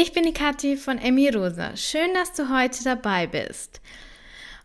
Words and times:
Ich 0.00 0.12
bin 0.12 0.22
die 0.22 0.32
Kathi 0.32 0.76
von 0.76 0.96
Emmy 0.98 1.28
Rosa. 1.28 1.76
Schön, 1.76 2.14
dass 2.14 2.32
du 2.32 2.48
heute 2.56 2.84
dabei 2.84 3.26
bist. 3.26 3.80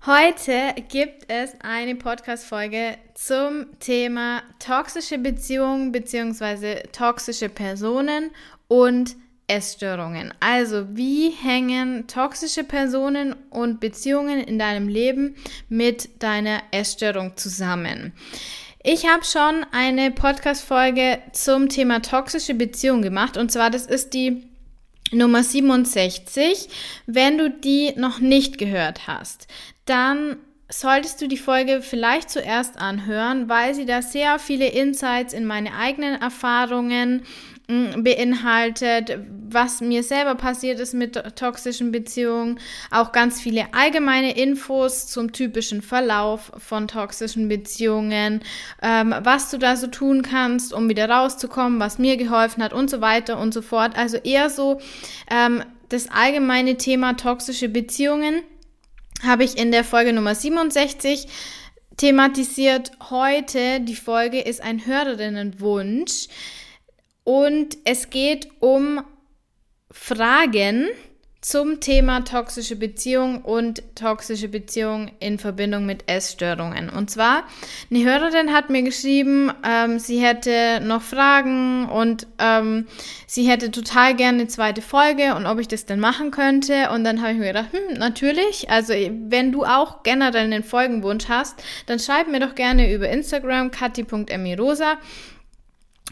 Heute 0.05 0.75
gibt 0.89 1.23
es 1.27 1.55
eine 1.59 1.95
Podcast-Folge 1.95 2.99
zum 3.15 3.65
Thema 3.79 4.43
toxische 4.59 5.17
Beziehungen 5.17 5.91
bzw. 5.91 6.83
toxische 6.91 7.49
Personen 7.49 8.29
und 8.67 9.15
Essstörungen. 9.47 10.35
Also, 10.39 10.95
wie 10.95 11.31
hängen 11.31 12.05
toxische 12.05 12.63
Personen 12.63 13.35
und 13.49 13.79
Beziehungen 13.79 14.39
in 14.39 14.59
deinem 14.59 14.87
Leben 14.87 15.35
mit 15.67 16.21
deiner 16.21 16.61
Essstörung 16.69 17.35
zusammen? 17.37 18.13
Ich 18.83 19.07
habe 19.07 19.25
schon 19.25 19.65
eine 19.71 20.11
Podcast-Folge 20.11 21.17
zum 21.31 21.69
Thema 21.69 22.03
toxische 22.03 22.53
Beziehungen 22.53 23.01
gemacht 23.01 23.35
und 23.35 23.51
zwar, 23.51 23.71
das 23.71 23.87
ist 23.87 24.13
die 24.13 24.52
Nummer 25.13 25.43
67. 25.43 26.69
Wenn 27.05 27.37
du 27.37 27.49
die 27.49 27.93
noch 27.95 28.19
nicht 28.19 28.57
gehört 28.57 29.07
hast, 29.07 29.47
dann 29.85 30.37
solltest 30.69 31.21
du 31.21 31.27
die 31.27 31.37
Folge 31.37 31.81
vielleicht 31.81 32.29
zuerst 32.29 32.77
anhören, 32.79 33.47
weil 33.47 33.75
sie 33.75 33.85
da 33.85 34.01
sehr 34.01 34.39
viele 34.39 34.67
Insights 34.67 35.33
in 35.33 35.45
meine 35.45 35.75
eigenen 35.75 36.19
Erfahrungen 36.19 37.23
beinhaltet, 37.67 39.19
was 39.49 39.79
mir 39.79 40.03
selber 40.03 40.35
passiert 40.35 40.79
ist 40.79 40.93
mit 40.93 41.13
toxischen 41.35 41.91
Beziehungen, 41.91 42.59
auch 42.91 43.13
ganz 43.13 43.39
viele 43.39 43.73
allgemeine 43.73 44.35
Infos 44.37 45.07
zum 45.07 45.31
typischen 45.31 45.81
Verlauf 45.81 46.51
von 46.57 46.89
toxischen 46.89 47.47
Beziehungen, 47.47 48.41
ähm, 48.81 49.15
was 49.21 49.49
du 49.49 49.57
da 49.57 49.77
so 49.77 49.87
tun 49.87 50.23
kannst, 50.23 50.73
um 50.73 50.89
wieder 50.89 51.09
rauszukommen, 51.09 51.79
was 51.79 51.99
mir 51.99 52.17
geholfen 52.17 52.61
hat 52.61 52.73
und 52.73 52.89
so 52.89 52.99
weiter 52.99 53.39
und 53.39 53.53
so 53.53 53.61
fort. 53.61 53.95
Also 53.95 54.17
eher 54.17 54.49
so 54.49 54.81
ähm, 55.31 55.63
das 55.87 56.09
allgemeine 56.09 56.75
Thema 56.75 57.13
toxische 57.13 57.69
Beziehungen 57.69 58.41
habe 59.23 59.45
ich 59.45 59.57
in 59.57 59.71
der 59.71 59.85
Folge 59.85 60.11
Nummer 60.11 60.35
67 60.35 61.27
thematisiert. 61.95 62.91
Heute, 63.09 63.79
die 63.79 63.95
Folge 63.95 64.41
ist 64.41 64.61
ein 64.61 64.85
Hörerinnenwunsch 64.85 66.27
und 67.23 67.77
es 67.85 68.09
geht 68.09 68.49
um 68.59 69.01
Fragen, 69.91 70.87
zum 71.43 71.81
Thema 71.81 72.21
toxische 72.21 72.77
Beziehung 72.77 73.41
und 73.41 73.83
toxische 73.95 74.47
Beziehung 74.47 75.11
in 75.19 75.37
Verbindung 75.37 75.85
mit 75.85 76.09
Essstörungen. 76.09 76.89
Und 76.89 77.11
zwar, 77.11 77.43
eine 77.91 78.03
Hörerin 78.05 78.53
hat 78.53 78.69
mir 78.69 78.81
geschrieben, 78.81 79.51
ähm, 79.67 79.99
sie 79.99 80.19
hätte 80.19 80.79
noch 80.81 81.01
Fragen 81.01 81.89
und 81.89 82.27
ähm, 82.39 82.87
sie 83.27 83.43
hätte 83.43 83.71
total 83.71 84.15
gerne 84.15 84.39
eine 84.39 84.47
zweite 84.47 84.81
Folge 84.81 85.35
und 85.35 85.45
ob 85.45 85.59
ich 85.59 85.67
das 85.67 85.85
denn 85.85 85.99
machen 85.99 86.31
könnte. 86.31 86.89
Und 86.91 87.03
dann 87.03 87.21
habe 87.21 87.33
ich 87.33 87.39
mir 87.39 87.47
gedacht, 87.47 87.73
hm, 87.73 87.97
natürlich. 87.97 88.69
Also 88.69 88.93
wenn 88.93 89.51
du 89.51 89.65
auch 89.65 90.01
generell 90.03 90.45
einen 90.45 90.63
Folgenwunsch 90.63 91.27
hast, 91.27 91.61
dann 91.87 91.99
schreib 91.99 92.29
mir 92.29 92.39
doch 92.39 92.55
gerne 92.55 92.93
über 92.93 93.09
Instagram 93.09 93.69
kati.emirosa 93.69 94.97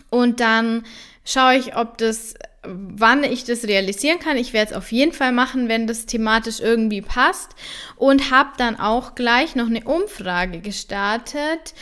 und 0.09 0.39
dann 0.39 0.84
schaue 1.23 1.56
ich, 1.56 1.75
ob 1.75 1.97
das 1.97 2.36
wann 2.64 3.23
ich 3.23 3.44
das 3.44 3.64
realisieren 3.66 4.20
kann. 4.20 4.38
Ich 4.38 4.53
werde 4.53 4.72
es 4.72 4.78
auf 4.78 4.92
jeden 4.92 5.14
Fall 5.14 5.31
machen, 5.31 5.67
wenn 5.67 5.88
das 5.88 6.06
thematisch 6.06 6.59
irgendwie 6.59 7.02
passt. 7.02 7.56
Und 7.95 8.31
habe 8.31 8.52
dann 8.58 8.80
auch 8.80 9.16
gleich 9.16 9.56
noch 9.56 9.67
eine 9.67 9.84
Umfrage 9.84 10.59
gestartet, 10.59 11.73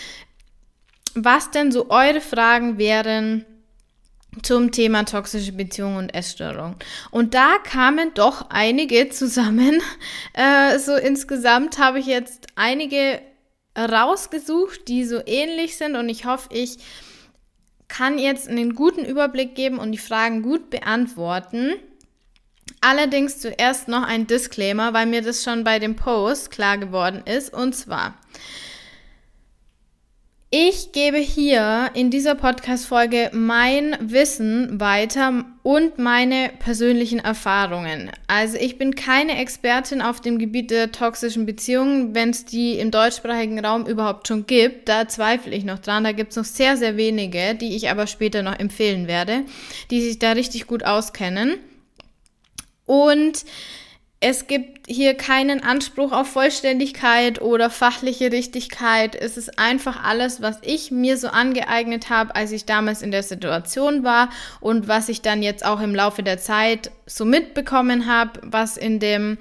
was 1.16 1.52
denn 1.52 1.72
so 1.72 1.90
eure 1.90 2.22
Fragen 2.22 2.78
wären 2.78 3.46
zum 4.44 4.72
Thema 4.72 5.04
toxische 5.04 5.52
Beziehung 5.52 5.98
und 5.98 6.14
Essstörung. 6.14 6.76
Und 7.12 7.34
da 7.34 7.58
kamen 7.58 8.14
doch 8.14 8.50
einige 8.50 9.10
zusammen. 9.10 9.82
Äh, 10.34 10.80
so 10.80 10.96
insgesamt 10.96 11.78
habe 11.80 12.00
ich 12.00 12.06
jetzt 12.06 12.48
einige 12.56 13.22
rausgesucht, 13.78 14.88
die 14.88 15.04
so 15.04 15.22
ähnlich 15.26 15.78
sind 15.78 15.96
und 15.96 16.10
ich 16.10 16.26
hoffe, 16.26 16.50
ich 16.52 16.80
kann 17.90 18.18
jetzt 18.18 18.48
einen 18.48 18.76
guten 18.76 19.04
Überblick 19.04 19.56
geben 19.56 19.78
und 19.78 19.92
die 19.92 19.98
Fragen 19.98 20.42
gut 20.42 20.70
beantworten. 20.70 21.74
Allerdings 22.80 23.40
zuerst 23.40 23.90
noch 23.90 24.04
ein 24.04 24.28
Disclaimer, 24.28 24.94
weil 24.94 25.06
mir 25.06 25.22
das 25.22 25.44
schon 25.44 25.66
bei 25.66 25.80
dem 25.80 25.98
Post 25.98 26.52
klar 26.52 26.78
geworden 26.78 27.24
ist. 27.26 27.54
Und 27.54 27.76
zwar, 27.76 28.14
ich 30.52 30.94
gebe 30.94 31.18
hier 31.18 31.92
in 31.94 32.10
dieser 32.10 32.34
Podcast-Folge 32.34 33.30
mein 33.34 33.96
Wissen 34.02 34.80
weiter 34.80 35.46
und 35.62 36.00
meine 36.00 36.50
persönlichen 36.58 37.20
Erfahrungen. 37.20 38.10
Also 38.26 38.58
ich 38.58 38.80
bin 38.80 38.96
keine 38.96 39.38
Expertin 39.38 40.02
auf 40.02 40.22
dem 40.22 40.40
Gebiet 40.40 40.72
der 40.72 40.92
toxischen 40.92 41.46
Beziehungen, 41.46 42.16
wenn 42.16 42.32
es 42.32 42.46
die 42.46 42.80
im 42.80 42.90
deutschsprachigen 42.90 43.64
Raum 43.64 43.86
überhaupt 43.86 44.28
schon 44.28 44.48
gibt. 44.48 44.90
Da 44.90 45.08
zweifle 45.08 45.56
ich 45.56 45.66
noch 45.66 45.78
dran. 45.78 46.04
Da 46.04 46.14
gibt 46.14 46.32
es 46.32 46.38
noch 46.38 46.46
sehr, 46.46 46.78
sehr 46.78 46.98
wenige, 46.98 47.54
die 47.54 47.76
ich 47.76 47.92
aber 47.92 48.08
später 48.08 48.42
noch 48.42 48.58
empfehlen 48.58 49.08
werde, 49.08 49.44
die 49.92 50.02
sich 50.02 50.18
da 50.18 50.32
richtig 50.32 50.66
gut 50.66 50.84
auskennen. 50.84 51.58
Und 52.88 53.46
es 54.22 54.48
gibt 54.48 54.88
hier 54.88 55.14
keinen 55.14 55.64
Anspruch 55.64 56.12
auf 56.12 56.28
Vollständigkeit 56.28 57.42
oder 57.42 57.70
fachliche 57.70 58.34
Richtigkeit. 58.34 59.16
Es 59.16 59.38
ist 59.38 59.58
einfach 59.58 60.04
alles, 60.04 60.42
was 60.42 60.58
ich 60.62 60.92
mir 60.92 61.16
so 61.16 61.30
angeeignet 61.30 62.10
habe, 62.10 62.36
als 62.36 62.52
ich 62.52 62.66
damals 62.66 63.02
in 63.02 63.12
der 63.12 63.24
Situation 63.24 64.04
war 64.04 64.30
und 64.60 64.90
was 64.90 65.08
ich 65.08 65.22
dann 65.22 65.42
jetzt 65.42 65.66
auch 65.66 65.80
im 65.80 65.96
Laufe 65.96 66.22
der 66.22 66.38
Zeit 66.38 66.92
so 67.06 67.24
mitbekommen 67.24 68.08
habe, 68.08 68.42
was 68.44 68.76
in 68.76 69.00
dem, 69.00 69.38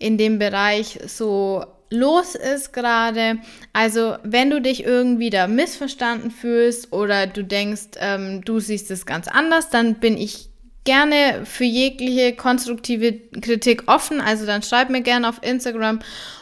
in 0.00 0.18
dem 0.18 0.40
Bereich 0.40 0.98
so 1.06 1.64
los 1.88 2.34
ist 2.34 2.72
gerade. 2.72 3.38
Also 3.72 4.16
wenn 4.24 4.50
du 4.50 4.60
dich 4.60 4.82
irgendwie 4.82 5.30
da 5.30 5.46
missverstanden 5.46 6.32
fühlst 6.32 6.92
oder 6.92 7.28
du 7.28 7.44
denkst, 7.44 7.90
ähm, 8.00 8.42
du 8.44 8.58
siehst 8.58 8.90
es 8.90 9.06
ganz 9.06 9.28
anders, 9.28 9.70
dann 9.70 9.94
bin 10.00 10.16
ich 10.16 10.48
gerne 10.86 11.44
für 11.44 11.64
jegliche 11.64 12.34
konstruktive 12.34 13.12
Kritik 13.42 13.82
offen. 13.86 14.22
Also 14.22 14.46
dann 14.46 14.62
schreib 14.62 14.88
mir 14.88 15.02
gerne 15.02 15.28
auf 15.28 15.42
Instagram 15.42 15.98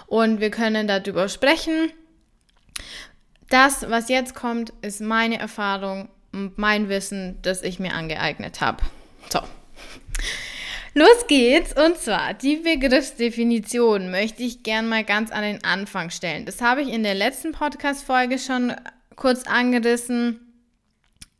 und 0.06 0.40
wir 0.40 0.50
können 0.50 0.86
darüber 0.86 1.28
sprechen. 1.28 1.90
Das, 3.50 3.88
was 3.90 4.08
jetzt 4.08 4.34
kommt, 4.34 4.72
ist 4.82 5.00
meine 5.00 5.38
Erfahrung 5.38 6.08
und 6.32 6.58
mein 6.58 6.88
Wissen, 6.88 7.38
das 7.42 7.62
ich 7.62 7.80
mir 7.80 7.94
angeeignet 7.94 8.60
habe. 8.60 8.82
So. 9.30 9.40
Los 10.94 11.26
geht's. 11.26 11.72
Und 11.72 11.98
zwar 11.98 12.34
die 12.34 12.56
Begriffsdefinition 12.56 14.12
möchte 14.12 14.44
ich 14.44 14.62
gern 14.62 14.88
mal 14.88 15.02
ganz 15.02 15.32
an 15.32 15.42
den 15.42 15.64
Anfang 15.64 16.10
stellen. 16.10 16.46
Das 16.46 16.60
habe 16.60 16.82
ich 16.82 16.88
in 16.88 17.02
der 17.02 17.14
letzten 17.14 17.50
Podcast-Folge 17.50 18.38
schon 18.38 18.72
kurz 19.16 19.44
angerissen. 19.44 20.43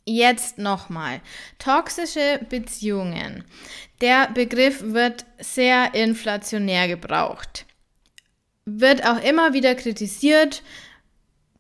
Jetzt 0.07 0.59
nochmal. 0.59 1.21
Toxische 1.59 2.41
Beziehungen. 2.51 3.45
Der 4.01 4.29
Begriff 4.29 4.83
wird 4.83 5.25
sehr 5.39 5.95
inflationär 5.95 6.89
gebraucht. 6.89 7.65
Wird 8.67 9.07
auch 9.07 9.23
immer 9.23 9.55
wieder 9.55 9.75
kritisiert, 9.75 10.63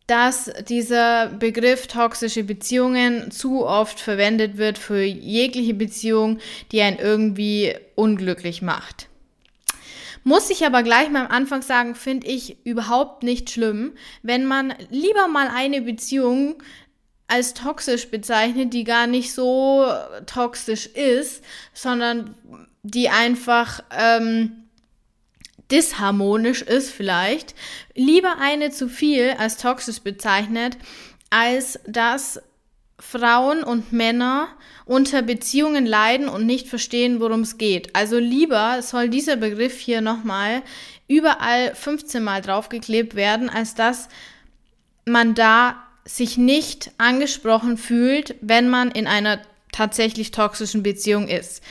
dass 0.06 0.50
dieser 0.68 1.28
Begriff 1.28 1.86
toxische 1.86 2.44
Beziehungen 2.44 3.30
zu 3.30 3.64
oft 3.64 3.98
verwendet 3.98 4.58
wird 4.58 4.76
für 4.76 5.02
jegliche 5.02 5.72
Beziehung, 5.72 6.38
die 6.72 6.82
einen 6.82 6.98
irgendwie 6.98 7.74
unglücklich 7.94 8.60
macht. 8.60 9.08
Muss 10.26 10.48
ich 10.48 10.64
aber 10.64 10.82
gleich 10.82 11.10
mal 11.10 11.26
am 11.26 11.30
Anfang 11.30 11.60
sagen, 11.60 11.94
finde 11.94 12.26
ich 12.26 12.64
überhaupt 12.64 13.22
nicht 13.22 13.50
schlimm, 13.50 13.92
wenn 14.22 14.46
man 14.46 14.74
lieber 14.90 15.28
mal 15.28 15.48
eine 15.48 15.82
Beziehung 15.82 16.62
als 17.26 17.54
toxisch 17.54 18.08
bezeichnet, 18.10 18.72
die 18.74 18.84
gar 18.84 19.06
nicht 19.06 19.32
so 19.32 19.86
toxisch 20.26 20.86
ist, 20.86 21.42
sondern 21.72 22.34
die 22.82 23.08
einfach 23.08 23.82
ähm, 23.90 24.64
disharmonisch 25.70 26.62
ist 26.62 26.90
vielleicht. 26.90 27.54
Lieber 27.94 28.36
eine 28.40 28.70
zu 28.70 28.88
viel 28.88 29.34
als 29.38 29.56
toxisch 29.56 30.00
bezeichnet, 30.00 30.76
als 31.30 31.80
dass 31.86 32.40
Frauen 33.00 33.64
und 33.64 33.92
Männer 33.92 34.48
unter 34.84 35.22
Beziehungen 35.22 35.86
leiden 35.86 36.28
und 36.28 36.46
nicht 36.46 36.68
verstehen, 36.68 37.20
worum 37.20 37.40
es 37.40 37.58
geht. 37.58 37.94
Also 37.96 38.18
lieber 38.18 38.80
soll 38.82 39.08
dieser 39.08 39.36
Begriff 39.36 39.78
hier 39.78 40.00
nochmal 40.00 40.62
überall 41.08 41.74
15 41.74 42.22
Mal 42.22 42.40
draufgeklebt 42.40 43.14
werden, 43.14 43.50
als 43.50 43.74
dass 43.74 44.08
man 45.06 45.34
da 45.34 45.83
sich 46.04 46.36
nicht 46.36 46.92
angesprochen 46.98 47.76
fühlt, 47.76 48.36
wenn 48.40 48.68
man 48.68 48.90
in 48.90 49.06
einer 49.06 49.40
tatsächlich 49.72 50.30
toxischen 50.30 50.82
Beziehung 50.82 51.28
ist. 51.28 51.62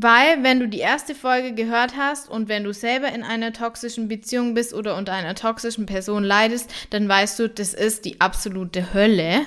Weil, 0.00 0.44
wenn 0.44 0.60
du 0.60 0.68
die 0.68 0.78
erste 0.78 1.16
Folge 1.16 1.54
gehört 1.54 1.96
hast 1.96 2.28
und 2.30 2.48
wenn 2.48 2.62
du 2.62 2.72
selber 2.72 3.08
in 3.12 3.24
einer 3.24 3.52
toxischen 3.52 4.06
Beziehung 4.06 4.54
bist 4.54 4.72
oder 4.72 4.96
unter 4.96 5.12
einer 5.12 5.34
toxischen 5.34 5.86
Person 5.86 6.22
leidest, 6.22 6.70
dann 6.90 7.08
weißt 7.08 7.40
du, 7.40 7.48
das 7.48 7.74
ist 7.74 8.04
die 8.04 8.20
absolute 8.20 8.94
Hölle. 8.94 9.44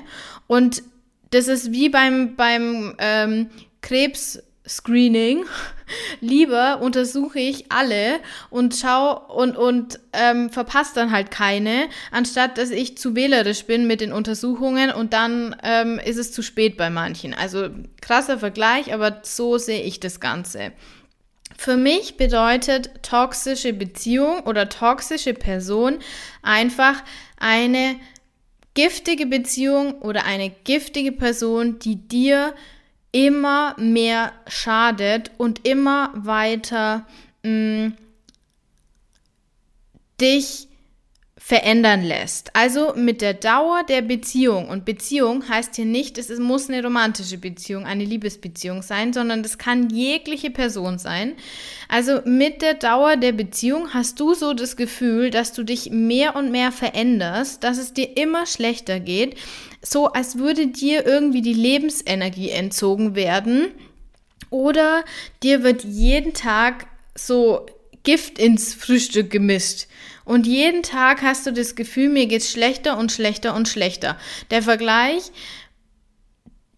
Und 0.47 0.83
das 1.29 1.47
ist 1.47 1.71
wie 1.71 1.87
beim, 1.87 2.35
beim 2.35 2.95
ähm, 2.97 3.49
Krebs 3.81 4.43
Screening. 4.67 5.45
Lieber 6.19 6.81
untersuche 6.81 7.39
ich 7.39 7.71
alle 7.71 8.19
und 8.49 8.75
schau 8.75 9.17
und, 9.27 9.57
und 9.57 9.99
ähm, 10.13 10.49
verpasse 10.49 10.95
dann 10.95 11.11
halt 11.11 11.31
keine, 11.31 11.87
anstatt 12.11 12.57
dass 12.57 12.69
ich 12.69 12.97
zu 12.97 13.15
wählerisch 13.15 13.65
bin 13.65 13.87
mit 13.87 14.01
den 14.01 14.13
Untersuchungen 14.13 14.91
und 14.91 15.13
dann 15.13 15.55
ähm, 15.63 15.99
ist 15.99 16.17
es 16.17 16.31
zu 16.31 16.41
spät 16.41 16.77
bei 16.77 16.89
manchen. 16.89 17.33
Also 17.33 17.69
krasser 18.01 18.39
Vergleich, 18.39 18.93
aber 18.93 19.21
so 19.23 19.57
sehe 19.57 19.81
ich 19.81 19.99
das 19.99 20.19
Ganze. 20.19 20.71
Für 21.57 21.77
mich 21.77 22.17
bedeutet 22.17 23.03
toxische 23.03 23.73
Beziehung 23.73 24.41
oder 24.41 24.69
toxische 24.69 25.33
Person 25.33 25.99
einfach 26.41 27.03
eine 27.37 27.97
giftige 28.73 29.25
Beziehung 29.25 30.01
oder 30.01 30.25
eine 30.25 30.49
giftige 30.49 31.11
Person, 31.11 31.79
die 31.79 32.07
dir 32.07 32.53
immer 33.11 33.75
mehr 33.77 34.31
schadet 34.47 35.31
und 35.37 35.67
immer 35.67 36.11
weiter 36.13 37.05
mh, 37.43 37.87
mm, 37.87 37.97
dich 40.19 40.67
verändern 41.51 42.01
lässt. 42.01 42.55
Also 42.55 42.93
mit 42.95 43.19
der 43.19 43.33
Dauer 43.33 43.83
der 43.83 44.01
Beziehung. 44.01 44.69
Und 44.69 44.85
Beziehung 44.85 45.49
heißt 45.49 45.75
hier 45.75 45.83
nicht, 45.83 46.17
es 46.17 46.29
muss 46.39 46.69
eine 46.69 46.81
romantische 46.81 47.37
Beziehung, 47.37 47.83
eine 47.83 48.05
Liebesbeziehung 48.05 48.81
sein, 48.83 49.11
sondern 49.11 49.43
das 49.43 49.57
kann 49.57 49.89
jegliche 49.89 50.49
Person 50.49 50.97
sein. 50.97 51.33
Also 51.89 52.21
mit 52.23 52.61
der 52.61 52.75
Dauer 52.75 53.17
der 53.17 53.33
Beziehung 53.33 53.93
hast 53.93 54.17
du 54.21 54.33
so 54.33 54.53
das 54.53 54.77
Gefühl, 54.77 55.29
dass 55.29 55.51
du 55.51 55.63
dich 55.63 55.91
mehr 55.91 56.37
und 56.37 56.51
mehr 56.51 56.71
veränderst, 56.71 57.65
dass 57.65 57.79
es 57.79 57.91
dir 57.91 58.15
immer 58.15 58.45
schlechter 58.45 59.01
geht, 59.01 59.35
so 59.81 60.07
als 60.07 60.37
würde 60.37 60.67
dir 60.67 61.05
irgendwie 61.05 61.41
die 61.41 61.53
Lebensenergie 61.53 62.51
entzogen 62.51 63.13
werden. 63.13 63.67
Oder 64.49 65.03
dir 65.43 65.63
wird 65.63 65.83
jeden 65.83 66.33
Tag 66.33 66.87
so 67.13 67.65
Gift 68.03 68.39
ins 68.39 68.73
Frühstück 68.73 69.29
gemischt. 69.29 69.87
Und 70.31 70.47
jeden 70.47 70.81
Tag 70.81 71.23
hast 71.23 71.45
du 71.45 71.51
das 71.51 71.75
Gefühl, 71.75 72.07
mir 72.07 72.25
geht's 72.25 72.53
schlechter 72.53 72.97
und 72.97 73.11
schlechter 73.11 73.53
und 73.53 73.67
schlechter. 73.67 74.17
Der 74.49 74.61
Vergleich, 74.61 75.23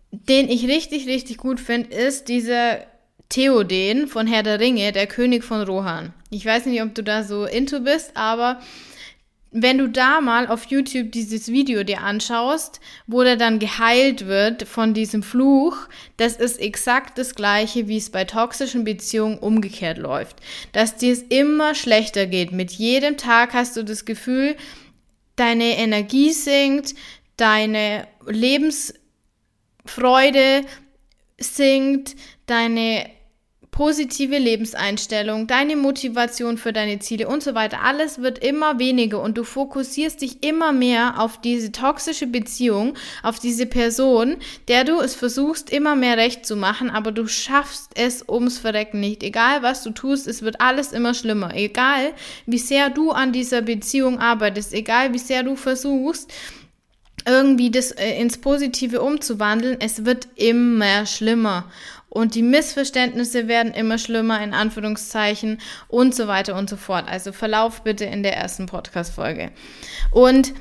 den 0.09 0.49
ich 0.49 0.67
richtig, 0.67 1.05
richtig 1.05 1.37
gut 1.37 1.59
finde, 1.59 1.95
ist 1.95 2.29
dieser 2.29 2.79
Theoden 3.29 4.07
von 4.07 4.25
Herr 4.25 4.41
der 4.41 4.59
Ringe, 4.59 4.91
der 4.91 5.05
König 5.05 5.43
von 5.43 5.61
Rohan. 5.61 6.15
Ich 6.31 6.43
weiß 6.43 6.65
nicht, 6.65 6.81
ob 6.81 6.95
du 6.95 7.03
da 7.03 7.23
so 7.23 7.45
into 7.45 7.81
bist, 7.81 8.17
aber 8.17 8.59
wenn 9.53 9.77
du 9.77 9.87
da 9.87 10.19
mal 10.19 10.47
auf 10.47 10.65
YouTube 10.65 11.11
dieses 11.11 11.47
Video 11.47 11.83
dir 11.83 12.01
anschaust, 12.01 12.79
wo 13.05 13.21
der 13.23 13.37
dann 13.37 13.59
geheilt 13.59 14.25
wird 14.25 14.67
von 14.67 14.95
diesem 14.95 15.21
Fluch, 15.21 15.77
das 16.17 16.37
ist 16.37 16.59
exakt 16.59 17.19
das 17.19 17.35
gleiche, 17.35 17.87
wie 17.87 17.97
es 17.97 18.09
bei 18.09 18.25
toxischen 18.25 18.83
Beziehungen 18.83 19.37
umgekehrt 19.37 19.99
läuft. 19.99 20.37
Dass 20.71 20.97
dir 20.97 21.13
es 21.13 21.21
immer 21.21 21.75
schlechter 21.75 22.25
geht. 22.25 22.51
Mit 22.51 22.71
jedem 22.71 23.15
Tag 23.15 23.53
hast 23.53 23.77
du 23.77 23.83
das 23.83 24.05
Gefühl, 24.05 24.55
deine 25.35 25.77
Energie 25.77 26.31
sinkt, 26.31 26.95
deine 27.37 28.07
Lebensfreude 28.25 30.63
sinkt, 31.37 32.15
deine 32.47 33.07
positive 33.73 34.37
Lebenseinstellung, 34.37 35.47
deine 35.47 35.75
Motivation 35.75 36.59
für 36.59 36.71
deine 36.71 36.99
Ziele 36.99 37.27
und 37.27 37.41
so 37.41 37.55
weiter, 37.55 37.81
alles 37.83 38.21
wird 38.21 38.37
immer 38.37 38.77
weniger 38.77 39.19
und 39.19 39.35
du 39.35 39.43
fokussierst 39.43 40.21
dich 40.21 40.43
immer 40.43 40.71
mehr 40.71 41.19
auf 41.19 41.41
diese 41.41 41.71
toxische 41.71 42.27
Beziehung, 42.27 42.93
auf 43.23 43.39
diese 43.39 43.65
Person, 43.65 44.37
der 44.67 44.83
du 44.83 44.99
es 44.99 45.15
versuchst 45.15 45.71
immer 45.71 45.95
mehr 45.95 46.17
recht 46.17 46.45
zu 46.45 46.55
machen, 46.55 46.91
aber 46.91 47.11
du 47.11 47.27
schaffst 47.27 47.89
es 47.95 48.23
ums 48.29 48.59
Verrecken 48.59 48.99
nicht. 48.99 49.23
Egal 49.23 49.63
was 49.63 49.81
du 49.81 49.89
tust, 49.89 50.27
es 50.27 50.43
wird 50.43 50.61
alles 50.61 50.91
immer 50.91 51.15
schlimmer. 51.15 51.55
Egal 51.55 52.13
wie 52.45 52.59
sehr 52.59 52.91
du 52.91 53.09
an 53.09 53.33
dieser 53.33 53.63
Beziehung 53.63 54.19
arbeitest, 54.19 54.73
egal 54.73 55.13
wie 55.15 55.19
sehr 55.19 55.41
du 55.41 55.55
versuchst, 55.55 56.31
irgendwie 57.25 57.71
das 57.71 57.91
äh, 57.91 58.19
ins 58.19 58.37
Positive 58.37 59.01
umzuwandeln, 59.01 59.77
es 59.79 60.05
wird 60.05 60.27
immer 60.35 61.07
schlimmer 61.07 61.71
und 62.13 62.35
die 62.35 62.43
Missverständnisse 62.43 63.47
werden 63.47 63.73
immer 63.73 63.97
schlimmer, 63.97 64.39
in 64.43 64.53
Anführungszeichen 64.53 65.59
und 65.87 66.13
so 66.13 66.27
weiter 66.27 66.55
und 66.55 66.69
so 66.69 66.77
fort. 66.77 67.07
Also 67.07 67.31
Verlauf 67.31 67.81
bitte 67.81 68.05
in 68.05 68.21
der 68.21 68.37
ersten 68.37 68.67
Podcast-Folge. 68.67 69.49
Und 70.11 70.53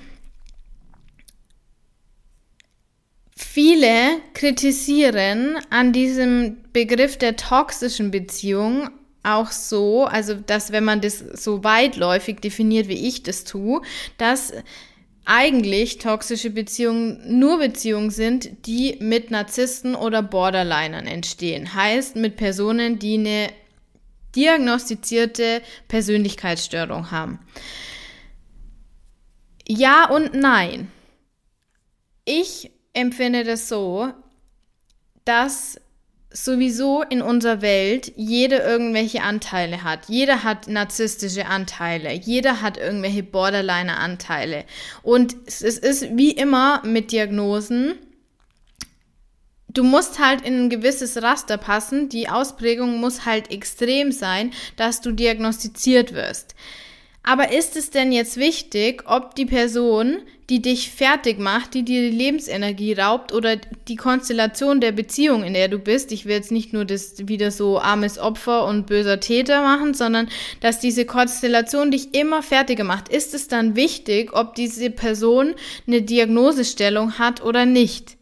viele 3.36 4.16
kritisieren 4.32 5.58
an 5.68 5.92
diesem 5.92 6.56
Begriff 6.72 7.18
der 7.18 7.36
toxischen 7.36 8.10
Beziehung 8.10 8.88
auch 9.22 9.50
so, 9.50 10.06
also 10.06 10.32
dass 10.34 10.72
wenn 10.72 10.84
man 10.84 11.02
das 11.02 11.18
so 11.18 11.62
weitläufig 11.62 12.40
definiert, 12.40 12.88
wie 12.88 13.06
ich 13.06 13.24
das 13.24 13.44
tue, 13.44 13.82
dass 14.16 14.54
eigentlich 15.24 15.98
toxische 15.98 16.50
Beziehungen 16.50 17.38
nur 17.38 17.58
Beziehungen 17.58 18.10
sind, 18.10 18.66
die 18.66 18.96
mit 19.00 19.30
Narzissten 19.30 19.94
oder 19.94 20.22
Borderlinern 20.22 21.06
entstehen. 21.06 21.74
Heißt 21.74 22.16
mit 22.16 22.36
Personen, 22.36 22.98
die 22.98 23.14
eine 23.14 23.48
diagnostizierte 24.34 25.62
Persönlichkeitsstörung 25.88 27.10
haben. 27.10 27.38
Ja 29.68 30.08
und 30.10 30.34
nein. 30.34 30.90
Ich 32.24 32.70
empfinde 32.92 33.44
das 33.44 33.68
so, 33.68 34.12
dass 35.24 35.80
sowieso 36.32 37.02
in 37.02 37.22
unserer 37.22 37.62
Welt 37.62 38.12
jeder 38.16 38.64
irgendwelche 38.64 39.22
Anteile 39.22 39.84
hat. 39.84 40.08
Jeder 40.08 40.44
hat 40.44 40.68
narzisstische 40.68 41.46
Anteile. 41.46 42.12
Jeder 42.12 42.62
hat 42.62 42.76
irgendwelche 42.76 43.22
Borderliner-Anteile. 43.22 44.64
Und 45.02 45.36
es 45.46 45.62
ist 45.62 46.16
wie 46.16 46.32
immer 46.32 46.82
mit 46.84 47.12
Diagnosen. 47.12 47.94
Du 49.68 49.84
musst 49.84 50.18
halt 50.18 50.42
in 50.42 50.64
ein 50.64 50.70
gewisses 50.70 51.22
Raster 51.22 51.56
passen. 51.56 52.08
Die 52.08 52.28
Ausprägung 52.28 53.00
muss 53.00 53.24
halt 53.24 53.50
extrem 53.50 54.12
sein, 54.12 54.52
dass 54.76 55.00
du 55.00 55.12
diagnostiziert 55.12 56.12
wirst. 56.14 56.54
Aber 57.22 57.52
ist 57.52 57.76
es 57.76 57.90
denn 57.90 58.12
jetzt 58.12 58.36
wichtig, 58.36 59.04
ob 59.06 59.34
die 59.34 59.46
Person, 59.46 60.22
die 60.52 60.60
dich 60.60 60.90
fertig 60.90 61.38
macht, 61.38 61.72
die 61.72 61.82
dir 61.82 62.10
die 62.10 62.14
Lebensenergie 62.14 62.92
raubt 62.92 63.32
oder 63.32 63.56
die 63.88 63.96
Konstellation 63.96 64.82
der 64.82 64.92
Beziehung, 64.92 65.44
in 65.44 65.54
der 65.54 65.68
du 65.68 65.78
bist, 65.78 66.12
ich 66.12 66.26
will 66.26 66.34
jetzt 66.34 66.52
nicht 66.52 66.74
nur 66.74 66.84
das 66.84 67.26
wieder 67.26 67.50
so 67.50 67.80
armes 67.80 68.18
Opfer 68.18 68.66
und 68.66 68.86
böser 68.86 69.18
Täter 69.18 69.62
machen, 69.62 69.94
sondern 69.94 70.28
dass 70.60 70.78
diese 70.78 71.06
Konstellation 71.06 71.90
dich 71.90 72.14
immer 72.14 72.42
fertiger 72.42 72.84
macht, 72.84 73.08
ist 73.08 73.32
es 73.32 73.48
dann 73.48 73.76
wichtig, 73.76 74.34
ob 74.34 74.54
diese 74.54 74.90
Person 74.90 75.54
eine 75.86 76.02
Diagnosestellung 76.02 77.18
hat 77.18 77.42
oder 77.42 77.64
nicht? 77.64 78.18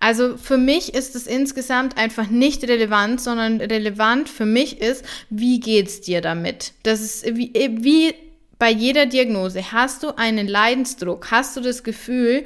Also 0.00 0.36
für 0.36 0.58
mich 0.58 0.94
ist 0.94 1.14
es 1.14 1.28
insgesamt 1.28 1.96
einfach 1.96 2.26
nicht 2.26 2.64
relevant, 2.64 3.20
sondern 3.20 3.60
relevant 3.60 4.28
für 4.28 4.46
mich 4.46 4.80
ist, 4.80 5.04
wie 5.30 5.60
geht's 5.60 6.00
dir 6.00 6.22
damit? 6.22 6.72
Das 6.82 7.00
ist 7.00 7.36
wie, 7.36 7.52
wie 7.54 8.14
bei 8.62 8.70
jeder 8.70 9.06
Diagnose. 9.06 9.72
Hast 9.72 10.04
du 10.04 10.16
einen 10.16 10.46
Leidensdruck? 10.46 11.32
Hast 11.32 11.56
du 11.56 11.60
das 11.60 11.82
Gefühl, 11.82 12.44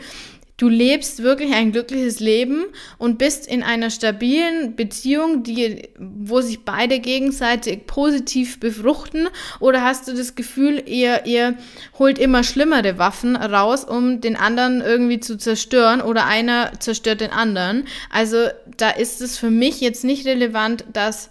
du 0.57 0.67
lebst 0.67 1.23
wirklich 1.23 1.53
ein 1.53 1.73
glückliches 1.73 2.21
Leben 2.21 2.65
und 2.97 3.19
bist 3.19 3.47
in 3.47 3.63
einer 3.63 3.91
stabilen 3.91 4.77
Beziehung, 4.77 5.43
die, 5.43 5.91
wo 5.99 6.41
sich 6.41 6.65
beide 6.65 7.01
gegenseitig 7.01 7.87
positiv 7.87 8.59
befruchten? 8.61 9.29
Oder 9.61 9.83
hast 9.83 10.09
du 10.09 10.15
das 10.15 10.35
Gefühl, 10.35 10.83
ihr, 10.87 11.27
ihr 11.27 11.59
holt 11.99 12.19
immer 12.19 12.45
schlimmere 12.45 12.97
Waffen 12.97 13.37
raus, 13.37 13.85
um 13.85 14.23
den 14.23 14.37
anderen 14.37 14.81
irgendwie 14.81 15.21
zu 15.21 15.37
zerstören 15.37 16.01
oder 16.01 16.25
einer 16.25 16.81
zerstört 16.81 17.21
den 17.21 17.31
anderen? 17.31 17.87
Also 18.09 18.47
da 18.79 18.89
ist 18.89 19.21
es 19.21 19.37
für 19.37 19.51
mich 19.51 19.83
jetzt 19.83 20.03
nicht 20.03 20.25
relevant, 20.25 20.87
dass 20.95 21.29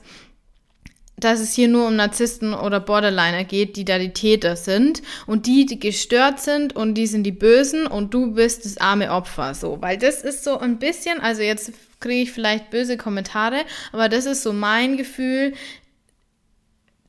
dass 1.17 1.39
es 1.39 1.53
hier 1.53 1.67
nur 1.67 1.87
um 1.87 1.95
Narzissten 1.95 2.53
oder 2.53 2.79
Borderliner 2.79 3.43
geht, 3.43 3.77
die 3.77 3.85
da 3.85 3.97
die 3.97 4.13
Täter 4.13 4.55
sind 4.55 5.01
und 5.25 5.45
die, 5.45 5.65
die 5.65 5.79
gestört 5.79 6.39
sind 6.39 6.75
und 6.75 6.95
die 6.95 7.07
sind 7.07 7.23
die 7.23 7.31
Bösen 7.31 7.87
und 7.87 8.13
du 8.13 8.33
bist 8.33 8.65
das 8.65 8.77
arme 8.77 9.11
Opfer, 9.11 9.53
so, 9.53 9.77
weil 9.81 9.97
das 9.97 10.21
ist 10.21 10.43
so 10.43 10.59
ein 10.59 10.77
bisschen, 10.77 11.19
also 11.19 11.41
jetzt 11.41 11.71
kriege 11.99 12.23
ich 12.23 12.31
vielleicht 12.31 12.69
böse 12.69 12.97
Kommentare, 12.97 13.61
aber 13.91 14.09
das 14.09 14.25
ist 14.25 14.43
so 14.43 14.51
mein 14.53 14.97
Gefühl, 14.97 15.53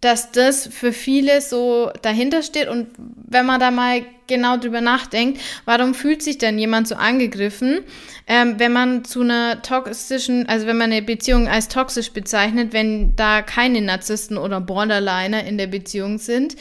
dass 0.00 0.30
das 0.30 0.66
für 0.66 0.92
viele 0.92 1.40
so 1.40 1.90
dahinter 2.02 2.42
steht 2.42 2.68
und 2.68 2.88
wenn 2.98 3.46
man 3.46 3.60
da 3.60 3.70
mal 3.70 4.02
genau 4.26 4.56
drüber 4.56 4.80
nachdenkt, 4.80 5.40
warum 5.64 5.94
fühlt 5.94 6.22
sich 6.22 6.38
denn 6.38 6.58
jemand 6.58 6.88
so 6.88 6.96
angegriffen, 6.96 7.80
ähm, 8.26 8.58
wenn 8.58 8.72
man 8.72 9.04
zu 9.04 9.22
einer 9.22 9.62
toxischen, 9.62 10.48
also 10.48 10.66
wenn 10.66 10.76
man 10.76 10.92
eine 10.92 11.02
Beziehung 11.02 11.48
als 11.48 11.68
toxisch 11.68 12.12
bezeichnet, 12.12 12.72
wenn 12.72 13.16
da 13.16 13.42
keine 13.42 13.80
Narzissten 13.80 14.36
oder 14.36 14.60
Borderliner 14.60 15.44
in 15.44 15.58
der 15.58 15.68
Beziehung 15.68 16.18
sind, 16.18 16.56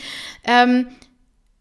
ähm, 0.46 0.88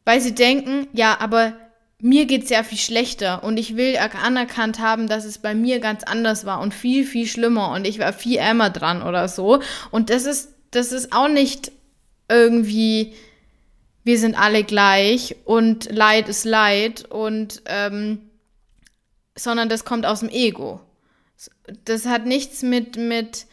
weil 0.05 0.21
sie 0.21 0.35
denken, 0.35 0.87
ja, 0.93 1.17
aber 1.21 1.55
mir 1.99 2.27
geht 2.27 2.45
es 2.45 2.51
ja 2.51 2.63
viel 2.63 2.77
schlechter 2.77 3.43
und 3.43 3.57
ich 3.57 3.77
will 3.77 3.97
anerkannt 3.97 4.79
haben, 4.79 5.09
dass 5.09 5.25
es 5.25 5.39
bei 5.39 5.55
mir 5.55 5.81
ganz 5.81 6.05
anders 6.05 6.45
war 6.45 6.61
und 6.61 6.75
viel, 6.75 7.07
viel 7.07 7.27
schlimmer 7.27 7.71
und 7.71 7.87
ich 7.87 7.99
war 7.99 8.13
viel 8.13 8.37
ärmer 8.37 8.69
dran 8.69 9.03
oder 9.03 9.27
so. 9.27 9.63
Und 9.91 10.11
das 10.11 10.27
ist, 10.27 10.54
das 10.75 10.93
ist 10.93 11.13
auch 11.13 11.29
nicht 11.29 11.73
irgendwie, 12.29 13.15
wir 14.03 14.19
sind 14.19 14.39
alle 14.39 14.65
gleich 14.65 15.37
und 15.45 15.91
Leid 15.91 16.29
ist 16.29 16.45
Leid 16.45 17.05
und, 17.11 17.63
ähm, 17.67 18.31
sondern 19.37 19.69
das 19.69 19.85
kommt 19.85 20.07
aus 20.07 20.21
dem 20.21 20.29
Ego. 20.29 20.81
Das 21.85 22.07
hat 22.07 22.27
nichts 22.27 22.63
mit, 22.63 22.97
mit 22.97 23.47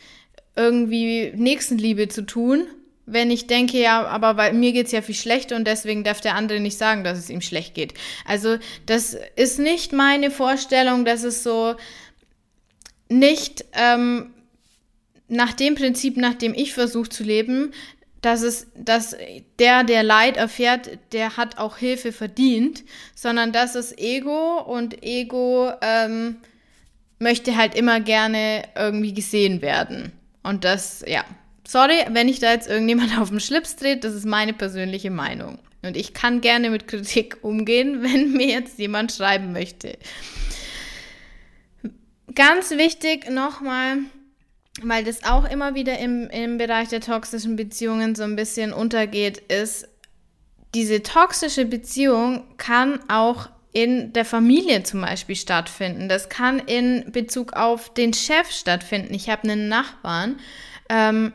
irgendwie 0.56 1.32
Nächstenliebe 1.36 2.08
zu 2.08 2.26
tun, 2.26 2.68
wenn 3.06 3.32
ich 3.32 3.48
denke, 3.48 3.80
ja, 3.80 4.06
aber 4.06 4.36
bei 4.36 4.54
mir 4.54 4.74
geht's 4.74 4.92
ja 4.92 5.02
viel 5.02 5.16
schlechter 5.16 5.56
und 5.56 5.66
deswegen 5.66 6.04
darf 6.04 6.22
der 6.22 6.36
andere 6.36 6.60
nicht 6.60 6.78
sagen, 6.78 7.04
dass 7.04 7.18
es 7.18 7.30
ihm 7.30 7.42
schlecht 7.42 7.74
geht. 7.74 7.94
Also 8.26 8.58
das 8.86 9.18
ist 9.36 9.60
nicht 9.60 9.92
meine 9.92 10.32
Vorstellung, 10.32 11.04
dass 11.04 11.24
es 11.24 11.44
so 11.44 11.76
nicht 13.10 13.66
ähm, 13.74 14.34
nach 15.32 15.54
dem 15.54 15.76
Prinzip, 15.76 16.18
nach 16.18 16.34
dem 16.34 16.54
ich 16.54 16.74
versuche 16.74 17.10
zu 17.10 17.24
leben, 17.24 17.72
dass 18.22 18.44
es, 18.44 18.68
dass 18.76 19.16
der, 19.58 19.84
der 19.84 20.04
Leid 20.04 20.38
erfährt, 20.38 21.00
der 21.12 21.38
hat 21.38 21.58
auch 21.58 21.78
Hilfe 21.78 22.12
verdient, 22.12 22.84
sondern 23.16 23.52
das 23.52 23.76
ist 23.76 23.98
Ego 24.00 24.60
und 24.60 25.04
Ego 25.04 25.72
ähm, 25.82 26.36
möchte 27.18 27.58
halt 27.58 27.74
immer 27.74 28.00
gerne 28.00 28.64
irgendwie 28.76 29.14
gesehen 29.14 29.62
werden. 29.64 30.12
Und 30.44 30.64
das, 30.64 31.04
ja, 31.08 31.26
Sorry, 31.72 32.04
wenn 32.10 32.28
ich 32.28 32.40
da 32.40 32.52
jetzt 32.52 32.70
irgendjemand 32.70 33.18
auf 33.18 33.30
den 33.30 33.40
Schlips 33.40 33.78
dreht, 33.78 34.04
das 34.04 34.14
ist 34.14 34.26
meine 34.26 34.52
persönliche 34.52 35.10
Meinung. 35.10 35.58
Und 35.84 35.96
ich 35.96 36.14
kann 36.14 36.42
gerne 36.42 36.70
mit 36.70 36.86
Kritik 36.90 37.38
umgehen, 37.44 38.04
wenn 38.04 38.34
mir 38.34 38.48
jetzt 38.48 38.78
jemand 38.78 39.14
schreiben 39.14 39.54
möchte. 39.54 39.98
Ganz 42.36 42.72
wichtig 42.72 43.30
nochmal, 43.30 44.00
weil 44.82 45.04
das 45.04 45.24
auch 45.24 45.50
immer 45.50 45.76
wieder 45.76 46.00
im, 46.00 46.30
im 46.30 46.58
Bereich 46.58 46.90
der 46.90 47.02
toxischen 47.02 47.56
Beziehungen 47.56 48.16
so 48.16 48.24
ein 48.24 48.36
bisschen 48.36 48.74
untergeht, 48.74 49.38
ist, 49.38 49.88
diese 50.74 51.04
toxische 51.04 51.66
Beziehung 51.66 52.46
kann 52.58 53.00
auch 53.10 53.50
in 53.74 54.14
der 54.14 54.26
Familie 54.26 54.84
zum 54.84 55.02
Beispiel 55.02 55.36
stattfinden. 55.36 56.10
Das 56.10 56.30
kann 56.30 56.60
in 56.60 57.12
Bezug 57.12 57.54
auf 57.54 57.94
den 57.94 58.14
Chef 58.14 58.50
stattfinden. 58.52 59.14
Ich 59.14 59.30
habe 59.30 59.44
einen 59.44 59.68
Nachbarn, 59.68 60.40
ähm, 60.90 61.34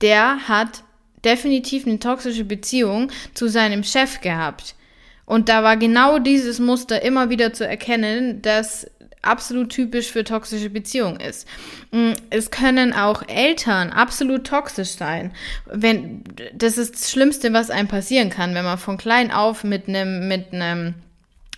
der 0.00 0.48
hat 0.48 0.82
definitiv 1.24 1.86
eine 1.86 1.98
toxische 1.98 2.44
Beziehung 2.44 3.10
zu 3.34 3.48
seinem 3.48 3.82
Chef 3.82 4.20
gehabt. 4.20 4.74
Und 5.24 5.48
da 5.48 5.62
war 5.62 5.76
genau 5.76 6.18
dieses 6.18 6.60
Muster 6.60 7.02
immer 7.02 7.30
wieder 7.30 7.52
zu 7.52 7.66
erkennen, 7.66 8.42
das 8.42 8.88
absolut 9.22 9.70
typisch 9.70 10.10
für 10.12 10.24
toxische 10.24 10.70
Beziehungen 10.70 11.20
ist. 11.20 11.48
Mm, 11.90 12.12
es 12.30 12.50
können 12.50 12.92
auch 12.92 13.22
Eltern 13.28 13.90
absolut 13.90 14.46
toxisch 14.46 14.90
sein. 14.90 15.32
Wenn, 15.66 16.22
das 16.54 16.78
ist 16.78 16.94
das 16.94 17.10
Schlimmste, 17.10 17.52
was 17.52 17.70
einem 17.70 17.88
passieren 17.88 18.30
kann, 18.30 18.54
wenn 18.54 18.64
man 18.64 18.78
von 18.78 18.96
klein 18.96 19.30
auf 19.30 19.64
mit 19.64 19.88
einem, 19.88 20.28
mit 20.28 20.52
einem 20.52 20.94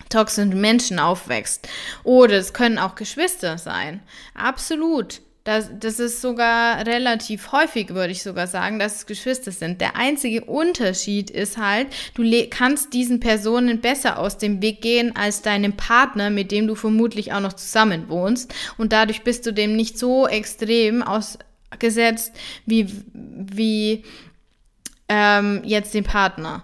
toxischen 0.08 0.60
Menschen 0.60 0.98
aufwächst. 0.98 1.68
Oder 2.04 2.36
es 2.36 2.52
können 2.52 2.78
auch 2.78 2.94
Geschwister 2.94 3.58
sein. 3.58 4.00
Absolut. 4.34 5.20
Das, 5.48 5.70
das 5.80 5.98
ist 5.98 6.20
sogar 6.20 6.84
relativ 6.86 7.52
häufig, 7.52 7.94
würde 7.94 8.12
ich 8.12 8.22
sogar 8.22 8.46
sagen, 8.46 8.78
dass 8.78 8.96
es 8.96 9.06
Geschwister 9.06 9.50
sind. 9.50 9.80
Der 9.80 9.96
einzige 9.96 10.44
Unterschied 10.44 11.30
ist 11.30 11.56
halt, 11.56 11.86
du 12.12 12.22
kannst 12.50 12.92
diesen 12.92 13.18
Personen 13.18 13.80
besser 13.80 14.18
aus 14.18 14.36
dem 14.36 14.60
Weg 14.60 14.82
gehen 14.82 15.16
als 15.16 15.40
deinem 15.40 15.72
Partner, 15.72 16.28
mit 16.28 16.52
dem 16.52 16.66
du 16.66 16.74
vermutlich 16.74 17.32
auch 17.32 17.40
noch 17.40 17.54
zusammen 17.54 18.10
wohnst. 18.10 18.54
Und 18.76 18.92
dadurch 18.92 19.22
bist 19.22 19.46
du 19.46 19.54
dem 19.54 19.74
nicht 19.74 19.98
so 19.98 20.28
extrem 20.28 21.02
ausgesetzt 21.02 22.34
wie, 22.66 22.92
wie 23.14 24.04
ähm, 25.08 25.62
jetzt 25.64 25.94
dem 25.94 26.04
Partner. 26.04 26.62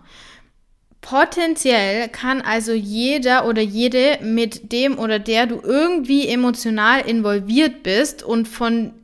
Potenziell 1.05 2.09
kann 2.09 2.41
also 2.41 2.73
jeder 2.73 3.47
oder 3.47 3.61
jede, 3.61 4.21
mit 4.23 4.73
dem 4.73 4.99
oder 4.99 5.19
der 5.19 5.45
du 5.45 5.61
irgendwie 5.63 6.27
emotional 6.27 7.03
involviert 7.03 7.83
bist 7.83 8.23
und 8.23 8.49
von 8.49 8.95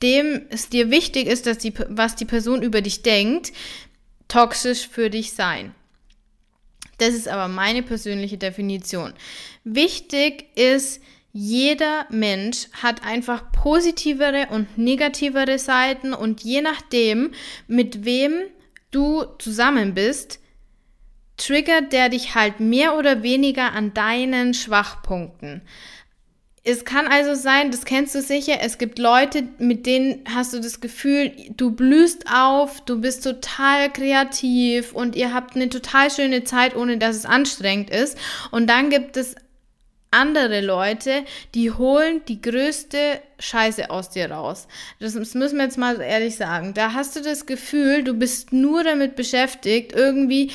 dem 0.00 0.46
es 0.48 0.70
dir 0.70 0.90
wichtig 0.90 1.26
ist, 1.26 1.46
dass 1.46 1.58
die, 1.58 1.74
was 1.90 2.16
die 2.16 2.24
Person 2.24 2.62
über 2.62 2.80
dich 2.80 3.02
denkt, 3.02 3.52
toxisch 4.28 4.88
für 4.88 5.10
dich 5.10 5.34
sein. 5.34 5.74
Das 6.96 7.10
ist 7.10 7.28
aber 7.28 7.48
meine 7.48 7.82
persönliche 7.82 8.38
Definition. 8.38 9.12
Wichtig 9.62 10.46
ist, 10.56 11.02
jeder 11.34 12.06
Mensch 12.08 12.68
hat 12.82 13.04
einfach 13.04 13.52
positivere 13.52 14.46
und 14.52 14.78
negativere 14.78 15.58
Seiten 15.58 16.14
und 16.14 16.40
je 16.42 16.62
nachdem, 16.62 17.32
mit 17.66 18.06
wem 18.06 18.32
du 18.90 19.26
zusammen 19.38 19.92
bist, 19.92 20.38
triggert 21.42 21.92
der 21.92 22.08
dich 22.08 22.34
halt 22.34 22.60
mehr 22.60 22.96
oder 22.96 23.22
weniger 23.22 23.72
an 23.72 23.92
deinen 23.94 24.54
Schwachpunkten. 24.54 25.62
Es 26.64 26.84
kann 26.84 27.08
also 27.08 27.34
sein, 27.34 27.72
das 27.72 27.84
kennst 27.84 28.14
du 28.14 28.22
sicher, 28.22 28.58
es 28.60 28.78
gibt 28.78 29.00
Leute, 29.00 29.42
mit 29.58 29.84
denen 29.84 30.22
hast 30.32 30.52
du 30.52 30.60
das 30.60 30.80
Gefühl, 30.80 31.32
du 31.56 31.72
blühst 31.72 32.26
auf, 32.32 32.80
du 32.84 33.00
bist 33.00 33.24
total 33.24 33.92
kreativ 33.92 34.92
und 34.92 35.16
ihr 35.16 35.34
habt 35.34 35.56
eine 35.56 35.68
total 35.68 36.08
schöne 36.12 36.44
Zeit, 36.44 36.76
ohne 36.76 36.98
dass 36.98 37.16
es 37.16 37.26
anstrengend 37.26 37.90
ist. 37.90 38.16
Und 38.52 38.68
dann 38.68 38.90
gibt 38.90 39.16
es 39.16 39.34
andere 40.12 40.60
Leute, 40.60 41.24
die 41.54 41.72
holen 41.72 42.20
die 42.28 42.40
größte 42.40 43.20
Scheiße 43.40 43.90
aus 43.90 44.10
dir 44.10 44.30
raus. 44.30 44.68
Das, 45.00 45.14
das 45.14 45.34
müssen 45.34 45.56
wir 45.56 45.64
jetzt 45.64 45.78
mal 45.78 46.00
ehrlich 46.00 46.36
sagen. 46.36 46.74
Da 46.74 46.92
hast 46.92 47.16
du 47.16 47.22
das 47.22 47.46
Gefühl, 47.46 48.04
du 48.04 48.14
bist 48.14 48.52
nur 48.52 48.84
damit 48.84 49.16
beschäftigt, 49.16 49.92
irgendwie 49.94 50.52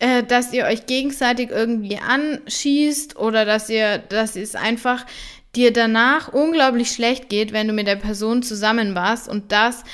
äh, 0.00 0.22
dass 0.22 0.52
ihr 0.52 0.64
euch 0.64 0.86
gegenseitig 0.86 1.50
irgendwie 1.50 1.98
anschießt 1.98 3.16
oder 3.16 3.44
dass 3.44 3.68
ihr, 3.70 3.98
dass 3.98 4.36
es 4.36 4.54
einfach 4.54 5.06
dir 5.54 5.72
danach 5.72 6.32
unglaublich 6.32 6.90
schlecht 6.90 7.28
geht, 7.28 7.52
wenn 7.52 7.68
du 7.68 7.72
mit 7.72 7.86
der 7.86 7.96
Person 7.96 8.42
zusammen 8.42 8.94
warst. 8.94 9.28
Und 9.28 9.52
das 9.52 9.84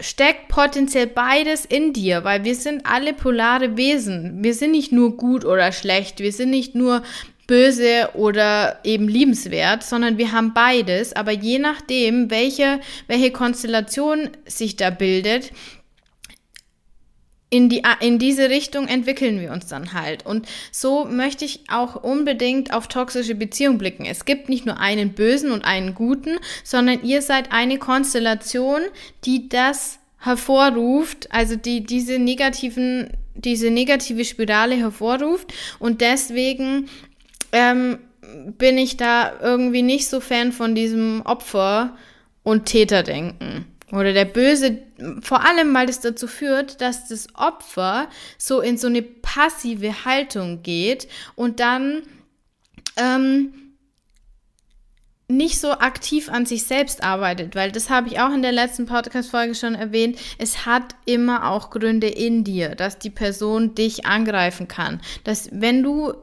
steckt 0.00 0.48
potenziell 0.48 1.06
beides 1.06 1.64
in 1.64 1.92
dir, 1.92 2.24
weil 2.24 2.44
wir 2.44 2.54
sind 2.54 2.84
alle 2.84 3.14
polare 3.14 3.76
Wesen. 3.76 4.42
Wir 4.42 4.54
sind 4.54 4.72
nicht 4.72 4.92
nur 4.92 5.16
gut 5.16 5.44
oder 5.44 5.72
schlecht, 5.72 6.20
wir 6.20 6.32
sind 6.32 6.50
nicht 6.50 6.74
nur 6.74 7.02
böse 7.46 8.10
oder 8.14 8.80
eben 8.84 9.08
liebenswert, 9.08 9.82
sondern 9.82 10.18
wir 10.18 10.32
haben 10.32 10.54
beides, 10.54 11.14
aber 11.14 11.30
je 11.30 11.58
nachdem, 11.58 12.30
welche, 12.30 12.80
welche 13.06 13.30
Konstellation 13.30 14.30
sich 14.46 14.76
da 14.76 14.90
bildet, 14.90 15.52
in, 17.54 17.68
die, 17.68 17.82
in 18.00 18.18
diese 18.18 18.50
Richtung 18.50 18.88
entwickeln 18.88 19.40
wir 19.40 19.52
uns 19.52 19.66
dann 19.66 19.92
halt. 19.92 20.26
Und 20.26 20.48
so 20.72 21.04
möchte 21.04 21.44
ich 21.44 21.60
auch 21.68 22.02
unbedingt 22.02 22.74
auf 22.74 22.88
toxische 22.88 23.36
Beziehungen 23.36 23.78
blicken. 23.78 24.06
Es 24.06 24.24
gibt 24.24 24.48
nicht 24.48 24.66
nur 24.66 24.80
einen 24.80 25.12
bösen 25.12 25.52
und 25.52 25.64
einen 25.64 25.94
guten, 25.94 26.36
sondern 26.64 27.04
ihr 27.04 27.22
seid 27.22 27.52
eine 27.52 27.78
Konstellation, 27.78 28.80
die 29.24 29.48
das 29.48 30.00
hervorruft, 30.18 31.30
also 31.30 31.54
die 31.54 31.84
diese 31.84 32.18
negativen, 32.18 33.10
diese 33.36 33.70
negative 33.70 34.24
Spirale 34.24 34.74
hervorruft. 34.74 35.54
Und 35.78 36.00
deswegen 36.00 36.88
ähm, 37.52 37.98
bin 38.58 38.78
ich 38.78 38.96
da 38.96 39.32
irgendwie 39.40 39.82
nicht 39.82 40.08
so 40.08 40.18
Fan 40.18 40.50
von 40.50 40.74
diesem 40.74 41.22
Opfer- 41.24 41.96
und 42.42 42.66
Täterdenken. 42.66 43.66
Oder 43.94 44.12
der 44.12 44.24
Böse, 44.24 44.78
vor 45.20 45.44
allem, 45.44 45.72
weil 45.72 45.88
es 45.88 46.00
dazu 46.00 46.26
führt, 46.26 46.80
dass 46.80 47.08
das 47.08 47.28
Opfer 47.34 48.08
so 48.38 48.60
in 48.60 48.76
so 48.76 48.88
eine 48.88 49.02
passive 49.02 50.04
Haltung 50.04 50.62
geht 50.62 51.08
und 51.36 51.60
dann 51.60 52.02
ähm, 52.96 53.54
nicht 55.28 55.60
so 55.60 55.72
aktiv 55.72 56.28
an 56.28 56.44
sich 56.44 56.64
selbst 56.64 57.02
arbeitet, 57.02 57.54
weil 57.54 57.72
das 57.72 57.88
habe 57.88 58.08
ich 58.08 58.20
auch 58.20 58.32
in 58.32 58.42
der 58.42 58.52
letzten 58.52 58.86
Podcast-Folge 58.86 59.54
schon 59.54 59.74
erwähnt. 59.74 60.18
Es 60.38 60.66
hat 60.66 60.94
immer 61.06 61.50
auch 61.50 61.70
Gründe 61.70 62.08
in 62.08 62.44
dir, 62.44 62.74
dass 62.74 62.98
die 62.98 63.10
Person 63.10 63.74
dich 63.74 64.04
angreifen 64.04 64.68
kann. 64.68 65.00
Dass 65.22 65.48
wenn 65.52 65.82
du 65.82 66.14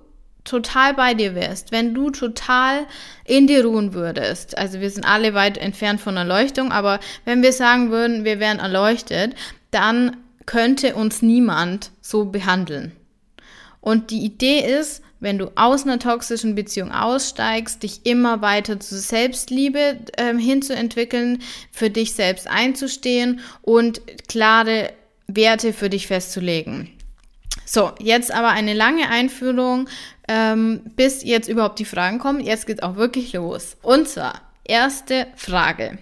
total 0.43 0.93
bei 0.93 1.13
dir 1.13 1.35
wärst, 1.35 1.71
wenn 1.71 1.93
du 1.93 2.09
total 2.09 2.85
in 3.25 3.47
dir 3.47 3.65
ruhen 3.65 3.93
würdest, 3.93 4.57
also 4.57 4.79
wir 4.79 4.89
sind 4.89 5.05
alle 5.05 5.33
weit 5.33 5.57
entfernt 5.57 6.01
von 6.01 6.17
Erleuchtung, 6.17 6.71
aber 6.71 6.99
wenn 7.25 7.43
wir 7.43 7.53
sagen 7.53 7.91
würden, 7.91 8.25
wir 8.25 8.39
wären 8.39 8.59
erleuchtet, 8.59 9.35
dann 9.69 10.17
könnte 10.45 10.95
uns 10.95 11.21
niemand 11.21 11.91
so 12.01 12.25
behandeln. 12.25 12.91
Und 13.79 14.11
die 14.11 14.23
Idee 14.23 14.59
ist, 14.59 15.01
wenn 15.19 15.37
du 15.37 15.51
aus 15.55 15.83
einer 15.83 15.99
toxischen 15.99 16.55
Beziehung 16.55 16.91
aussteigst, 16.91 17.83
dich 17.83 18.05
immer 18.05 18.41
weiter 18.41 18.79
zur 18.79 18.97
Selbstliebe 18.97 19.97
äh, 20.17 20.35
hinzuentwickeln, 20.35 21.41
für 21.71 21.89
dich 21.89 22.13
selbst 22.13 22.47
einzustehen 22.47 23.39
und 23.61 24.01
klare 24.27 24.91
Werte 25.27 25.73
für 25.73 25.89
dich 25.89 26.07
festzulegen. 26.07 26.89
So, 27.73 27.93
jetzt 27.99 28.33
aber 28.33 28.49
eine 28.49 28.73
lange 28.73 29.07
Einführung, 29.07 29.87
ähm, 30.27 30.81
bis 30.97 31.23
jetzt 31.23 31.47
überhaupt 31.47 31.79
die 31.79 31.85
Fragen 31.85 32.19
kommen. 32.19 32.41
Jetzt 32.41 32.67
geht 32.67 32.83
auch 32.83 32.97
wirklich 32.97 33.31
los. 33.31 33.77
Und 33.81 34.09
zwar, 34.09 34.41
erste 34.65 35.27
Frage. 35.37 35.97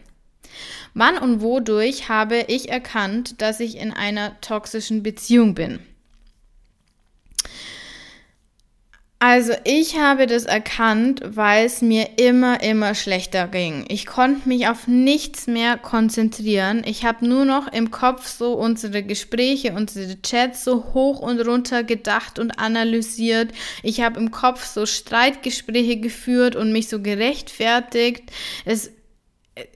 Wann 0.95 1.19
und 1.19 1.41
wodurch 1.41 2.09
habe 2.09 2.39
ich 2.47 2.69
erkannt, 2.69 3.39
dass 3.43 3.59
ich 3.59 3.77
in 3.77 3.93
einer 3.93 4.41
toxischen 4.41 5.03
Beziehung 5.03 5.53
bin? 5.53 5.77
Also 9.21 9.51
ich 9.65 9.97
habe 9.99 10.27
das 10.27 10.45
erkannt, 10.45 11.21
weil 11.25 11.65
es 11.65 11.81
mir 11.81 12.11
immer, 12.15 12.63
immer 12.63 12.95
schlechter 12.95 13.49
ging. 13.49 13.83
Ich 13.89 14.05
konnte 14.05 14.47
mich 14.47 14.69
auf 14.69 14.87
nichts 14.87 15.45
mehr 15.45 15.77
konzentrieren. 15.77 16.83
Ich 16.85 17.03
habe 17.03 17.27
nur 17.27 17.43
noch 17.43 17.67
im 17.67 17.91
Kopf 17.91 18.27
so 18.27 18.53
unsere 18.53 19.03
Gespräche, 19.03 19.73
unsere 19.73 20.21
Chats 20.21 20.63
so 20.63 20.93
hoch 20.93 21.19
und 21.19 21.41
runter 21.41 21.83
gedacht 21.83 22.39
und 22.39 22.51
analysiert. 22.51 23.51
Ich 23.83 23.99
habe 23.99 24.21
im 24.21 24.31
Kopf 24.31 24.65
so 24.65 24.85
Streitgespräche 24.85 25.97
geführt 25.97 26.55
und 26.55 26.71
mich 26.71 26.87
so 26.87 27.01
gerechtfertigt. 27.01 28.31
Es, 28.63 28.89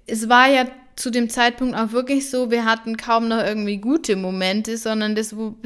es 0.08 0.30
war 0.30 0.50
ja 0.50 0.68
zu 0.96 1.10
dem 1.10 1.30
Zeitpunkt 1.30 1.76
auch 1.76 1.92
wirklich 1.92 2.30
so, 2.30 2.50
wir 2.50 2.64
hatten 2.64 2.96
kaum 2.96 3.28
noch 3.28 3.44
irgendwie 3.44 3.78
gute 3.78 4.16
Momente, 4.16 4.78
sondern 4.78 5.16
das, 5.16 5.36
wo 5.36 5.58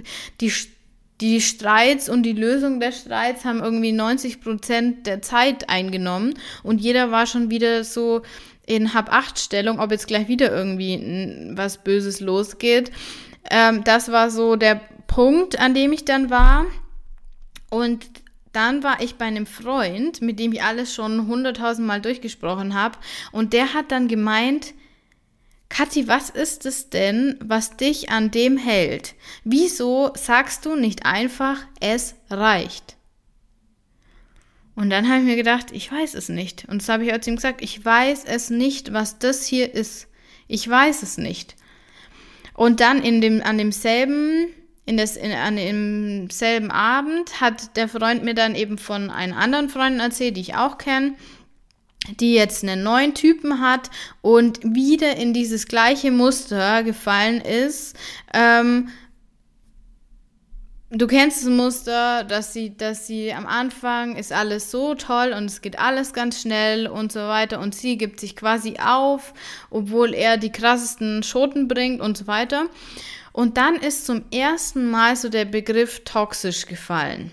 die 0.41 0.51
die 1.21 1.41
Streits 1.41 2.09
und 2.09 2.23
die 2.23 2.33
Lösung 2.33 2.79
der 2.79 2.91
Streits 2.91 3.43
haben 3.43 3.59
irgendwie 3.59 3.91
90 3.91 4.41
Prozent 4.41 5.07
der 5.07 5.21
Zeit 5.21 5.69
eingenommen 5.69 6.35
und 6.63 6.79
jeder 6.79 7.11
war 7.11 7.25
schon 7.25 7.49
wieder 7.49 7.83
so 7.83 8.21
in 8.67 8.93
Hab-Acht-Stellung, 8.93 9.79
ob 9.79 9.91
jetzt 9.91 10.07
gleich 10.07 10.27
wieder 10.27 10.51
irgendwie 10.51 11.51
was 11.55 11.83
Böses 11.83 12.19
losgeht. 12.19 12.91
Ähm, 13.49 13.83
das 13.83 14.11
war 14.11 14.29
so 14.29 14.57
der 14.57 14.81
Punkt, 15.07 15.57
an 15.57 15.73
dem 15.73 15.93
ich 15.93 16.05
dann 16.05 16.29
war. 16.29 16.65
Und 17.69 18.05
dann 18.51 18.83
war 18.83 19.01
ich 19.01 19.15
bei 19.15 19.25
einem 19.25 19.45
Freund, 19.45 20.21
mit 20.21 20.39
dem 20.39 20.51
ich 20.51 20.63
alles 20.63 20.93
schon 20.93 21.27
hunderttausend 21.27 21.87
Mal 21.87 22.01
durchgesprochen 22.01 22.73
habe. 22.73 22.97
Und 23.31 23.53
der 23.53 23.73
hat 23.73 23.91
dann 23.91 24.07
gemeint, 24.07 24.73
Kathi, 25.69 26.07
was 26.07 26.29
ist 26.29 26.65
es 26.65 26.89
denn, 26.89 27.37
was 27.43 27.77
dich 27.77 28.09
an 28.09 28.31
dem 28.31 28.57
hält? 28.57 29.15
Wieso 29.43 30.11
sagst 30.15 30.65
du 30.65 30.75
nicht 30.75 31.05
einfach, 31.05 31.59
es 31.79 32.15
reicht? 32.29 32.95
Und 34.75 34.91
dann 34.91 35.09
habe 35.09 35.21
ich 35.21 35.25
mir 35.25 35.35
gedacht, 35.35 35.71
ich 35.71 35.91
weiß 35.91 36.13
es 36.13 36.29
nicht. 36.29 36.65
Und 36.69 36.81
das 36.81 36.89
habe 36.89 37.03
ich 37.03 37.13
auch 37.13 37.19
zu 37.19 37.31
ihm 37.31 37.35
gesagt, 37.35 37.61
ich 37.63 37.83
weiß 37.83 38.25
es 38.25 38.51
nicht, 38.51 38.93
was 38.93 39.17
das 39.17 39.45
hier 39.45 39.73
ist. 39.73 40.07
Ich 40.47 40.69
weiß 40.69 41.01
es 41.01 41.17
nicht. 41.17 41.55
Und 42.53 42.79
dann 42.79 43.01
in 43.01 43.19
dem, 43.19 43.41
an 43.41 43.57
demselben, 43.57 44.49
in 44.85 44.97
des, 44.97 45.15
in, 45.17 45.31
an 45.31 45.55
demselben 45.55 46.69
Abend 46.69 47.41
hat 47.41 47.75
der 47.75 47.89
Freund 47.89 48.23
mir 48.23 48.35
dann 48.35 48.55
eben 48.55 48.77
von 48.77 49.09
einer 49.09 49.37
anderen 49.37 49.69
Freundin 49.69 49.99
erzählt, 49.99 50.37
die 50.37 50.41
ich 50.41 50.55
auch 50.55 50.77
kenne, 50.77 51.15
die 52.19 52.33
jetzt 52.33 52.63
einen 52.63 52.83
neuen 52.83 53.13
Typen 53.13 53.61
hat 53.61 53.89
und 54.21 54.59
wieder 54.63 55.17
in 55.17 55.33
dieses 55.33 55.67
gleiche 55.67 56.11
Muster 56.11 56.83
gefallen 56.83 57.41
ist. 57.41 57.95
Ähm, 58.33 58.89
du 60.89 61.07
kennst 61.07 61.43
das 61.43 61.49
Muster, 61.49 62.23
dass 62.23 62.53
sie, 62.53 62.75
dass 62.75 63.07
sie 63.07 63.33
am 63.33 63.45
Anfang 63.45 64.15
ist 64.15 64.31
alles 64.31 64.71
so 64.71 64.95
toll 64.95 65.33
und 65.35 65.45
es 65.45 65.61
geht 65.61 65.79
alles 65.79 66.13
ganz 66.13 66.41
schnell 66.41 66.87
und 66.87 67.11
so 67.11 67.19
weiter 67.19 67.59
und 67.59 67.75
sie 67.75 67.97
gibt 67.97 68.19
sich 68.19 68.35
quasi 68.35 68.77
auf, 68.83 69.33
obwohl 69.69 70.13
er 70.13 70.37
die 70.37 70.51
krassesten 70.51 71.23
Schoten 71.23 71.67
bringt 71.67 72.01
und 72.01 72.17
so 72.17 72.27
weiter. 72.27 72.67
Und 73.33 73.57
dann 73.57 73.75
ist 73.75 74.07
zum 74.07 74.23
ersten 74.31 74.89
Mal 74.89 75.15
so 75.15 75.29
der 75.29 75.45
Begriff 75.45 76.03
toxisch 76.05 76.65
gefallen. 76.65 77.31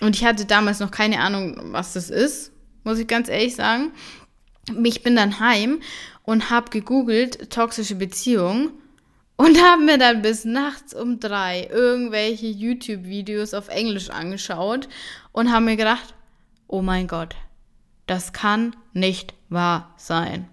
Und 0.00 0.14
ich 0.14 0.24
hatte 0.24 0.44
damals 0.44 0.78
noch 0.78 0.92
keine 0.92 1.20
Ahnung, 1.20 1.72
was 1.72 1.94
das 1.94 2.10
ist 2.10 2.53
muss 2.84 2.98
ich 2.98 3.06
ganz 3.06 3.28
ehrlich 3.28 3.56
sagen. 3.56 3.92
Ich 4.84 5.02
bin 5.02 5.16
dann 5.16 5.40
heim 5.40 5.80
und 6.22 6.50
habe 6.50 6.70
gegoogelt 6.70 7.50
toxische 7.50 7.96
Beziehung 7.96 8.70
und 9.36 9.60
habe 9.62 9.82
mir 9.82 9.98
dann 9.98 10.22
bis 10.22 10.44
nachts 10.44 10.94
um 10.94 11.20
drei 11.20 11.68
irgendwelche 11.70 12.46
YouTube-Videos 12.46 13.52
auf 13.52 13.68
Englisch 13.68 14.10
angeschaut 14.10 14.88
und 15.32 15.52
habe 15.52 15.64
mir 15.64 15.76
gedacht, 15.76 16.14
oh 16.66 16.82
mein 16.82 17.08
Gott, 17.08 17.34
das 18.06 18.32
kann 18.32 18.76
nicht 18.92 19.34
wahr 19.48 19.92
sein. 19.96 20.48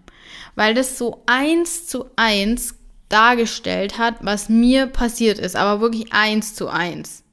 Weil 0.56 0.74
das 0.74 0.98
so 0.98 1.24
eins 1.26 1.88
zu 1.88 2.10
eins 2.16 2.76
dargestellt 3.10 3.98
hat, 3.98 4.16
was 4.22 4.50
mir 4.50 4.88
passiert 4.88 5.38
ist, 5.38 5.56
aber 5.56 5.82
wirklich 5.82 6.14
eins 6.14 6.56
zu 6.56 6.70
eins. 6.70 7.24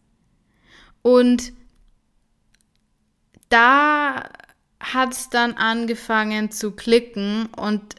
Und 1.03 1.53
da 3.49 4.29
hat 4.81 5.13
es 5.13 5.29
dann 5.29 5.55
angefangen 5.55 6.51
zu 6.51 6.73
klicken 6.73 7.47
und 7.57 7.97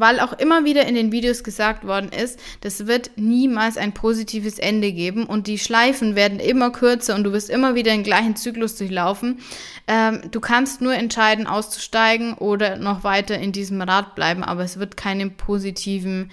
weil 0.00 0.20
auch 0.20 0.32
immer 0.32 0.64
wieder 0.64 0.86
in 0.86 0.94
den 0.94 1.12
Videos 1.12 1.42
gesagt 1.42 1.86
worden 1.86 2.10
ist, 2.12 2.38
das 2.60 2.86
wird 2.86 3.10
niemals 3.16 3.76
ein 3.76 3.94
positives 3.94 4.58
Ende 4.58 4.92
geben 4.92 5.24
und 5.24 5.46
die 5.46 5.58
Schleifen 5.58 6.14
werden 6.14 6.40
immer 6.40 6.70
kürzer 6.70 7.14
und 7.14 7.24
du 7.24 7.32
wirst 7.32 7.50
immer 7.50 7.74
wieder 7.74 7.90
den 7.90 8.04
gleichen 8.04 8.36
Zyklus 8.36 8.76
durchlaufen. 8.76 9.40
Ähm, 9.86 10.22
du 10.30 10.40
kannst 10.40 10.80
nur 10.80 10.94
entscheiden, 10.94 11.46
auszusteigen 11.46 12.34
oder 12.34 12.76
noch 12.76 13.04
weiter 13.04 13.38
in 13.38 13.52
diesem 13.52 13.80
Rad 13.80 14.14
bleiben, 14.14 14.44
aber 14.44 14.62
es 14.62 14.78
wird 14.78 14.96
keine 14.96 15.30
positiven 15.30 16.30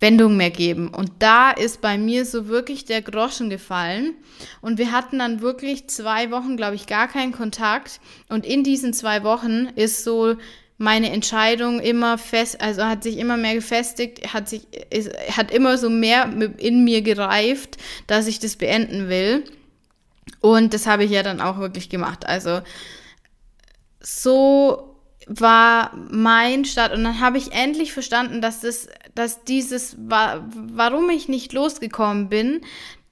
Wendung 0.00 0.36
mehr 0.36 0.50
geben. 0.50 0.88
Und 0.88 1.12
da 1.18 1.50
ist 1.50 1.82
bei 1.82 1.98
mir 1.98 2.24
so 2.24 2.48
wirklich 2.48 2.86
der 2.86 3.02
Groschen 3.02 3.50
gefallen. 3.50 4.14
Und 4.62 4.78
wir 4.78 4.92
hatten 4.92 5.18
dann 5.18 5.42
wirklich 5.42 5.88
zwei 5.88 6.30
Wochen, 6.30 6.56
glaube 6.56 6.74
ich, 6.74 6.86
gar 6.86 7.06
keinen 7.06 7.32
Kontakt. 7.32 8.00
Und 8.28 8.46
in 8.46 8.64
diesen 8.64 8.94
zwei 8.94 9.22
Wochen 9.22 9.68
ist 9.76 10.02
so 10.02 10.36
meine 10.78 11.10
Entscheidung 11.10 11.78
immer 11.78 12.16
fest, 12.16 12.62
also 12.62 12.84
hat 12.84 13.02
sich 13.02 13.18
immer 13.18 13.36
mehr 13.36 13.54
gefestigt, 13.54 14.32
hat 14.32 14.48
sich, 14.48 14.66
ist, 14.88 15.10
hat 15.36 15.50
immer 15.50 15.76
so 15.76 15.90
mehr 15.90 16.32
in 16.56 16.84
mir 16.84 17.02
gereift, 17.02 17.76
dass 18.06 18.26
ich 18.26 18.38
das 18.38 18.56
beenden 18.56 19.10
will. 19.10 19.44
Und 20.40 20.72
das 20.72 20.86
habe 20.86 21.04
ich 21.04 21.10
ja 21.10 21.22
dann 21.22 21.42
auch 21.42 21.58
wirklich 21.58 21.90
gemacht. 21.90 22.26
Also 22.26 22.62
so 24.00 24.96
war 25.26 25.94
mein 26.10 26.64
Start 26.64 26.92
und 26.92 27.04
dann 27.04 27.20
habe 27.20 27.36
ich 27.36 27.52
endlich 27.52 27.92
verstanden, 27.92 28.40
dass 28.40 28.60
das, 28.60 28.88
dass 29.14 29.44
dieses, 29.44 29.96
warum 29.98 31.10
ich 31.10 31.28
nicht 31.28 31.52
losgekommen 31.52 32.28
bin, 32.28 32.60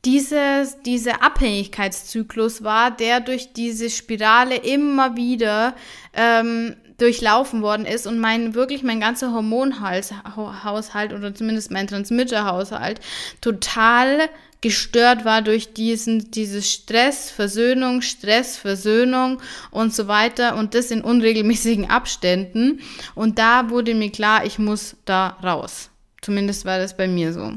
dieses, 0.05 0.81
dieser 0.83 1.23
Abhängigkeitszyklus 1.23 2.63
war, 2.63 2.91
der 2.91 3.21
durch 3.21 3.53
diese 3.53 3.91
Spirale 3.91 4.57
immer 4.57 5.17
wieder 5.17 5.75
ähm, 6.15 6.77
durchlaufen 6.99 7.63
worden 7.63 7.87
ist 7.87 8.07
und 8.07 8.19
mein 8.19 8.55
wirklich 8.55 8.83
mein 8.83 9.01
ganzer 9.01 9.33
Hormonhaushalt 9.33 11.13
oder 11.13 11.35
zumindest 11.35 11.71
mein 11.71 11.87
Transmitterhaushalt 11.87 13.01
total 13.41 14.29
gestört 14.61 15.25
war 15.25 15.43
durch 15.43 15.73
diesen, 15.73 16.31
dieses 16.31 16.71
Stress, 16.73 17.31
Versöhnung, 17.31 18.03
Stress, 18.03 18.57
Versöhnung 18.57 19.41
und 19.71 19.95
so 19.95 20.09
weiter 20.09 20.57
und 20.57 20.75
das 20.75 20.91
in 20.91 21.03
unregelmäßigen 21.03 21.89
Abständen. 21.89 22.81
Und 23.15 23.39
da 23.39 23.71
wurde 23.71 23.95
mir 23.95 24.11
klar, 24.11 24.45
ich 24.45 24.59
muss 24.59 24.97
da 25.05 25.39
raus. 25.43 25.91
Zumindest 26.21 26.65
war 26.65 26.79
das 26.79 26.97
bei 26.97 27.07
mir 27.07 27.33
so. 27.33 27.53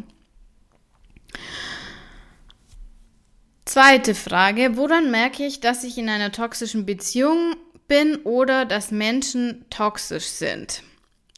Zweite 3.65 4.15
Frage, 4.15 4.75
woran 4.75 5.11
merke 5.11 5.45
ich, 5.45 5.61
dass 5.61 5.83
ich 5.83 5.97
in 5.97 6.09
einer 6.09 6.31
toxischen 6.31 6.85
Beziehung 6.85 7.55
bin 7.87 8.17
oder 8.17 8.65
dass 8.65 8.91
Menschen 8.91 9.65
toxisch 9.69 10.25
sind? 10.25 10.83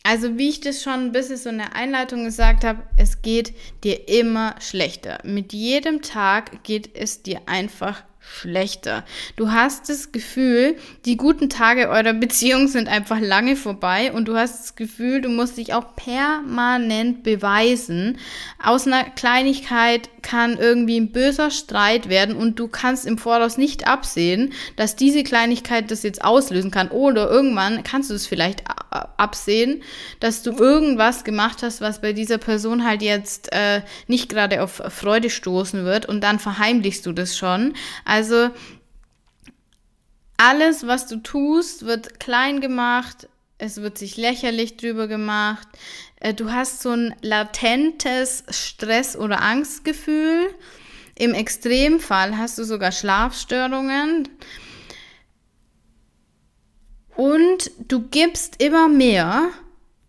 Also 0.05 0.37
wie 0.37 0.49
ich 0.49 0.59
das 0.59 0.83
schon 0.83 0.93
ein 0.93 1.11
bisschen 1.13 1.37
so 1.37 1.49
in 1.49 1.59
der 1.59 1.75
Einleitung 1.75 2.25
gesagt 2.25 2.65
habe, 2.65 2.83
es 2.97 3.21
geht 3.21 3.53
dir 3.85 4.09
immer 4.09 4.55
schlechter. 4.59 5.19
Mit 5.23 5.53
jedem 5.53 6.01
Tag 6.01 6.63
geht 6.63 6.89
es 6.93 7.23
dir 7.23 7.41
einfach 7.45 8.03
schlechter. 8.19 9.03
Du 9.35 9.51
hast 9.51 9.89
das 9.89 10.11
Gefühl, 10.11 10.77
die 11.05 11.17
guten 11.17 11.49
Tage 11.49 11.89
eurer 11.89 12.13
Beziehung 12.13 12.67
sind 12.67 12.87
einfach 12.87 13.19
lange 13.19 13.55
vorbei 13.55 14.11
und 14.13 14.27
du 14.27 14.35
hast 14.35 14.61
das 14.61 14.75
Gefühl, 14.75 15.21
du 15.21 15.29
musst 15.29 15.57
dich 15.57 15.73
auch 15.73 15.95
permanent 15.95 17.23
beweisen. 17.23 18.17
Aus 18.61 18.87
einer 18.87 19.03
Kleinigkeit 19.03 20.09
kann 20.21 20.57
irgendwie 20.57 20.99
ein 20.99 21.11
böser 21.11 21.51
Streit 21.51 22.07
werden 22.07 22.35
und 22.35 22.59
du 22.59 22.67
kannst 22.67 23.05
im 23.05 23.17
Voraus 23.17 23.57
nicht 23.57 23.87
absehen, 23.87 24.53
dass 24.77 24.95
diese 24.95 25.23
Kleinigkeit 25.23 25.91
das 25.91 26.03
jetzt 26.03 26.23
auslösen 26.23 26.71
kann. 26.71 26.89
Oder 26.89 27.29
irgendwann 27.29 27.83
kannst 27.83 28.09
du 28.09 28.13
es 28.13 28.25
vielleicht 28.25 28.63
absehen, 28.93 29.84
dass 30.19 30.43
du 30.43 30.51
irgendwas 30.51 31.23
gemacht 31.23 31.63
hast, 31.63 31.82
was 31.82 32.01
bei 32.01 32.13
dieser 32.13 32.38
Person 32.38 32.86
halt 32.86 33.01
jetzt 33.01 33.51
äh, 33.51 33.82
nicht 34.08 34.29
gerade 34.29 34.63
auf 34.63 34.82
Freude 34.89 35.29
stoßen 35.29 35.86
wird 35.86 36.06
und 36.06 36.21
dann 36.21 36.39
verheimlichst 36.39 37.06
du 37.06 37.12
das 37.12 37.38
schon. 37.38 37.73
Also 38.06 38.49
alles, 40.38 40.88
was 40.88 41.08
du 41.08 41.17
tust, 41.17 41.86
wird 41.86 42.19
klein 42.19 42.62
gemacht, 42.62 43.27
es 43.58 43.82
wird 43.82 43.97
sich 43.97 44.17
lächerlich 44.17 44.77
drüber 44.77 45.08
gemacht. 45.08 45.67
Äh, 46.19 46.34
du 46.34 46.51
hast 46.51 46.82
so 46.82 46.91
ein 46.91 47.15
latentes 47.21 48.43
Stress- 48.49 49.15
oder 49.15 49.41
Angstgefühl. 49.41 50.53
Im 51.15 51.34
Extremfall 51.34 52.38
hast 52.38 52.58
du 52.58 52.63
sogar 52.63 52.91
Schlafstörungen. 52.91 54.27
Und 57.33 57.71
du 57.87 57.99
gibst 57.99 58.61
immer 58.61 58.87
mehr 58.87 59.49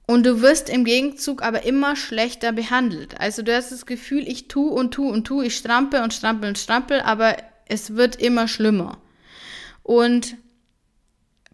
und 0.06 0.26
du 0.26 0.42
wirst 0.42 0.68
im 0.68 0.84
Gegenzug 0.84 1.42
aber 1.42 1.64
immer 1.64 1.96
schlechter 1.96 2.52
behandelt. 2.52 3.18
Also 3.18 3.40
du 3.40 3.56
hast 3.56 3.72
das 3.72 3.86
Gefühl, 3.86 4.28
ich 4.28 4.46
tu 4.46 4.68
und 4.68 4.92
tu 4.92 5.08
und 5.08 5.24
tu, 5.26 5.40
ich 5.40 5.56
strampe 5.56 6.02
und 6.02 6.12
strampe 6.12 6.46
und 6.46 6.58
strampe, 6.58 7.06
aber 7.06 7.38
es 7.66 7.96
wird 7.96 8.16
immer 8.16 8.46
schlimmer. 8.46 8.98
Und 9.82 10.36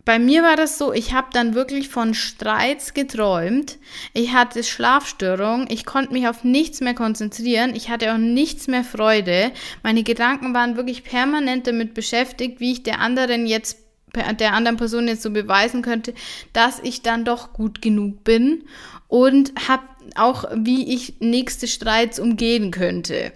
bei 0.05 0.19
mir 0.19 0.43
war 0.43 0.57
das 0.57 0.77
so, 0.77 0.93
ich 0.93 1.13
habe 1.13 1.29
dann 1.33 1.55
wirklich 1.55 1.89
von 1.89 2.15
Streits 2.15 2.93
geträumt. 2.93 3.79
Ich 4.13 4.33
hatte 4.33 4.65
Schlafstörungen, 4.65 5.69
ich 5.71 5.87
konnte 5.87 6.13
mich 6.13 6.27
auf 6.27 6.43
nichts 6.43 6.81
mehr 6.81 6.95
konzentrieren, 6.95 7.77
ich 7.77 7.91
hatte 7.91 8.13
auch 8.13 8.19
nichts 8.19 8.67
mehr 8.67 8.83
Freude. 8.83 9.53
Meine 9.85 10.03
Gedanken 10.03 10.53
waren 10.53 10.77
wirklich 10.77 11.05
permanent 11.05 11.69
damit 11.69 11.95
beschäftigt, 11.95 12.59
wie 12.59 12.73
ich 12.73 12.83
der 12.83 12.99
anderen 12.99 13.47
jetzt 13.47 13.77
der 14.39 14.55
anderen 14.55 14.77
Person 14.77 15.09
jetzt 15.09 15.23
so 15.23 15.31
beweisen 15.31 15.83
könnte, 15.83 16.15
dass 16.53 16.81
ich 16.81 17.03
dann 17.03 17.25
doch 17.25 17.53
gut 17.53 17.83
genug 17.83 18.25
bin 18.25 18.65
und 19.09 19.53
habe 19.69 19.83
auch, 20.17 20.45
wie 20.55 20.95
ich 20.95 21.15
nächste 21.21 21.69
Streits 21.69 22.19
umgehen 22.19 22.71
könnte. 22.71 23.33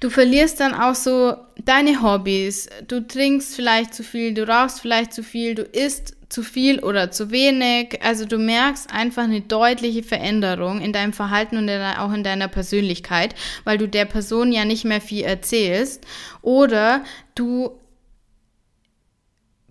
Du 0.00 0.10
verlierst 0.10 0.60
dann 0.60 0.74
auch 0.74 0.94
so 0.94 1.36
deine 1.64 2.02
Hobbys. 2.02 2.68
Du 2.88 3.06
trinkst 3.06 3.54
vielleicht 3.54 3.94
zu 3.94 4.02
viel, 4.02 4.34
du 4.34 4.46
rauchst 4.46 4.80
vielleicht 4.80 5.12
zu 5.12 5.22
viel, 5.22 5.54
du 5.54 5.62
isst 5.62 6.14
zu 6.28 6.42
viel 6.42 6.80
oder 6.80 7.10
zu 7.10 7.30
wenig. 7.30 8.02
Also 8.02 8.26
du 8.26 8.38
merkst 8.38 8.92
einfach 8.92 9.22
eine 9.22 9.40
deutliche 9.40 10.02
Veränderung 10.02 10.80
in 10.80 10.92
deinem 10.92 11.12
Verhalten 11.12 11.56
und 11.56 11.70
auch 11.70 12.12
in 12.12 12.24
deiner 12.24 12.48
Persönlichkeit, 12.48 13.34
weil 13.62 13.78
du 13.78 13.88
der 13.88 14.04
Person 14.04 14.52
ja 14.52 14.64
nicht 14.64 14.84
mehr 14.84 15.00
viel 15.00 15.24
erzählst. 15.24 16.04
Oder 16.42 17.04
du 17.34 17.70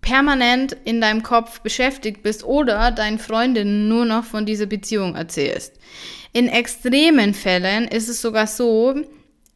permanent 0.03 0.77
in 0.83 1.01
deinem 1.01 1.23
Kopf 1.23 1.61
beschäftigt 1.61 2.21
bist 2.21 2.43
oder 2.43 2.91
deinen 2.91 3.17
Freundinnen 3.17 3.87
nur 3.87 4.05
noch 4.05 4.23
von 4.23 4.45
dieser 4.45 4.67
Beziehung 4.67 5.15
erzählst. 5.15 5.73
In 6.33 6.47
extremen 6.47 7.33
Fällen 7.33 7.87
ist 7.87 8.09
es 8.09 8.21
sogar 8.21 8.45
so, 8.45 8.95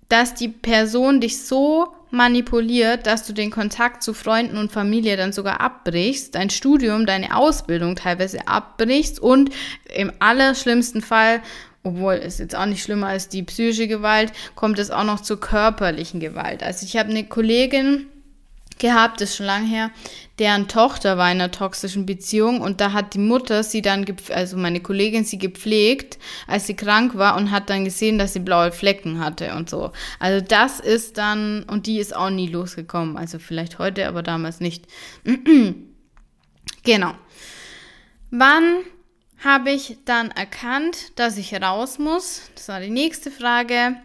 dass 0.10 0.33
die 0.33 0.47
Person 0.47 1.21
dich 1.21 1.43
so 1.43 1.88
manipuliert, 2.10 3.05
dass 3.05 3.27
du 3.27 3.33
den 3.33 3.51
Kontakt 3.51 4.01
zu 4.01 4.13
Freunden 4.13 4.57
und 4.57 4.71
Familie 4.71 5.17
dann 5.17 5.33
sogar 5.33 5.60
abbrichst, 5.60 6.36
dein 6.36 6.49
Studium, 6.49 7.05
deine 7.05 7.36
Ausbildung 7.36 7.95
teilweise 7.95 8.47
abbrichst 8.47 9.19
und 9.19 9.49
im 9.93 10.13
allerschlimmsten 10.19 11.01
Fall, 11.01 11.41
obwohl 11.83 12.13
es 12.13 12.38
jetzt 12.38 12.55
auch 12.55 12.65
nicht 12.65 12.83
schlimmer 12.83 13.07
als 13.07 13.27
die 13.27 13.43
psychische 13.43 13.88
Gewalt, 13.88 14.31
kommt 14.55 14.79
es 14.79 14.91
auch 14.91 15.03
noch 15.03 15.19
zur 15.19 15.39
körperlichen 15.39 16.21
Gewalt. 16.21 16.63
Also 16.63 16.86
ich 16.86 16.95
habe 16.95 17.10
eine 17.10 17.25
Kollegin, 17.25 18.07
gehabt, 18.80 19.22
ist 19.22 19.36
schon 19.36 19.46
lange 19.46 19.68
her, 19.68 19.92
deren 20.40 20.68
Tochter 20.68 21.18
war 21.18 21.32
in 21.32 21.42
einer 21.42 21.52
toxischen 21.52 22.06
Beziehung 22.06 22.62
und 22.62 22.80
da 22.82 22.94
hat 22.94 23.13
die 23.13 23.20
Mutter 23.20 23.63
sie 23.63 23.82
dann, 23.82 24.06
also 24.30 24.58
meine 24.58 24.82
Kollegin 24.82 25.24
sie 25.24 25.38
gepflegt, 25.38 26.20
als 26.46 26.68
sie 26.68 26.76
krank 26.76 27.16
war 27.16 27.36
und 27.36 27.52
hat 27.52 27.70
dann 27.70 27.86
gesehen, 27.86 28.18
dass 28.18 28.34
sie 28.34 28.40
blaue 28.40 28.72
Flecken 28.72 29.20
hatte 29.20 29.56
und 29.56 29.70
so. 29.70 29.92
Also 30.20 30.46
das 30.46 30.80
ist 30.80 31.18
dann, 31.18 31.63
und 31.63 31.88
die 31.88 32.00
ist 32.00 32.16
auch 32.16 32.30
nie 32.30 32.48
losgekommen, 32.48 33.18
also 33.18 33.40
vielleicht 33.40 33.80
heute, 33.80 34.08
aber 34.08 34.24
damals 34.24 34.60
nicht. 34.60 34.86
genau. 36.84 37.13
Wann 38.30 38.84
habe 39.44 39.72
ich 39.72 39.98
dann 40.06 40.32
erkannt, 40.32 41.18
dass 41.18 41.38
ich 41.38 41.54
raus 41.54 42.00
muss? 42.00 42.50
Das 42.56 42.68
war 42.68 42.80
die 42.80 42.90
nächste 42.90 43.32
Frage. 43.32 43.98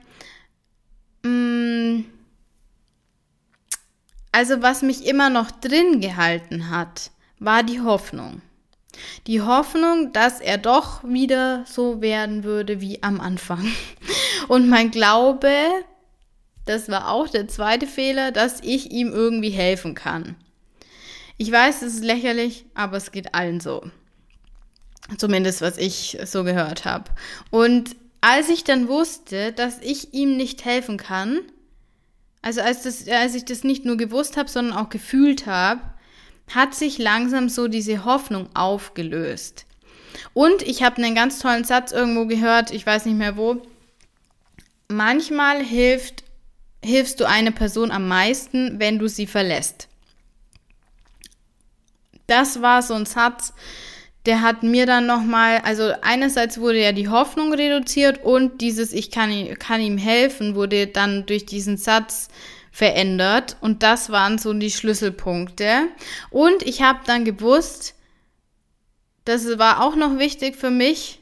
Also 4.33 4.62
was 4.62 4.83
mich 4.83 5.07
immer 5.07 5.31
noch 5.31 5.51
drin 5.51 6.01
gehalten 6.01 6.71
hat, 6.71 7.11
war 7.38 7.62
die 7.62 7.81
Hoffnung. 7.81 8.40
Die 9.27 9.40
Hoffnung, 9.40 10.12
dass 10.12 10.40
er 10.40 10.59
doch 10.59 11.05
wieder 11.05 11.64
so 11.66 12.01
werden 12.01 12.45
würde 12.45 12.81
wie 12.81 13.03
am 13.03 13.21
Anfang. 13.21 13.66
Und 14.49 14.68
mein 14.68 14.90
Glaube, 14.90 15.51
das 16.66 16.88
war 16.88 17.11
auch 17.11 17.29
der 17.29 17.49
zweite 17.49 17.87
Fehler, 17.87 18.33
dass 18.33 18.61
ich 18.61 18.90
ihm 18.90 19.09
irgendwie 19.09 19.51
helfen 19.51 19.95
kann. 19.95 20.37
Ich 21.37 21.51
weiß, 21.51 21.83
es 21.83 21.95
ist 21.95 22.05
lächerlich, 22.05 22.66
aber 22.75 22.97
es 22.97 23.12
geht 23.12 23.35
allen 23.35 23.61
so. 23.61 23.83
Zumindest 25.18 25.61
was 25.61 25.77
ich 25.79 26.18
so 26.25 26.45
gehört 26.45 26.85
habe. 26.85 27.11
Und 27.51 27.97
als 28.21 28.49
ich 28.49 28.62
dann 28.62 28.88
wusste, 28.88 29.53
dass 29.53 29.81
ich 29.81 30.14
ihm 30.14 30.37
nicht 30.37 30.64
helfen 30.64 30.97
kann, 30.97 31.40
also 32.42 32.61
als, 32.61 32.83
das, 32.83 33.09
als 33.09 33.35
ich 33.35 33.44
das 33.44 33.64
nicht 33.64 33.85
nur 33.85 33.96
gewusst 33.96 34.37
habe, 34.37 34.50
sondern 34.50 34.76
auch 34.76 34.90
gefühlt 34.90 35.46
habe, 35.46 35.81
hat 36.52 36.74
sich 36.74 36.98
langsam 36.98 37.48
so 37.48 37.68
diese 37.68 38.05
Hoffnung 38.05 38.48
aufgelöst. 38.55 39.64
Und 40.35 40.62
ich 40.62 40.83
habe 40.83 41.02
einen 41.02 41.14
ganz 41.14 41.38
tollen 41.38 41.64
Satz 41.64 41.92
irgendwo 41.92 42.26
gehört, 42.26 42.70
ich 42.72 42.85
weiß 42.85 43.07
nicht 43.07 43.16
mehr 43.16 43.37
wo. 43.37 43.62
Manchmal 44.88 45.62
hilft, 45.62 46.24
hilfst 46.85 47.20
du 47.20 47.24
einer 47.26 47.52
Person 47.52 47.90
am 47.90 48.09
meisten, 48.09 48.78
wenn 48.78 48.98
du 48.98 49.09
sie 49.09 49.26
verlässt. 49.26 49.88
Das 52.26 52.61
war 52.61 52.83
so 52.83 52.94
ein 52.94 53.07
Satz, 53.07 53.55
der 54.27 54.43
hat 54.43 54.63
mir 54.63 54.87
dann 54.87 55.07
nochmal, 55.07 55.59
also 55.65 55.93
einerseits 56.03 56.61
wurde 56.61 56.81
ja 56.81 56.93
die 56.93 57.09
Hoffnung 57.09 57.53
reduziert 57.53 58.23
und 58.23 58.61
dieses 58.61 58.93
Ich 58.93 59.11
kann, 59.11 59.33
kann 59.59 59.81
ihm 59.81 59.99
helfen 59.99 60.55
wurde 60.55 60.87
dann 60.87 61.27
durch 61.27 61.45
diesen 61.45 61.77
Satz 61.77 62.29
verändert 62.71 63.57
und 63.61 63.83
das 63.83 64.11
waren 64.11 64.39
so 64.39 64.53
die 64.55 64.71
Schlüsselpunkte. 64.71 65.89
Und 66.31 66.63
ich 66.63 66.83
habe 66.83 67.01
dann 67.05 67.25
gewusst, 67.25 67.95
das 69.25 69.59
war 69.59 69.83
auch 69.83 69.97
noch 69.97 70.19
wichtig 70.19 70.57
für 70.57 70.71
mich, 70.71 71.21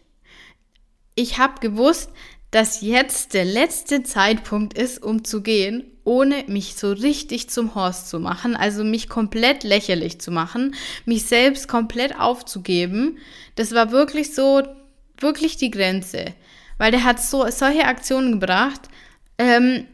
ich 1.14 1.38
habe 1.38 1.60
gewusst, 1.60 2.10
dass 2.50 2.80
jetzt 2.80 3.34
der 3.34 3.44
letzte 3.44 4.02
Zeitpunkt 4.02 4.76
ist, 4.76 5.02
um 5.02 5.24
zu 5.24 5.42
gehen 5.42 5.84
ohne 6.10 6.42
mich 6.48 6.74
so 6.74 6.90
richtig 6.90 7.48
zum 7.50 7.76
Horst 7.76 8.08
zu 8.08 8.18
machen, 8.18 8.56
also 8.56 8.82
mich 8.82 9.08
komplett 9.08 9.62
lächerlich 9.62 10.20
zu 10.20 10.32
machen, 10.32 10.74
mich 11.04 11.24
selbst 11.24 11.68
komplett 11.68 12.18
aufzugeben. 12.18 13.18
Das 13.54 13.72
war 13.76 13.92
wirklich 13.92 14.34
so, 14.34 14.64
wirklich 15.18 15.56
die 15.56 15.70
Grenze. 15.70 16.34
Weil 16.78 16.90
der 16.90 17.04
hat 17.04 17.22
so 17.22 17.48
solche 17.48 17.84
Aktionen 17.84 18.40
gebracht. 18.40 18.88
Ähm, 19.38 19.86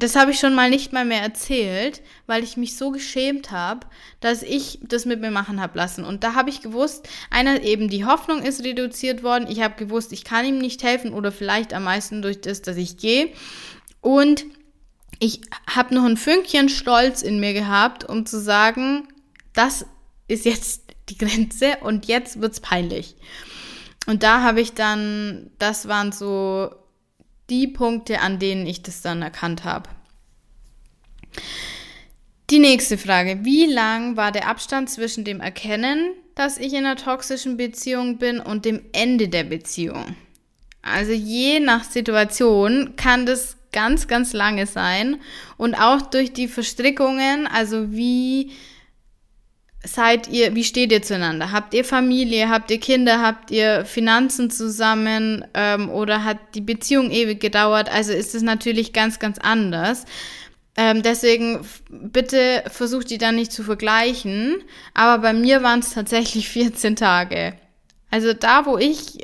das 0.00 0.16
habe 0.16 0.32
ich 0.32 0.40
schon 0.40 0.54
mal 0.54 0.68
nicht 0.68 0.92
mal 0.92 1.04
mehr 1.04 1.22
erzählt, 1.22 2.02
weil 2.26 2.42
ich 2.42 2.56
mich 2.56 2.76
so 2.76 2.90
geschämt 2.90 3.52
habe, 3.52 3.86
dass 4.18 4.42
ich 4.42 4.80
das 4.82 5.04
mit 5.04 5.20
mir 5.20 5.30
machen 5.30 5.60
habe 5.60 5.78
lassen. 5.78 6.04
Und 6.04 6.24
da 6.24 6.34
habe 6.34 6.50
ich 6.50 6.60
gewusst, 6.60 7.08
einer 7.30 7.62
eben 7.62 7.88
die 7.88 8.04
Hoffnung 8.04 8.42
ist 8.42 8.64
reduziert 8.64 9.22
worden. 9.22 9.46
Ich 9.48 9.60
habe 9.60 9.76
gewusst, 9.76 10.12
ich 10.12 10.24
kann 10.24 10.44
ihm 10.44 10.58
nicht 10.58 10.82
helfen 10.82 11.12
oder 11.12 11.30
vielleicht 11.30 11.72
am 11.72 11.84
meisten 11.84 12.20
durch 12.20 12.40
das, 12.40 12.62
dass 12.62 12.78
ich 12.78 12.96
gehe. 12.96 13.30
Und 14.00 14.44
ich 15.18 15.40
habe 15.68 15.94
noch 15.94 16.04
ein 16.04 16.16
Fünkchen 16.16 16.68
Stolz 16.68 17.22
in 17.22 17.40
mir 17.40 17.52
gehabt, 17.52 18.04
um 18.04 18.24
zu 18.26 18.40
sagen, 18.40 19.08
das 19.52 19.84
ist 20.28 20.44
jetzt 20.44 20.82
die 21.08 21.18
Grenze 21.18 21.76
und 21.82 22.06
jetzt 22.06 22.40
wird's 22.40 22.60
peinlich. 22.60 23.16
Und 24.06 24.22
da 24.22 24.42
habe 24.42 24.60
ich 24.60 24.72
dann, 24.72 25.50
das 25.58 25.88
waren 25.88 26.12
so 26.12 26.74
die 27.50 27.66
Punkte, 27.66 28.20
an 28.20 28.38
denen 28.38 28.66
ich 28.66 28.82
das 28.82 29.02
dann 29.02 29.22
erkannt 29.22 29.64
habe. 29.64 29.90
Die 32.48 32.58
nächste 32.58 32.96
Frage. 32.98 33.44
Wie 33.44 33.66
lang 33.66 34.16
war 34.16 34.32
der 34.32 34.48
Abstand 34.48 34.90
zwischen 34.90 35.24
dem 35.24 35.40
Erkennen, 35.40 36.12
dass 36.34 36.58
ich 36.58 36.72
in 36.72 36.86
einer 36.86 36.96
toxischen 36.96 37.56
Beziehung 37.56 38.18
bin 38.18 38.40
und 38.40 38.64
dem 38.64 38.82
Ende 38.92 39.28
der 39.28 39.44
Beziehung? 39.44 40.16
Also 40.82 41.12
je 41.12 41.60
nach 41.60 41.84
Situation 41.84 42.94
kann 42.96 43.26
das 43.26 43.56
ganz, 43.72 44.08
ganz 44.08 44.32
lange 44.32 44.66
sein. 44.66 45.20
Und 45.56 45.74
auch 45.74 46.02
durch 46.02 46.32
die 46.32 46.48
Verstrickungen, 46.48 47.46
also 47.46 47.92
wie 47.92 48.52
seid 49.84 50.28
ihr, 50.28 50.54
wie 50.54 50.64
steht 50.64 50.92
ihr 50.92 51.02
zueinander? 51.02 51.52
Habt 51.52 51.72
ihr 51.74 51.84
Familie, 51.84 52.48
habt 52.48 52.70
ihr 52.70 52.80
Kinder, 52.80 53.22
habt 53.22 53.50
ihr 53.50 53.84
Finanzen 53.84 54.50
zusammen 54.50 55.44
ähm, 55.54 55.88
oder 55.88 56.24
hat 56.24 56.38
die 56.54 56.60
Beziehung 56.60 57.10
ewig 57.10 57.40
gedauert? 57.40 57.90
Also 57.90 58.12
ist 58.12 58.34
es 58.34 58.42
natürlich 58.42 58.92
ganz, 58.92 59.18
ganz 59.18 59.38
anders. 59.38 60.04
Ähm, 60.76 61.02
deswegen 61.02 61.66
bitte 61.88 62.62
versucht 62.70 63.10
die 63.10 63.18
dann 63.18 63.36
nicht 63.36 63.52
zu 63.52 63.62
vergleichen. 63.62 64.62
Aber 64.94 65.22
bei 65.22 65.32
mir 65.32 65.62
waren 65.62 65.80
es 65.80 65.94
tatsächlich 65.94 66.48
14 66.50 66.96
Tage. 66.96 67.54
Also 68.10 68.32
da, 68.34 68.66
wo 68.66 68.76
ich 68.76 69.18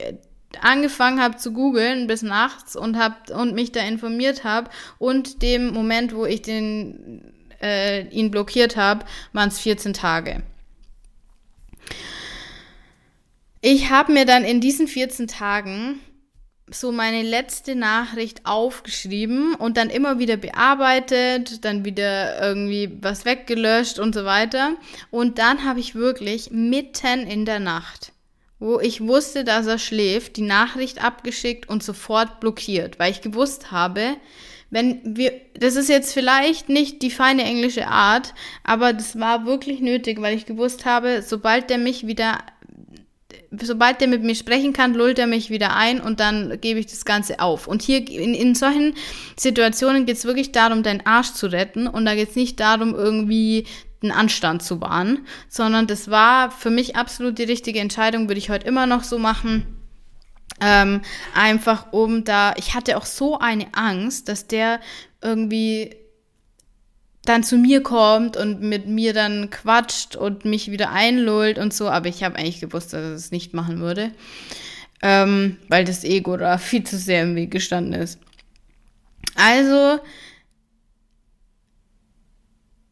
angefangen 0.63 1.21
habe 1.21 1.37
zu 1.37 1.53
googeln 1.53 2.07
bis 2.07 2.23
nachts 2.23 2.77
und 2.77 2.99
hab, 2.99 3.31
und 3.31 3.55
mich 3.55 3.73
da 3.73 3.81
informiert 3.81 4.45
habe 4.45 4.71
und 4.99 5.43
dem 5.43 5.73
Moment, 5.73 6.15
wo 6.15 6.25
ich 6.25 6.43
den 6.43 7.33
äh, 7.63 8.07
ihn 8.09 8.31
blockiert 8.31 8.77
habe, 8.77 9.05
waren 9.33 9.49
es 9.49 9.59
14 9.59 9.93
Tage. 9.93 10.43
Ich 13.61 13.91
habe 13.91 14.13
mir 14.13 14.27
dann 14.27 14.45
in 14.45 14.61
diesen 14.61 14.87
14 14.87 15.27
Tagen 15.27 16.01
so 16.69 16.91
meine 16.91 17.23
letzte 17.23 17.77
Nachricht 17.77 18.45
aufgeschrieben 18.45 19.55
und 19.55 19.77
dann 19.77 19.89
immer 19.89 20.19
wieder 20.19 20.37
bearbeitet, 20.37 21.65
dann 21.65 21.85
wieder 21.85 22.41
irgendwie 22.43 22.99
was 23.01 23.25
weggelöscht 23.25 23.99
und 23.99 24.15
so 24.15 24.25
weiter. 24.25 24.75
Und 25.11 25.39
dann 25.39 25.65
habe 25.65 25.81
ich 25.81 25.95
wirklich 25.95 26.51
mitten 26.51 27.27
in 27.27 27.45
der 27.45 27.61
Nacht, 27.61 28.13
wo 28.59 28.81
ich 28.81 29.07
wusste, 29.07 29.45
dass 29.45 29.67
er 29.67 29.79
schläft, 29.79 30.37
die 30.37 30.43
Nachricht 30.43 31.03
abgeschickt 31.03 31.69
und 31.69 31.83
sofort 31.83 32.41
blockiert, 32.41 32.99
weil 32.99 33.11
ich 33.11 33.21
gewusst 33.21 33.71
habe, 33.71 34.17
wenn 34.71 35.01
wir, 35.05 35.33
das 35.55 35.77
ist 35.77 35.89
jetzt 35.89 36.13
vielleicht 36.13 36.69
nicht 36.69 37.03
die 37.03 37.11
feine 37.11 37.45
englische 37.45 37.87
Art, 37.87 38.35
aber 38.65 38.93
das 38.93 39.19
war 39.19 39.47
wirklich 39.47 39.81
nötig, 39.81 40.21
weil 40.21 40.37
ich 40.37 40.47
gewusst 40.47 40.85
habe, 40.85 41.23
sobald 41.23 41.71
der 41.71 41.79
mich 41.79 42.07
wieder 42.07 42.39
sobald 43.63 44.01
der 44.01 44.09
mit 44.09 44.23
mir 44.23 44.35
sprechen 44.35 44.73
kann, 44.73 44.95
lullt 44.95 45.19
er 45.19 45.27
mich 45.27 45.51
wieder 45.51 45.77
ein 45.77 46.01
und 46.01 46.21
dann 46.21 46.61
gebe 46.61 46.81
ich 46.81 46.87
das 46.87 47.05
Ganze 47.05 47.41
auf. 47.41 47.67
Und 47.67 47.83
hier 47.83 47.99
in, 48.09 48.35
in 48.35 48.55
solchen 48.55 48.95
Situationen 49.37 50.07
geht 50.07 50.17
es 50.17 50.25
wirklich 50.25 50.53
darum, 50.53 50.83
deinen 50.83 51.07
Arsch 51.07 51.33
zu 51.33 51.47
retten 51.47 51.87
und 51.87 52.05
da 52.05 52.15
geht 52.15 52.31
es 52.31 52.37
nicht 52.37 52.61
darum, 52.61 52.95
irgendwie 52.95 53.67
den 54.03 54.13
Anstand 54.13 54.63
zu 54.63 54.81
wahren, 54.81 55.27
sondern 55.49 55.87
das 55.87 56.11
war 56.11 56.51
für 56.51 56.71
mich 56.71 56.97
absolut 56.97 57.39
die 57.39 57.45
richtige 57.45 57.81
Entscheidung, 57.81 58.29
würde 58.29 58.39
ich 58.39 58.51
heute 58.51 58.67
immer 58.67 58.87
noch 58.87 59.03
so 59.03 59.19
machen. 59.19 59.67
Ähm, 60.61 61.03
einfach 61.35 61.93
um 61.93 62.25
da, 62.25 62.55
ich 62.57 62.75
hatte 62.75 62.97
auch 62.97 63.05
so 63.05 63.39
eine 63.39 63.67
Angst, 63.75 64.29
dass 64.29 64.47
der 64.47 64.81
irgendwie 65.21 65.97
dann 67.27 67.43
zu 67.43 67.57
mir 67.57 67.83
kommt 67.83 68.37
und 68.37 68.63
mit 68.63 68.87
mir 68.87 69.13
dann 69.13 69.51
quatscht 69.51 70.17
und 70.17 70.45
mich 70.45 70.71
wieder 70.71 70.93
einlullt 70.93 71.59
und 71.59 71.75
so, 71.75 71.89
aber 71.89 72.09
ich 72.09 72.23
habe 72.23 72.37
eigentlich 72.37 72.61
gewusst, 72.61 72.93
dass 72.93 73.03
er 73.03 73.13
es 73.13 73.31
nicht 73.33 73.53
machen 73.53 73.81
würde, 73.81 74.13
ähm, 75.03 75.59
weil 75.69 75.85
das 75.85 76.05
Ego 76.05 76.37
da 76.37 76.59
viel 76.59 76.85
zu 76.85 76.97
sehr 76.97 77.23
im 77.23 77.35
Weg 77.35 77.51
gestanden 77.51 78.01
ist. 78.01 78.21
Also, 79.35 80.01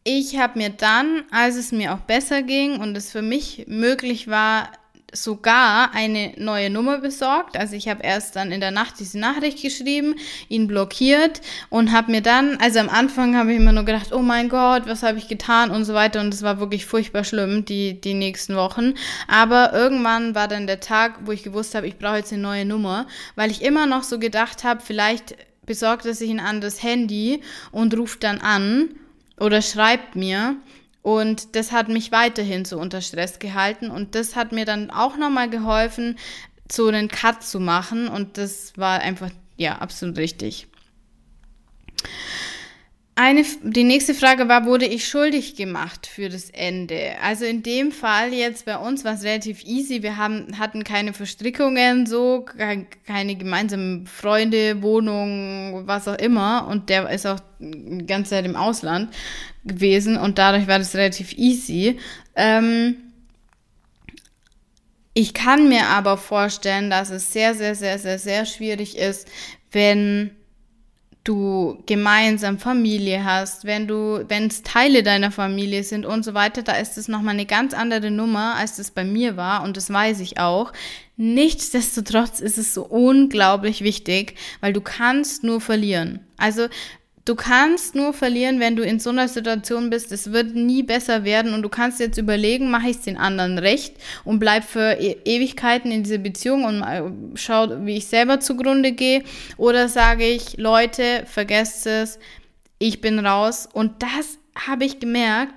ich 0.05 0.39
habe 0.39 0.59
mir 0.59 0.69
dann, 0.69 1.25
als 1.31 1.57
es 1.57 1.73
mir 1.73 1.95
auch 1.95 2.01
besser 2.01 2.43
ging 2.43 2.79
und 2.79 2.97
es 2.97 3.11
für 3.11 3.23
mich 3.23 3.65
möglich 3.67 4.29
war, 4.29 4.71
sogar 5.15 5.95
eine 5.95 6.33
neue 6.39 6.71
Nummer 6.71 6.99
besorgt. 6.99 7.57
Also 7.57 7.77
ich 7.77 7.89
habe 7.89 8.03
erst 8.03 8.37
dann 8.37 8.53
in 8.53 8.61
der 8.61 8.73
Nacht 8.73 8.99
diese 8.99 9.19
Nachricht 9.19 9.63
geschrieben, 9.63 10.17
ihn 10.49 10.67
blockiert 10.67 11.41
und 11.71 11.93
habe 11.93 12.11
mir 12.11 12.21
dann, 12.21 12.57
also 12.57 12.81
am 12.81 12.89
Anfang 12.89 13.37
habe 13.37 13.53
ich 13.53 13.59
immer 13.59 13.73
nur 13.73 13.85
gedacht, 13.85 14.13
oh 14.13 14.23
mein 14.23 14.49
Gott, 14.49 14.87
was 14.87 15.03
habe 15.03 15.19
ich 15.19 15.29
getan 15.29 15.71
und 15.71 15.85
so 15.85 15.95
weiter 15.95 16.21
und 16.21 16.35
es 16.35 16.43
war 16.43 16.59
wirklich 16.59 16.85
furchtbar 16.85 17.25
schlimm 17.25 17.65
die 17.65 18.01
die 18.01 18.15
nächsten 18.15 18.57
Wochen. 18.57 18.95
Aber 19.29 19.73
irgendwann 19.73 20.35
war 20.35 20.49
dann 20.49 20.67
der 20.67 20.81
Tag, 20.81 21.21
wo 21.25 21.33
ich 21.33 21.45
gewusst 21.45 21.75
habe, 21.75 21.87
ich 21.87 21.97
brauche 21.97 22.17
jetzt 22.17 22.33
eine 22.33 22.43
neue 22.43 22.65
Nummer, 22.65 23.07
weil 23.37 23.51
ich 23.51 23.63
immer 23.63 23.87
noch 23.87 24.03
so 24.03 24.19
gedacht 24.19 24.65
habe, 24.65 24.83
vielleicht 24.85 25.37
besorgt 25.65 26.05
er 26.07 26.15
sich 26.15 26.31
ein 26.31 26.41
anderes 26.41 26.83
Handy 26.83 27.41
und 27.71 27.97
ruft 27.97 28.25
dann 28.25 28.41
an 28.41 28.91
oder 29.39 29.63
schreibt 29.63 30.17
mir. 30.17 30.57
Und 31.03 31.55
das 31.55 31.71
hat 31.71 31.89
mich 31.89 32.13
weiterhin 32.13 32.65
so 32.65 32.79
unter 32.79 33.03
Stress 33.03 33.39
gehalten. 33.39 33.91
Und 33.91 34.15
das 34.15 34.37
hat 34.37 34.53
mir 34.53 34.65
dann 34.65 34.91
auch 34.91 35.17
nochmal 35.17 35.51
geholfen, 35.51 36.19
so 36.71 36.89
einen 36.89 37.09
Cut 37.09 37.43
zu 37.43 37.61
machen. 37.61 38.09
Und 38.09 38.39
das 38.39 38.73
war 38.77 39.01
einfach, 39.01 39.31
ja, 39.57 39.79
absolut 39.79 40.17
richtig. 40.17 40.67
Eine, 43.17 43.45
die 43.63 43.85
nächste 43.85 44.13
Frage 44.13 44.49
war, 44.49 44.67
wurde 44.67 44.87
ich 44.87 45.07
schuldig 45.07 45.55
gemacht 45.55 46.09
für 46.09 46.29
das 46.29 46.51
Ende? 46.51 47.13
Also 47.23 47.45
in 47.45 47.63
dem 47.63 47.93
Fall 47.93 48.33
jetzt 48.33 48.65
bei 48.65 48.77
uns 48.77 49.05
war 49.05 49.15
es 49.15 49.23
relativ 49.23 49.63
easy. 49.65 50.03
Wir 50.03 50.17
haben, 50.17 50.59
hatten 50.59 50.83
keine 50.83 51.13
Verstrickungen, 51.13 52.07
so, 52.07 52.45
keine 53.07 53.37
gemeinsamen 53.37 54.09
Freunde, 54.09 54.83
Wohnung, 54.83 55.87
was 55.87 56.09
auch 56.09 56.19
immer. 56.19 56.67
Und 56.67 56.89
der 56.89 57.09
ist 57.09 57.25
auch 57.25 57.39
die 57.61 58.05
ganze 58.05 58.31
Zeit 58.31 58.47
im 58.47 58.57
Ausland 58.57 59.15
gewesen 59.65 60.17
und 60.17 60.39
dadurch 60.39 60.67
war 60.67 60.79
das 60.79 60.97
relativ 60.97 61.35
easy. 61.35 62.01
Ähm, 62.35 62.97
ich 65.13 65.35
kann 65.35 65.69
mir 65.69 65.87
aber 65.87 66.17
vorstellen, 66.17 66.91
dass 66.91 67.11
es 67.11 67.33
sehr, 67.33 67.55
sehr, 67.55 67.77
sehr, 67.77 68.01
sehr, 68.01 68.19
sehr 68.19 68.45
schwierig 68.45 68.99
ist, 68.99 69.29
wenn 69.71 70.33
du 71.25 71.83
gemeinsam 71.87 72.59
Familie 72.59 73.25
hast, 73.25 73.65
wenn 73.65 73.89
du, 73.89 74.25
wenn 74.29 74.47
es 74.47 74.63
Teile 74.63 75.03
deiner 75.03 75.31
Familie 75.31 75.83
sind 75.83 76.05
und 76.05 76.23
so 76.25 76.35
weiter, 76.35 76.63
da 76.63 76.75
ist 76.75 76.99
es 76.99 77.09
nochmal 77.09 77.35
eine 77.35 77.47
ganz 77.47 77.73
andere 77.73 78.11
Nummer, 78.11 78.57
als 78.57 78.77
das 78.77 78.91
bei 78.91 79.05
mir 79.05 79.37
war 79.37 79.63
und 79.65 79.77
das 79.77 79.91
weiß 79.91 80.21
ich 80.21 80.39
auch. 80.39 80.73
Nichtsdestotrotz 81.17 82.41
ist 82.41 82.59
es 82.59 82.75
so 82.75 82.85
unglaublich 82.85 83.83
wichtig, 83.83 84.35
weil 84.61 84.73
du 84.73 84.81
kannst 84.81 85.45
nur 85.45 85.61
verlieren. 85.61 86.21
Also 86.37 86.69
Du 87.25 87.35
kannst 87.35 87.95
nur 87.95 88.13
verlieren, 88.13 88.61
wenn 88.61 88.77
du 88.77 88.83
in 88.83 89.01
so 89.01 89.09
einer 89.09 89.29
Situation 89.29 89.89
bist. 89.89 90.13
Es 90.13 90.33
wird 90.33 90.55
nie 90.55 90.83
besser 90.83 91.25
werden 91.25 91.55
und 91.55 91.63
du 91.63 91.71
kannst 91.71 91.99
jetzt 91.99 92.19
überlegen, 92.19 92.71
mache 92.71 92.91
ich 92.91 92.97
es 92.99 93.03
den 93.03 93.17
anderen 93.17 93.59
recht 93.59 93.97
und 94.25 94.39
bleib 94.39 94.65
für 94.65 94.99
e 95.01 95.17
Ewigkeiten 95.25 95.91
in 95.91 96.03
dieser 96.03 96.19
Beziehung 96.19 96.65
und 96.65 96.85
schau, 97.35 97.87
wie 97.87 97.97
ich 97.97 98.07
selber 98.07 98.41
zugrunde 98.41 98.93
gehe. 98.93 99.23
Oder 99.57 99.89
sage 99.89 100.27
ich, 100.27 100.59
Leute, 100.59 101.25
vergesst 101.25 101.87
es, 101.87 102.19
ich 102.79 103.01
bin 103.01 103.19
raus. 103.19 103.69
Und 103.73 104.03
das 104.03 104.39
habe 104.55 104.85
ich 104.85 105.01
gemerkt 105.01 105.55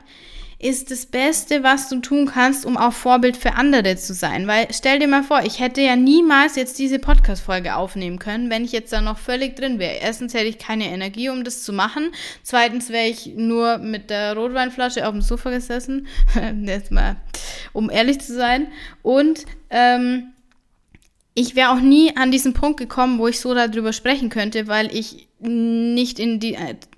ist 0.59 0.89
das 0.89 1.05
Beste, 1.05 1.61
was 1.61 1.87
du 1.87 1.99
tun 1.99 2.25
kannst, 2.25 2.65
um 2.65 2.77
auch 2.77 2.93
Vorbild 2.93 3.37
für 3.37 3.53
andere 3.53 3.95
zu 3.95 4.15
sein. 4.15 4.47
Weil 4.47 4.67
stell 4.71 4.97
dir 4.97 5.07
mal 5.07 5.23
vor, 5.23 5.43
ich 5.43 5.59
hätte 5.59 5.81
ja 5.81 5.95
niemals 5.95 6.55
jetzt 6.55 6.79
diese 6.79 6.97
Podcast-Folge 6.97 7.75
aufnehmen 7.75 8.17
können, 8.17 8.49
wenn 8.49 8.65
ich 8.65 8.71
jetzt 8.71 8.91
da 8.91 9.01
noch 9.01 9.19
völlig 9.19 9.55
drin 9.55 9.77
wäre. 9.77 9.97
Erstens 10.01 10.33
hätte 10.33 10.47
ich 10.47 10.57
keine 10.57 10.85
Energie, 10.85 11.29
um 11.29 11.43
das 11.43 11.61
zu 11.61 11.73
machen. 11.73 12.11
Zweitens 12.41 12.89
wäre 12.89 13.05
ich 13.05 13.27
nur 13.35 13.77
mit 13.77 14.09
der 14.09 14.35
Rotweinflasche 14.35 15.05
auf 15.07 15.11
dem 15.11 15.21
Sofa 15.21 15.51
gesessen. 15.51 16.07
jetzt 16.63 16.91
mal, 16.91 17.17
um 17.73 17.91
ehrlich 17.91 18.19
zu 18.19 18.33
sein. 18.33 18.67
Und 19.03 19.45
ähm, 19.69 20.33
ich 21.35 21.55
wäre 21.55 21.69
auch 21.69 21.79
nie 21.79 22.17
an 22.17 22.31
diesen 22.31 22.53
Punkt 22.53 22.79
gekommen, 22.79 23.19
wo 23.19 23.27
ich 23.27 23.39
so 23.39 23.53
darüber 23.53 23.93
sprechen 23.93 24.29
könnte, 24.29 24.67
weil 24.67 24.91
ich 24.91 25.27
nicht 25.39 26.17
in 26.17 26.39
die, 26.39 26.57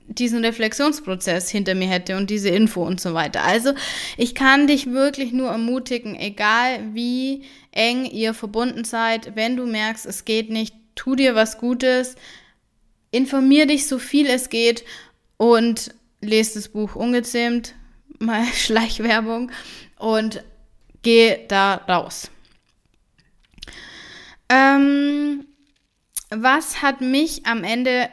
diesen 0.09 0.43
Reflexionsprozess 0.43 1.49
hinter 1.49 1.75
mir 1.75 1.87
hätte 1.87 2.17
und 2.17 2.29
diese 2.29 2.49
Info 2.49 2.83
und 2.83 2.99
so 2.99 3.13
weiter. 3.13 3.43
Also 3.43 3.73
ich 4.17 4.35
kann 4.35 4.67
dich 4.67 4.91
wirklich 4.91 5.31
nur 5.31 5.49
ermutigen, 5.49 6.15
egal 6.15 6.93
wie 6.93 7.43
eng 7.71 8.05
ihr 8.05 8.33
verbunden 8.33 8.83
seid, 8.83 9.35
wenn 9.35 9.55
du 9.55 9.65
merkst, 9.65 10.05
es 10.05 10.25
geht 10.25 10.49
nicht, 10.49 10.75
tu 10.95 11.15
dir 11.15 11.35
was 11.35 11.59
Gutes, 11.59 12.15
informier 13.11 13.67
dich 13.67 13.87
so 13.87 13.99
viel 13.99 14.27
es 14.27 14.49
geht 14.49 14.83
und 15.37 15.93
lest 16.21 16.55
das 16.55 16.69
Buch 16.69 16.95
ungezähmt, 16.95 17.75
mal 18.19 18.45
Schleichwerbung 18.45 19.51
und 19.97 20.43
geh 21.03 21.47
da 21.47 21.75
raus. 21.75 22.29
Ähm, 24.49 25.45
was 26.31 26.81
hat 26.81 27.01
mich 27.01 27.45
am 27.45 27.63
Ende 27.63 28.09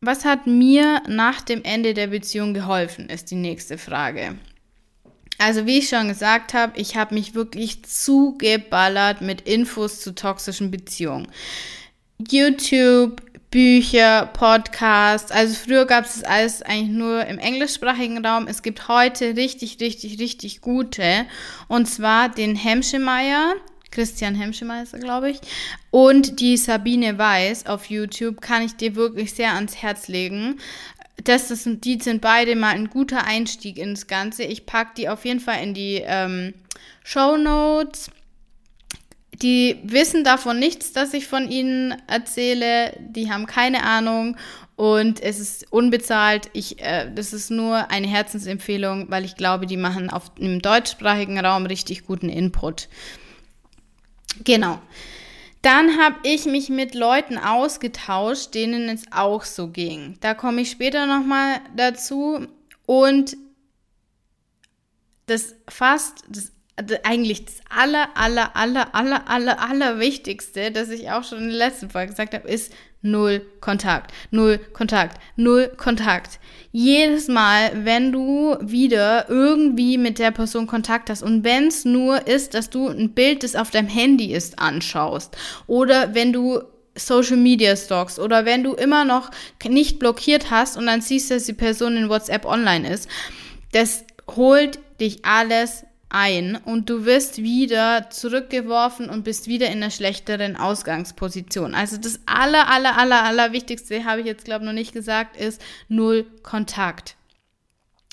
was 0.00 0.24
hat 0.24 0.46
mir 0.46 1.02
nach 1.08 1.40
dem 1.40 1.64
Ende 1.64 1.94
der 1.94 2.08
Beziehung 2.08 2.54
geholfen, 2.54 3.08
ist 3.08 3.30
die 3.30 3.36
nächste 3.36 3.78
Frage. 3.78 4.36
Also 5.38 5.66
wie 5.66 5.78
ich 5.78 5.88
schon 5.88 6.08
gesagt 6.08 6.54
habe, 6.54 6.78
ich 6.78 6.96
habe 6.96 7.14
mich 7.14 7.34
wirklich 7.34 7.84
zugeballert 7.84 9.20
mit 9.20 9.42
Infos 9.42 10.00
zu 10.00 10.14
toxischen 10.14 10.70
Beziehungen. 10.70 11.28
YouTube, 12.18 13.22
Bücher, 13.50 14.26
Podcasts. 14.32 15.30
Also 15.30 15.54
früher 15.54 15.86
gab 15.86 16.04
es 16.04 16.14
das 16.14 16.24
alles 16.24 16.62
eigentlich 16.62 16.96
nur 16.96 17.24
im 17.26 17.38
englischsprachigen 17.38 18.24
Raum. 18.24 18.46
Es 18.46 18.62
gibt 18.62 18.88
heute 18.88 19.36
richtig, 19.36 19.78
richtig, 19.80 20.18
richtig 20.18 20.60
gute. 20.60 21.24
Und 21.68 21.86
zwar 21.86 22.28
den 22.28 22.56
Hemschemeyer, 22.56 23.54
Christian 23.98 24.36
Hemschemeister, 24.36 25.00
glaube 25.00 25.30
ich. 25.30 25.40
Und 25.90 26.38
die 26.38 26.56
Sabine 26.56 27.18
Weiß 27.18 27.66
auf 27.66 27.86
YouTube 27.86 28.40
kann 28.40 28.62
ich 28.62 28.76
dir 28.76 28.94
wirklich 28.94 29.34
sehr 29.34 29.54
ans 29.54 29.82
Herz 29.82 30.06
legen. 30.06 30.60
Das, 31.24 31.48
sind, 31.48 31.84
die 31.84 31.98
sind 32.00 32.20
beide 32.20 32.54
mal 32.54 32.76
ein 32.76 32.90
guter 32.90 33.24
Einstieg 33.24 33.76
ins 33.76 34.06
Ganze. 34.06 34.44
Ich 34.44 34.66
packe 34.66 34.92
die 34.96 35.08
auf 35.08 35.24
jeden 35.24 35.40
Fall 35.40 35.64
in 35.64 35.74
die 35.74 36.00
ähm, 36.06 36.54
Show 37.02 37.36
Notes. 37.36 38.12
Die 39.42 39.80
wissen 39.82 40.22
davon 40.22 40.60
nichts, 40.60 40.92
dass 40.92 41.12
ich 41.12 41.26
von 41.26 41.50
ihnen 41.50 42.00
erzähle. 42.06 42.96
Die 43.00 43.32
haben 43.32 43.46
keine 43.46 43.82
Ahnung 43.82 44.36
und 44.76 45.20
es 45.20 45.40
ist 45.40 45.72
unbezahlt. 45.72 46.50
Ich, 46.52 46.80
äh, 46.80 47.10
das 47.12 47.32
ist 47.32 47.50
nur 47.50 47.90
eine 47.90 48.06
Herzensempfehlung, 48.06 49.10
weil 49.10 49.24
ich 49.24 49.34
glaube, 49.34 49.66
die 49.66 49.76
machen 49.76 50.08
auf 50.08 50.30
im 50.38 50.62
deutschsprachigen 50.62 51.36
Raum 51.44 51.66
richtig 51.66 52.06
guten 52.06 52.28
Input. 52.28 52.88
Genau. 54.44 54.80
Dann 55.62 55.98
habe 55.98 56.16
ich 56.22 56.46
mich 56.46 56.68
mit 56.68 56.94
Leuten 56.94 57.36
ausgetauscht, 57.36 58.54
denen 58.54 58.88
es 58.88 59.04
auch 59.10 59.44
so 59.44 59.68
ging. 59.68 60.16
Da 60.20 60.34
komme 60.34 60.60
ich 60.60 60.70
später 60.70 61.06
nochmal 61.06 61.60
dazu. 61.76 62.46
Und 62.86 63.36
das 65.26 65.56
fast, 65.68 66.24
das 66.28 66.52
eigentlich 67.02 67.44
das 67.44 67.56
aller, 67.68 68.16
aller, 68.16 68.56
aller, 68.56 68.94
aller, 68.94 69.28
aller, 69.28 69.60
aller 69.60 69.98
Wichtigste, 69.98 70.70
das 70.70 70.90
ich 70.90 71.10
auch 71.10 71.24
schon 71.24 71.38
in 71.38 71.48
der 71.48 71.58
letzten 71.58 71.90
Folge 71.90 72.10
gesagt 72.10 72.34
habe, 72.34 72.48
ist 72.48 72.72
null 73.02 73.42
Kontakt, 73.60 74.12
null 74.30 74.58
Kontakt, 74.72 75.20
null 75.36 75.70
Kontakt. 75.76 76.40
Jedes 76.72 77.28
Mal, 77.28 77.70
wenn 77.84 78.12
du 78.12 78.56
wieder 78.60 79.28
irgendwie 79.28 79.98
mit 79.98 80.18
der 80.18 80.30
Person 80.30 80.66
Kontakt 80.66 81.10
hast 81.10 81.22
und 81.22 81.44
wenn 81.44 81.68
es 81.68 81.84
nur 81.84 82.26
ist, 82.26 82.54
dass 82.54 82.70
du 82.70 82.88
ein 82.88 83.10
Bild, 83.10 83.42
das 83.42 83.56
auf 83.56 83.70
deinem 83.70 83.88
Handy 83.88 84.32
ist, 84.32 84.58
anschaust 84.58 85.36
oder 85.66 86.14
wenn 86.14 86.32
du 86.32 86.60
Social 86.94 87.36
Media 87.36 87.76
Stocks 87.76 88.18
oder 88.18 88.44
wenn 88.44 88.64
du 88.64 88.74
immer 88.74 89.04
noch 89.04 89.30
nicht 89.66 89.98
blockiert 89.98 90.50
hast 90.50 90.76
und 90.76 90.86
dann 90.86 91.00
siehst, 91.00 91.30
dass 91.30 91.44
die 91.44 91.52
Person 91.52 91.96
in 91.96 92.08
WhatsApp 92.08 92.44
online 92.44 92.88
ist, 92.90 93.08
das 93.72 94.04
holt 94.36 94.78
dich 95.00 95.24
alles 95.24 95.84
ein 96.10 96.56
und 96.56 96.88
du 96.88 97.04
wirst 97.04 97.38
wieder 97.38 98.08
zurückgeworfen 98.10 99.10
und 99.10 99.24
bist 99.24 99.46
wieder 99.46 99.66
in 99.66 99.82
einer 99.82 99.90
schlechteren 99.90 100.56
Ausgangsposition. 100.56 101.74
Also 101.74 101.98
das 101.98 102.20
aller, 102.26 102.68
aller, 102.68 102.96
aller, 102.96 103.24
aller 103.24 103.52
Wichtigste, 103.52 104.04
habe 104.04 104.20
ich 104.20 104.26
jetzt 104.26 104.44
glaube 104.44 104.64
ich 104.64 104.66
noch 104.66 104.74
nicht 104.74 104.92
gesagt, 104.92 105.36
ist 105.36 105.60
null 105.88 106.26
Kontakt. 106.42 107.16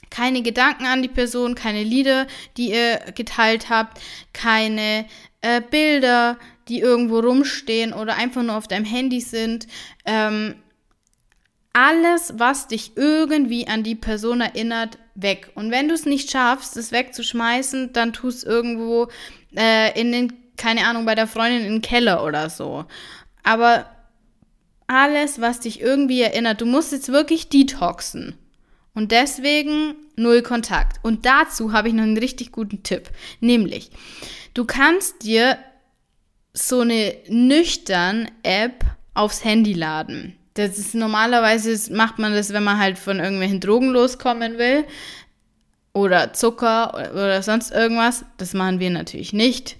Keine 0.09 0.41
Gedanken 0.41 0.85
an 0.85 1.01
die 1.01 1.09
Person, 1.09 1.55
keine 1.55 1.83
Lieder, 1.83 2.27
die 2.57 2.71
ihr 2.71 2.99
geteilt 3.15 3.69
habt, 3.69 4.01
keine 4.33 5.05
äh, 5.41 5.61
Bilder, 5.61 6.37
die 6.67 6.79
irgendwo 6.79 7.19
rumstehen 7.19 7.93
oder 7.93 8.15
einfach 8.15 8.43
nur 8.43 8.55
auf 8.55 8.67
deinem 8.67 8.85
Handy 8.85 9.21
sind. 9.21 9.67
Ähm, 10.05 10.55
alles, 11.73 12.33
was 12.37 12.67
dich 12.67 12.93
irgendwie 12.95 13.67
an 13.67 13.83
die 13.83 13.95
Person 13.95 14.41
erinnert, 14.41 14.97
weg. 15.15 15.51
Und 15.55 15.71
wenn 15.71 15.87
du 15.87 15.93
es 15.93 16.05
nicht 16.05 16.29
schaffst, 16.29 16.77
es 16.77 16.91
wegzuschmeißen, 16.91 17.93
dann 17.93 18.13
tu 18.13 18.27
es 18.27 18.43
irgendwo 18.43 19.07
äh, 19.57 19.99
in 19.99 20.11
den, 20.11 20.33
keine 20.57 20.85
Ahnung, 20.85 21.05
bei 21.05 21.15
der 21.15 21.27
Freundin 21.27 21.65
in 21.65 21.73
den 21.73 21.81
Keller 21.81 22.23
oder 22.23 22.49
so. 22.49 22.85
Aber 23.43 23.85
alles, 24.87 25.41
was 25.41 25.61
dich 25.61 25.81
irgendwie 25.81 26.21
erinnert, 26.21 26.61
du 26.61 26.65
musst 26.65 26.91
jetzt 26.91 27.09
wirklich 27.09 27.49
detoxen. 27.49 28.37
Und 28.93 29.11
deswegen 29.11 29.95
null 30.15 30.41
Kontakt. 30.41 31.03
Und 31.03 31.25
dazu 31.25 31.73
habe 31.73 31.89
ich 31.89 31.93
noch 31.93 32.03
einen 32.03 32.17
richtig 32.17 32.51
guten 32.51 32.83
Tipp. 32.83 33.09
Nämlich, 33.39 33.89
du 34.53 34.65
kannst 34.65 35.23
dir 35.23 35.57
so 36.53 36.79
eine 36.81 37.15
nüchtern 37.27 38.31
App 38.43 38.85
aufs 39.13 39.43
Handy 39.43 39.73
laden. 39.73 40.37
Das 40.55 40.77
ist 40.77 40.95
normalerweise 40.95 41.93
macht 41.93 42.17
man 42.17 42.33
das, 42.33 42.53
wenn 42.53 42.63
man 42.63 42.79
halt 42.79 42.97
von 42.97 43.19
irgendwelchen 43.19 43.59
Drogen 43.59 43.89
loskommen 43.89 44.57
will 44.57 44.85
oder 45.93 46.33
Zucker 46.33 47.11
oder 47.13 47.43
sonst 47.43 47.71
irgendwas. 47.71 48.25
Das 48.37 48.53
machen 48.53 48.79
wir 48.79 48.89
natürlich 48.89 49.33
nicht. 49.33 49.77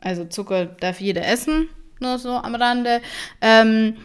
Also 0.00 0.26
Zucker 0.26 0.66
darf 0.66 1.00
jeder 1.00 1.26
essen, 1.26 1.68
nur 2.00 2.18
so 2.18 2.30
am 2.30 2.54
Rande. 2.54 3.00
Ähm, 3.40 3.96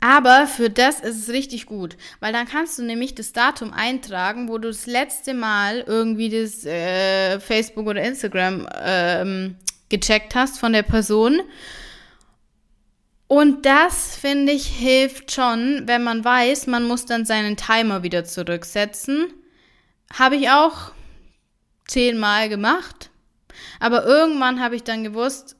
aber 0.00 0.46
für 0.48 0.70
das 0.70 1.00
ist 1.00 1.22
es 1.22 1.28
richtig 1.30 1.66
gut, 1.66 1.96
weil 2.20 2.32
dann 2.32 2.46
kannst 2.46 2.78
du 2.78 2.82
nämlich 2.82 3.14
das 3.14 3.32
Datum 3.32 3.72
eintragen, 3.72 4.48
wo 4.48 4.58
du 4.58 4.68
das 4.68 4.86
letzte 4.86 5.34
Mal 5.34 5.84
irgendwie 5.86 6.28
das 6.28 6.64
äh, 6.66 7.40
Facebook 7.40 7.86
oder 7.86 8.02
Instagram 8.02 8.68
ähm, 8.82 9.56
gecheckt 9.88 10.34
hast 10.34 10.58
von 10.58 10.72
der 10.72 10.82
Person 10.82 11.40
und 13.26 13.64
das, 13.64 14.16
finde 14.16 14.52
ich, 14.52 14.66
hilft 14.66 15.32
schon, 15.32 15.82
wenn 15.86 16.04
man 16.04 16.24
weiß, 16.24 16.66
man 16.66 16.86
muss 16.86 17.06
dann 17.06 17.24
seinen 17.24 17.56
Timer 17.56 18.02
wieder 18.02 18.24
zurücksetzen. 18.24 19.32
Habe 20.12 20.36
ich 20.36 20.50
auch 20.50 20.92
zehnmal 21.86 22.48
gemacht. 22.48 23.10
Aber 23.80 24.04
irgendwann 24.04 24.60
habe 24.60 24.76
ich 24.76 24.84
dann 24.84 25.04
gewusst, 25.04 25.56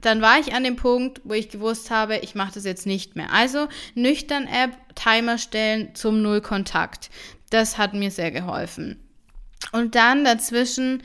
dann 0.00 0.20
war 0.20 0.38
ich 0.40 0.52
an 0.52 0.64
dem 0.64 0.76
Punkt, 0.76 1.20
wo 1.24 1.34
ich 1.34 1.48
gewusst 1.48 1.90
habe, 1.90 2.18
ich 2.18 2.34
mache 2.34 2.54
das 2.54 2.64
jetzt 2.64 2.86
nicht 2.86 3.16
mehr. 3.16 3.32
Also 3.32 3.68
nüchtern 3.94 4.46
App, 4.46 4.72
Timer 4.94 5.38
stellen 5.38 5.94
zum 5.94 6.22
Nullkontakt. 6.22 7.10
Das 7.50 7.78
hat 7.78 7.94
mir 7.94 8.10
sehr 8.10 8.32
geholfen. 8.32 8.98
Und 9.70 9.94
dann 9.94 10.24
dazwischen 10.24 11.02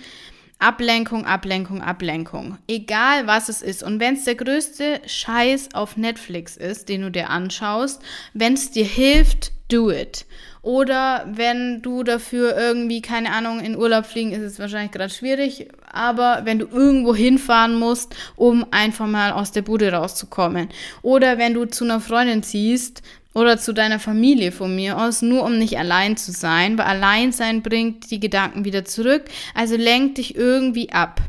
Ablenkung, 0.59 1.25
Ablenkung, 1.25 1.81
Ablenkung. 1.81 2.57
Egal 2.67 3.27
was 3.27 3.47
es 3.47 3.61
ist. 3.61 3.83
Und 3.83 3.99
wenn 3.99 4.15
es 4.15 4.23
der 4.23 4.35
größte 4.35 5.01
Scheiß 5.05 5.69
auf 5.73 5.97
Netflix 5.97 6.57
ist, 6.57 6.89
den 6.89 7.03
du 7.03 7.11
dir 7.11 7.29
anschaust, 7.29 8.01
wenn 8.33 8.53
es 8.53 8.71
dir 8.71 8.85
hilft, 8.85 9.51
do 9.69 9.91
it. 9.91 10.25
Oder 10.61 11.27
wenn 11.31 11.81
du 11.81 12.03
dafür 12.03 12.57
irgendwie, 12.57 13.01
keine 13.01 13.31
Ahnung, 13.31 13.59
in 13.59 13.77
Urlaub 13.77 14.05
fliegen, 14.05 14.31
ist 14.31 14.41
es 14.41 14.59
wahrscheinlich 14.59 14.91
gerade 14.91 15.13
schwierig, 15.13 15.69
aber 15.91 16.41
wenn 16.43 16.59
du 16.59 16.65
irgendwo 16.65 17.15
hinfahren 17.15 17.75
musst, 17.75 18.15
um 18.35 18.65
einfach 18.71 19.07
mal 19.07 19.31
aus 19.31 19.51
der 19.51 19.61
Bude 19.61 19.91
rauszukommen. 19.91 20.69
Oder 21.03 21.37
wenn 21.37 21.53
du 21.53 21.65
zu 21.65 21.85
einer 21.85 22.01
Freundin 22.01 22.43
ziehst 22.43 23.01
oder 23.37 23.59
zu 23.59 23.71
deiner 23.71 23.99
Familie 23.99 24.51
von 24.51 24.75
mir 24.75 24.97
aus, 24.97 25.21
nur 25.21 25.43
um 25.43 25.59
nicht 25.59 25.77
allein 25.77 26.17
zu 26.17 26.31
sein, 26.31 26.75
weil 26.79 26.87
Alleinsein 26.87 27.61
bringt 27.61 28.09
die 28.09 28.19
Gedanken 28.19 28.65
wieder 28.65 28.83
zurück, 28.83 29.25
also 29.53 29.75
lenk 29.75 30.15
dich 30.15 30.35
irgendwie 30.35 30.91
ab. 30.91 31.21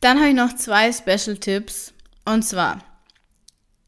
Dann 0.00 0.18
habe 0.18 0.30
ich 0.30 0.34
noch 0.34 0.56
zwei 0.56 0.90
Special 0.90 1.36
Tipps 1.36 1.94
und 2.24 2.42
zwar, 2.42 2.78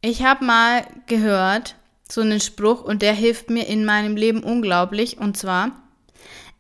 ich 0.01 0.23
habe 0.23 0.45
mal 0.45 0.87
gehört, 1.09 1.75
so 2.09 2.21
einen 2.21 2.39
Spruch 2.39 2.85
und 2.85 3.03
der 3.03 3.13
hilft 3.13 3.51
mir 3.51 3.67
in 3.67 3.85
meinem 3.85 4.17
Leben 4.17 4.45
unglaublich 4.45 5.19
und 5.19 5.37
zwar, 5.37 5.73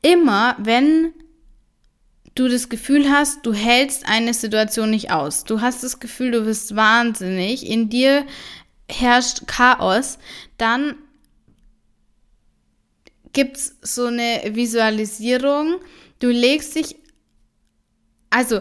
immer 0.03 0.57
wenn 0.59 1.12
du 2.35 2.48
das 2.48 2.68
Gefühl 2.68 3.09
hast, 3.09 3.46
du 3.46 3.53
hältst 3.53 4.09
eine 4.09 4.35
Situation 4.35 4.90
nicht 4.90 5.12
aus. 5.12 5.44
Du 5.44 5.61
hast 5.61 5.85
das 5.85 6.00
Gefühl, 6.00 6.33
du 6.33 6.46
wirst 6.46 6.74
wahnsinnig. 6.74 7.64
In 7.70 7.90
dir 7.90 8.27
herrscht 8.88 9.47
Chaos, 9.47 10.18
dann 10.59 10.97
gibt 13.33 13.57
es 13.57 13.77
so 13.83 14.07
eine 14.07 14.42
Visualisierung. 14.55 15.81
Du 16.18 16.29
legst 16.29 16.77
dich, 16.77 16.97
also, 18.31 18.61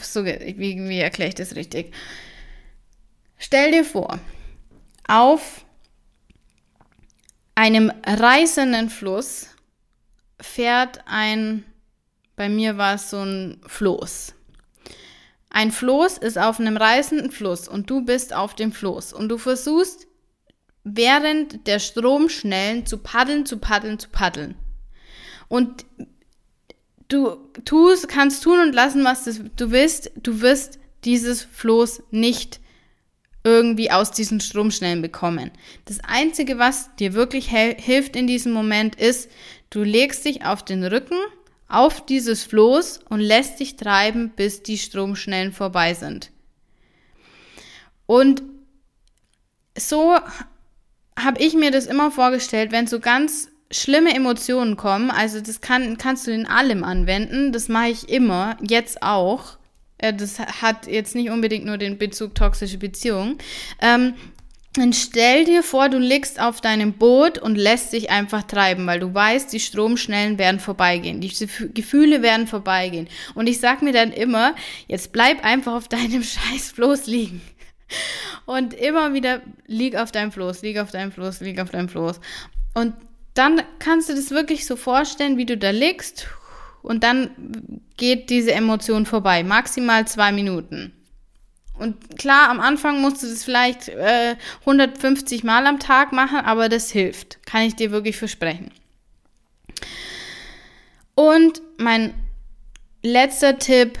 so, 0.00 0.24
wie, 0.24 0.58
wie 0.58 0.98
erkläre 0.98 1.28
ich 1.28 1.34
das 1.34 1.54
richtig? 1.54 1.94
Stell 3.38 3.70
dir 3.70 3.84
vor, 3.84 4.18
auf 5.06 5.64
einem 7.54 7.92
reißenden 8.04 8.90
Fluss 8.90 9.48
fährt 10.40 11.00
ein, 11.06 11.64
bei 12.36 12.48
mir 12.48 12.76
war 12.78 12.94
es 12.94 13.10
so 13.10 13.20
ein 13.20 13.60
Floß. 13.66 14.34
Ein 15.50 15.72
Floß 15.72 16.18
ist 16.18 16.38
auf 16.38 16.60
einem 16.60 16.76
reißenden 16.76 17.30
Fluss 17.30 17.68
und 17.68 17.88
du 17.90 18.04
bist 18.04 18.34
auf 18.34 18.54
dem 18.54 18.72
Floß 18.72 19.12
und 19.12 19.28
du 19.28 19.38
versuchst 19.38 20.06
während 20.84 21.66
der 21.66 21.78
Stromschnellen 21.78 22.86
zu 22.86 22.98
paddeln, 22.98 23.46
zu 23.46 23.58
paddeln, 23.58 23.98
zu 23.98 24.08
paddeln. 24.08 24.56
Und 25.48 25.84
du 27.08 27.36
tust, 27.64 28.08
kannst 28.08 28.42
tun 28.42 28.60
und 28.60 28.74
lassen, 28.74 29.04
was 29.04 29.24
du 29.24 29.70
willst. 29.70 30.12
Du 30.22 30.40
wirst 30.40 30.78
dieses 31.04 31.42
Floß 31.42 32.02
nicht 32.10 32.60
irgendwie 33.44 33.90
aus 33.90 34.10
diesen 34.10 34.40
Stromschnellen 34.40 35.00
bekommen. 35.00 35.50
Das 35.86 36.00
Einzige, 36.00 36.58
was 36.58 36.94
dir 36.96 37.14
wirklich 37.14 37.48
hilft 37.48 38.16
in 38.16 38.26
diesem 38.26 38.52
Moment, 38.52 38.96
ist, 38.96 39.30
du 39.70 39.82
legst 39.82 40.24
dich 40.24 40.44
auf 40.44 40.64
den 40.64 40.84
Rücken 40.84 41.16
auf 41.68 42.04
dieses 42.04 42.44
Floß 42.44 43.00
und 43.08 43.20
lässt 43.20 43.60
dich 43.60 43.76
treiben, 43.76 44.30
bis 44.34 44.62
die 44.62 44.78
Stromschnellen 44.78 45.52
vorbei 45.52 45.94
sind. 45.94 46.30
Und 48.06 48.42
so 49.76 50.16
habe 51.18 51.40
ich 51.40 51.54
mir 51.54 51.70
das 51.70 51.86
immer 51.86 52.10
vorgestellt, 52.10 52.72
wenn 52.72 52.86
so 52.86 53.00
ganz 53.00 53.48
schlimme 53.70 54.14
Emotionen 54.14 54.76
kommen, 54.76 55.10
also 55.10 55.40
das 55.40 55.60
kann, 55.60 55.98
kannst 55.98 56.26
du 56.26 56.30
in 56.32 56.46
allem 56.46 56.84
anwenden, 56.84 57.52
das 57.52 57.68
mache 57.68 57.88
ich 57.88 58.08
immer, 58.08 58.56
jetzt 58.66 59.02
auch. 59.02 59.58
Äh, 59.98 60.14
das 60.14 60.38
hat 60.38 60.86
jetzt 60.86 61.14
nicht 61.14 61.30
unbedingt 61.30 61.66
nur 61.66 61.76
den 61.76 61.98
Bezug 61.98 62.34
toxische 62.34 62.78
Beziehungen. 62.78 63.36
Ähm, 63.82 64.14
dann 64.78 64.92
stell 64.92 65.44
dir 65.44 65.62
vor, 65.62 65.88
du 65.88 65.98
liegst 65.98 66.40
auf 66.40 66.60
deinem 66.60 66.94
Boot 66.94 67.38
und 67.38 67.56
lässt 67.56 67.92
dich 67.92 68.10
einfach 68.10 68.42
treiben, 68.42 68.86
weil 68.86 69.00
du 69.00 69.12
weißt, 69.12 69.52
die 69.52 69.60
Stromschnellen 69.60 70.38
werden 70.38 70.60
vorbeigehen, 70.60 71.20
die 71.20 71.32
Gefühle 71.74 72.22
werden 72.22 72.46
vorbeigehen. 72.46 73.08
Und 73.34 73.46
ich 73.46 73.60
sag 73.60 73.82
mir 73.82 73.92
dann 73.92 74.12
immer, 74.12 74.54
jetzt 74.86 75.12
bleib 75.12 75.44
einfach 75.44 75.74
auf 75.74 75.88
deinem 75.88 76.22
scheiß 76.24 76.72
Floß 76.72 77.06
liegen. 77.06 77.40
Und 78.46 78.74
immer 78.74 79.14
wieder 79.14 79.42
lieg 79.66 79.96
auf 79.96 80.12
deinem 80.12 80.32
Floß, 80.32 80.62
lieg 80.62 80.78
auf 80.78 80.90
deinem 80.90 81.12
Floß, 81.12 81.40
lieg 81.40 81.60
auf 81.60 81.70
deinem 81.70 81.88
Floß. 81.88 82.20
Und 82.74 82.94
dann 83.34 83.62
kannst 83.78 84.08
du 84.08 84.14
das 84.14 84.30
wirklich 84.30 84.66
so 84.66 84.76
vorstellen, 84.76 85.36
wie 85.36 85.46
du 85.46 85.56
da 85.56 85.70
liegst. 85.70 86.26
Und 86.82 87.04
dann 87.04 87.82
geht 87.96 88.30
diese 88.30 88.52
Emotion 88.52 89.06
vorbei. 89.06 89.44
Maximal 89.44 90.06
zwei 90.06 90.32
Minuten. 90.32 90.92
Und 91.78 92.18
klar, 92.18 92.50
am 92.50 92.60
Anfang 92.60 93.00
musst 93.00 93.22
du 93.22 93.28
das 93.28 93.44
vielleicht 93.44 93.88
äh, 93.88 94.36
150 94.60 95.44
Mal 95.44 95.66
am 95.66 95.78
Tag 95.78 96.12
machen, 96.12 96.38
aber 96.38 96.68
das 96.68 96.90
hilft. 96.90 97.38
Kann 97.46 97.62
ich 97.62 97.76
dir 97.76 97.90
wirklich 97.90 98.16
versprechen. 98.16 98.70
Und 101.14 101.62
mein 101.78 102.14
letzter 103.02 103.58
Tipp, 103.58 103.98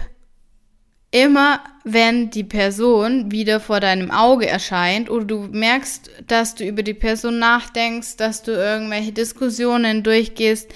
immer 1.10 1.64
wenn 1.84 2.30
die 2.30 2.44
Person 2.44 3.30
wieder 3.30 3.60
vor 3.60 3.80
deinem 3.80 4.10
Auge 4.10 4.46
erscheint 4.46 5.08
oder 5.08 5.24
du 5.24 5.38
merkst, 5.50 6.10
dass 6.26 6.54
du 6.54 6.64
über 6.64 6.82
die 6.82 6.94
Person 6.94 7.38
nachdenkst, 7.38 8.16
dass 8.16 8.42
du 8.42 8.52
irgendwelche 8.52 9.12
Diskussionen 9.12 10.02
durchgehst, 10.02 10.70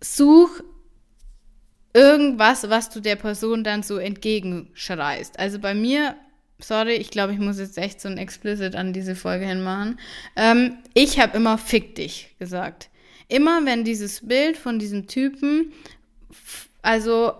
such 0.00 0.62
irgendwas, 1.92 2.68
was 2.68 2.90
du 2.90 3.00
der 3.00 3.16
Person 3.16 3.64
dann 3.64 3.82
so 3.82 3.98
entgegenschreist. 3.98 5.38
Also 5.38 5.58
bei 5.58 5.74
mir, 5.74 6.14
sorry, 6.58 6.94
ich 6.94 7.10
glaube, 7.10 7.32
ich 7.32 7.38
muss 7.38 7.58
jetzt 7.58 7.78
echt 7.78 8.00
so 8.00 8.08
ein 8.08 8.18
Explicit 8.18 8.74
an 8.74 8.92
diese 8.92 9.16
Folge 9.16 9.46
hinmachen. 9.46 9.98
Ähm, 10.36 10.78
ich 10.94 11.18
habe 11.18 11.36
immer 11.36 11.58
fick 11.58 11.94
dich 11.96 12.34
gesagt. 12.38 12.90
Immer 13.28 13.64
wenn 13.64 13.84
dieses 13.84 14.26
Bild 14.26 14.56
von 14.56 14.78
diesem 14.78 15.06
Typen, 15.06 15.72
also 16.82 17.32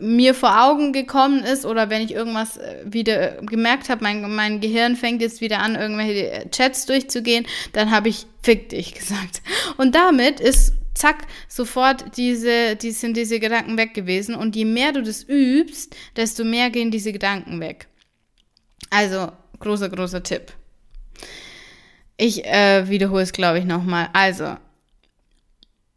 mir 0.00 0.34
vor 0.34 0.62
Augen 0.62 0.92
gekommen 0.92 1.42
ist 1.42 1.66
oder 1.66 1.90
wenn 1.90 2.02
ich 2.02 2.12
irgendwas 2.12 2.56
äh, 2.56 2.84
wieder 2.84 3.42
gemerkt 3.42 3.88
habe, 3.88 4.04
mein, 4.04 4.34
mein 4.34 4.60
Gehirn 4.60 4.96
fängt 4.96 5.20
jetzt 5.20 5.40
wieder 5.40 5.58
an, 5.58 5.74
irgendwelche 5.74 6.48
Chats 6.50 6.86
durchzugehen, 6.86 7.44
dann 7.72 7.90
habe 7.90 8.08
ich 8.08 8.26
fick 8.42 8.68
dich 8.68 8.94
gesagt. 8.98 9.42
Und 9.76 9.94
damit 9.94 10.40
ist 10.40 10.74
zack, 10.98 11.26
sofort 11.48 12.16
diese, 12.16 12.76
die 12.76 12.90
sind 12.90 13.16
diese 13.16 13.40
Gedanken 13.40 13.76
weg 13.76 13.94
gewesen. 13.94 14.34
Und 14.34 14.56
je 14.56 14.64
mehr 14.64 14.92
du 14.92 15.02
das 15.02 15.24
übst, 15.28 15.96
desto 16.16 16.44
mehr 16.44 16.70
gehen 16.70 16.90
diese 16.90 17.12
Gedanken 17.12 17.60
weg. 17.60 17.88
Also, 18.90 19.32
großer, 19.60 19.88
großer 19.88 20.22
Tipp. 20.22 20.52
Ich 22.16 22.44
äh, 22.44 22.88
wiederhole 22.88 23.22
es, 23.22 23.32
glaube 23.32 23.58
ich, 23.58 23.64
nochmal. 23.64 24.08
Also, 24.12 24.56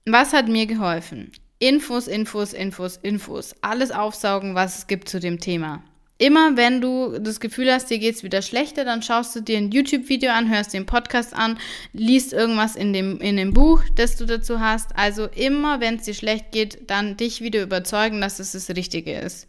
was 0.05 0.33
hat 0.33 0.47
mir 0.47 0.65
geholfen? 0.65 1.31
Infos, 1.59 2.07
Infos, 2.07 2.53
Infos, 2.53 2.97
Infos. 2.97 3.55
Alles 3.61 3.91
aufsaugen, 3.91 4.55
was 4.55 4.79
es 4.79 4.87
gibt 4.87 5.09
zu 5.09 5.19
dem 5.19 5.39
Thema. 5.39 5.83
Immer 6.21 6.55
wenn 6.55 6.81
du 6.81 7.17
das 7.17 7.39
Gefühl 7.39 7.73
hast, 7.73 7.89
dir 7.89 7.97
geht 7.97 8.13
es 8.13 8.23
wieder 8.23 8.43
schlechter, 8.43 8.85
dann 8.85 9.01
schaust 9.01 9.35
du 9.35 9.41
dir 9.41 9.57
ein 9.57 9.71
YouTube-Video 9.71 10.29
an, 10.29 10.51
hörst 10.51 10.71
den 10.71 10.85
Podcast 10.85 11.33
an, 11.33 11.57
liest 11.93 12.31
irgendwas 12.31 12.75
in 12.75 12.93
dem, 12.93 13.19
in 13.21 13.37
dem 13.37 13.55
Buch, 13.55 13.81
das 13.95 14.17
du 14.17 14.27
dazu 14.27 14.59
hast. 14.59 14.95
Also 14.95 15.25
immer, 15.25 15.79
wenn 15.79 15.95
es 15.95 16.03
dir 16.03 16.13
schlecht 16.13 16.51
geht, 16.51 16.91
dann 16.91 17.17
dich 17.17 17.41
wieder 17.41 17.63
überzeugen, 17.63 18.21
dass 18.21 18.37
es 18.37 18.51
das 18.51 18.69
Richtige 18.69 19.17
ist. 19.17 19.47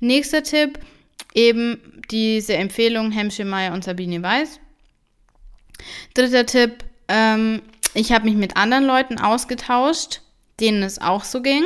Nächster 0.00 0.42
Tipp, 0.42 0.80
eben 1.34 2.02
diese 2.10 2.54
Empfehlung 2.54 3.12
Hemschemeyer 3.12 3.72
und 3.72 3.84
Sabine 3.84 4.20
Weiß. 4.20 4.58
Dritter 6.14 6.46
Tipp, 6.46 6.84
ähm, 7.06 7.62
ich 7.94 8.10
habe 8.10 8.24
mich 8.24 8.34
mit 8.34 8.56
anderen 8.56 8.86
Leuten 8.86 9.20
ausgetauscht, 9.20 10.22
denen 10.58 10.82
es 10.82 11.00
auch 11.00 11.22
so 11.22 11.42
ging. 11.42 11.62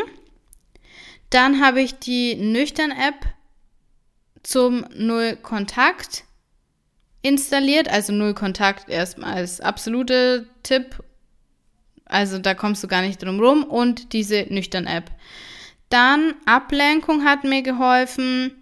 Dann 1.30 1.64
habe 1.64 1.80
ich 1.80 1.94
die 1.94 2.34
Nüchtern-App 2.34 3.32
zum 4.42 4.86
Null 4.94 5.36
Kontakt 5.36 6.24
installiert. 7.22 7.88
Also 7.88 8.12
Null 8.12 8.34
Kontakt 8.34 8.88
erstmal 8.88 9.34
als 9.34 9.60
absolute 9.60 10.46
Tipp. 10.62 11.02
Also 12.04 12.38
da 12.38 12.54
kommst 12.54 12.82
du 12.82 12.88
gar 12.88 13.02
nicht 13.02 13.22
drum 13.22 13.40
rum. 13.40 13.64
Und 13.64 14.12
diese 14.12 14.46
Nüchtern-App. 14.48 15.10
Dann 15.88 16.34
Ablenkung 16.46 17.24
hat 17.24 17.44
mir 17.44 17.62
geholfen. 17.62 18.52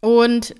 Und 0.00 0.54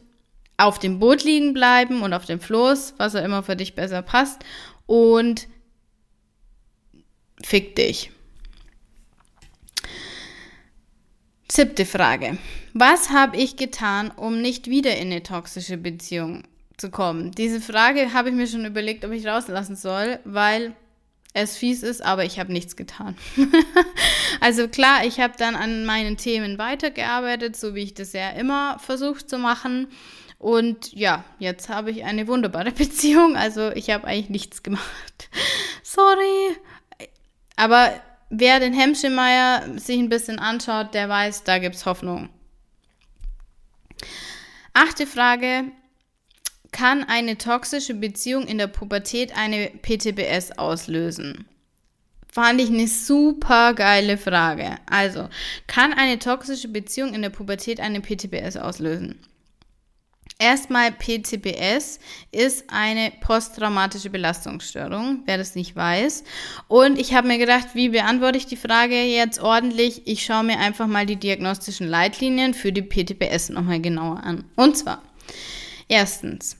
auf 0.57 0.79
dem 0.79 0.99
Boot 0.99 1.25
liegen 1.25 1.53
bleiben 1.53 2.03
und 2.03 2.13
auf 2.13 2.25
dem 2.25 2.41
Floß, 2.41 2.95
was 2.99 3.17
auch 3.17 3.25
immer 3.25 3.43
für 3.43 3.57
dich 3.57 3.75
besser 3.75 4.03
passt. 4.03 4.45
Und 4.87 5.49
fick 7.43 7.75
dich. 7.75 8.11
Siebte 11.55 11.85
Frage. 11.85 12.39
Was 12.73 13.11
habe 13.11 13.37
ich 13.37 13.57
getan, 13.57 14.11
um 14.11 14.41
nicht 14.41 14.69
wieder 14.69 14.97
in 14.97 15.09
eine 15.09 15.23
toxische 15.23 15.77
Beziehung 15.77 16.45
zu 16.79 16.91
kommen? 16.91 17.33
Diese 17.33 17.61
Frage 17.61 18.15
habe 18.15 18.31
ich 18.31 18.35
mir 18.35 18.47
schon 18.47 18.65
überlegt, 18.65 19.05
ob 19.05 19.13
ich 19.13 19.27
rauslassen 19.27 19.77
soll, 19.77 20.19
weil 20.25 20.73
es 21.35 21.59
fies 21.59 21.83
ist, 21.83 22.03
aber 22.03 22.25
ich 22.25 22.39
habe 22.39 22.55
nichts 22.55 22.75
getan. 22.75 23.19
also 24.41 24.67
klar, 24.67 25.05
ich 25.05 25.21
habe 25.21 25.35
dann 25.37 25.55
an 25.55 25.85
meinen 25.85 26.17
Themen 26.17 26.57
weitergearbeitet, 26.57 27.55
so 27.55 27.75
wie 27.75 27.83
ich 27.83 27.93
das 27.93 28.15
ja 28.15 28.31
immer 28.31 28.79
versucht 28.79 29.29
zu 29.29 29.37
machen. 29.37 29.89
Und 30.39 30.91
ja, 30.95 31.23
jetzt 31.39 31.69
habe 31.69 31.91
ich 31.91 32.05
eine 32.05 32.29
wunderbare 32.29 32.71
Beziehung. 32.73 33.37
Also 33.37 33.73
ich 33.73 33.91
habe 33.91 34.07
eigentlich 34.07 34.31
nichts 34.31 34.63
gemacht. 34.63 35.29
Sorry. 35.83 36.57
Aber 37.57 37.93
wer 38.33 38.59
den 38.59 38.73
Hemschemeier 38.73 39.79
sich 39.79 39.99
ein 39.99 40.09
bisschen 40.09 40.39
anschaut, 40.39 40.95
der 40.95 41.09
weiß, 41.09 41.45
da 41.45 41.59
gibt 41.59 41.77
es 41.77 41.87
Hoffnung. 41.87 42.31
Achte 44.73 45.07
Frage. 45.07 45.65
Kann 46.73 47.05
eine 47.05 47.37
toxische 47.37 47.93
Beziehung 47.93 48.47
in 48.47 48.57
der 48.57 48.67
Pubertät 48.67 49.37
eine 49.37 49.69
PTBS 49.69 50.53
auslösen? 50.53 51.45
Fand 52.27 52.63
ich 52.63 52.71
eine 52.71 52.89
super 52.89 53.75
geile 53.75 54.17
Frage. 54.17 54.77
Also, 54.87 55.29
kann 55.67 55.93
eine 55.93 56.19
toxische 56.19 56.69
Beziehung 56.69 57.13
in 57.13 57.21
der 57.21 57.29
Pubertät 57.29 57.79
eine 57.79 58.01
PTBS 58.01 58.57
auslösen? 58.57 59.21
Erstmal 60.43 60.91
PTBS 60.91 62.01
ist 62.33 62.65
eine 62.67 63.13
posttraumatische 63.21 64.11
Belastungsstörung, 64.11 65.23
wer 65.25 65.39
das 65.39 65.55
nicht 65.55 65.77
weiß. 65.77 66.25
Und 66.67 66.99
ich 66.99 67.15
habe 67.15 67.29
mir 67.29 67.39
gedacht, 67.39 67.69
wie 67.75 67.91
beantworte 67.91 68.39
ich 68.39 68.47
die 68.47 68.57
Frage 68.57 69.05
jetzt 69.05 69.41
ordentlich? 69.41 70.03
Ich 70.09 70.25
schaue 70.25 70.43
mir 70.43 70.59
einfach 70.59 70.89
mal 70.89 71.07
die 71.07 71.15
diagnostischen 71.15 71.87
Leitlinien 71.87 72.55
für 72.55 72.73
die 72.73 72.83
PTBS 72.83 73.51
nochmal 73.51 73.81
genauer 73.81 74.25
an. 74.25 74.43
Und 74.57 74.77
zwar, 74.77 75.01
erstens, 75.87 76.57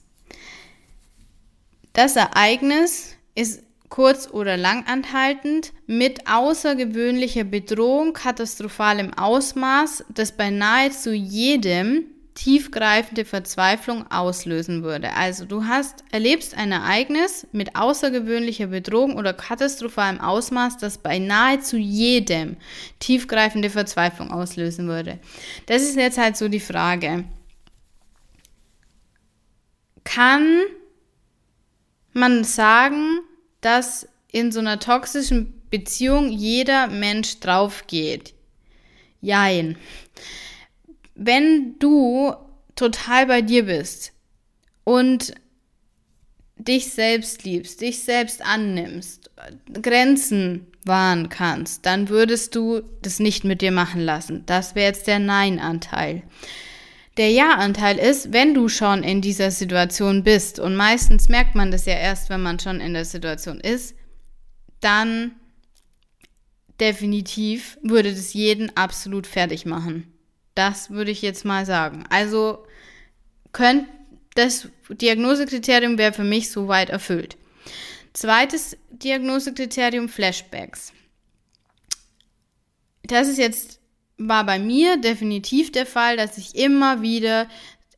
das 1.91 2.15
Ereignis 2.15 3.17
ist 3.35 3.63
kurz- 3.89 4.29
oder 4.29 4.55
langanhaltend 4.55 5.73
mit 5.87 6.25
außergewöhnlicher 6.29 7.43
Bedrohung, 7.43 8.13
katastrophalem 8.13 9.13
Ausmaß, 9.13 10.05
das 10.07 10.31
bei 10.37 10.51
nahezu 10.51 11.11
jedem 11.11 12.12
tiefgreifende 12.35 13.25
Verzweiflung 13.25 14.09
auslösen 14.11 14.83
würde. 14.83 15.13
Also 15.13 15.45
du 15.45 15.65
hast, 15.65 16.03
erlebst 16.11 16.57
ein 16.57 16.71
Ereignis 16.71 17.47
mit 17.51 17.75
außergewöhnlicher 17.75 18.67
Bedrohung 18.67 19.15
oder 19.15 19.33
katastrophalem 19.33 20.19
Ausmaß, 20.19 20.77
das 20.77 20.97
bei 20.97 21.19
nahezu 21.19 21.77
jedem 21.77 22.57
tiefgreifende 22.99 23.69
Verzweiflung 23.69 24.31
auslösen 24.31 24.87
würde. 24.87 25.19
Das 25.67 25.83
ist 25.83 25.95
jetzt 25.95 26.17
halt 26.17 26.35
so 26.35 26.47
die 26.47 26.59
Frage. 26.59 27.25
Kann 30.03 30.61
man 32.13 32.43
sagen, 32.43 33.19
dass 33.61 34.07
in 34.31 34.51
so 34.51 34.59
einer 34.59 34.79
toxischen 34.79 35.61
Beziehung 35.69 36.29
jeder 36.29 36.87
Mensch 36.87 37.39
drauf 37.39 37.85
geht? 37.87 38.33
Jein 39.21 39.77
wenn 41.15 41.77
du 41.79 42.33
total 42.75 43.27
bei 43.27 43.41
dir 43.41 43.65
bist 43.65 44.13
und 44.83 45.33
dich 46.57 46.91
selbst 46.91 47.43
liebst, 47.43 47.81
dich 47.81 48.03
selbst 48.03 48.43
annimmst, 48.45 49.31
Grenzen 49.81 50.67
wahren 50.85 51.29
kannst, 51.29 51.85
dann 51.85 52.09
würdest 52.09 52.55
du 52.55 52.81
das 53.01 53.19
nicht 53.19 53.43
mit 53.43 53.61
dir 53.61 53.71
machen 53.71 54.01
lassen. 54.01 54.43
Das 54.45 54.75
wäre 54.75 54.87
jetzt 54.87 55.07
der 55.07 55.19
Nein-Anteil. 55.19 56.23
Der 57.17 57.29
Ja-Anteil 57.29 57.97
ist, 57.97 58.33
wenn 58.33 58.53
du 58.53 58.69
schon 58.69 59.03
in 59.03 59.21
dieser 59.21 59.51
Situation 59.51 60.23
bist, 60.23 60.59
und 60.59 60.75
meistens 60.75 61.29
merkt 61.29 61.55
man 61.55 61.71
das 61.71 61.85
ja 61.85 61.93
erst, 61.93 62.29
wenn 62.29 62.41
man 62.41 62.59
schon 62.59 62.79
in 62.79 62.93
der 62.93 63.05
Situation 63.05 63.59
ist, 63.59 63.95
dann 64.79 65.31
definitiv 66.79 67.77
würde 67.83 68.11
das 68.11 68.33
jeden 68.33 68.75
absolut 68.75 69.27
fertig 69.27 69.65
machen. 69.65 70.12
Das 70.55 70.91
würde 70.91 71.11
ich 71.11 71.21
jetzt 71.21 71.45
mal 71.45 71.65
sagen. 71.65 72.05
Also 72.09 72.65
könnte 73.51 73.87
das 74.35 74.67
Diagnosekriterium 74.89 75.97
wäre 75.97 76.13
für 76.13 76.23
mich 76.23 76.51
soweit 76.51 76.89
erfüllt. 76.89 77.37
Zweites 78.13 78.77
Diagnosekriterium 78.89 80.09
Flashbacks. 80.09 80.91
Das 83.03 83.27
ist 83.27 83.37
jetzt 83.37 83.79
war 84.17 84.45
bei 84.45 84.59
mir 84.59 84.97
definitiv 84.97 85.71
der 85.71 85.85
Fall, 85.85 86.17
dass 86.17 86.37
ich 86.37 86.55
immer 86.55 87.01
wieder 87.01 87.47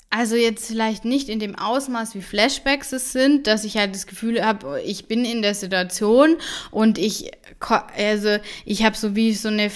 also 0.09 0.37
jetzt 0.37 0.67
vielleicht 0.67 1.03
nicht 1.03 1.27
in 1.27 1.39
dem 1.39 1.55
Ausmaß 1.55 2.15
wie 2.15 2.21
Flashbacks 2.21 2.93
es 2.93 3.11
sind, 3.11 3.47
dass 3.47 3.65
ich 3.65 3.75
halt 3.75 3.93
das 3.93 4.07
Gefühl 4.07 4.45
habe, 4.45 4.81
ich 4.81 5.07
bin 5.07 5.25
in 5.25 5.41
der 5.41 5.55
Situation 5.55 6.37
und 6.71 6.97
ich 6.97 7.31
also 7.97 8.37
ich 8.63 8.85
habe 8.85 8.95
so 8.95 9.15
wie 9.17 9.33
so 9.33 9.49
eine 9.49 9.69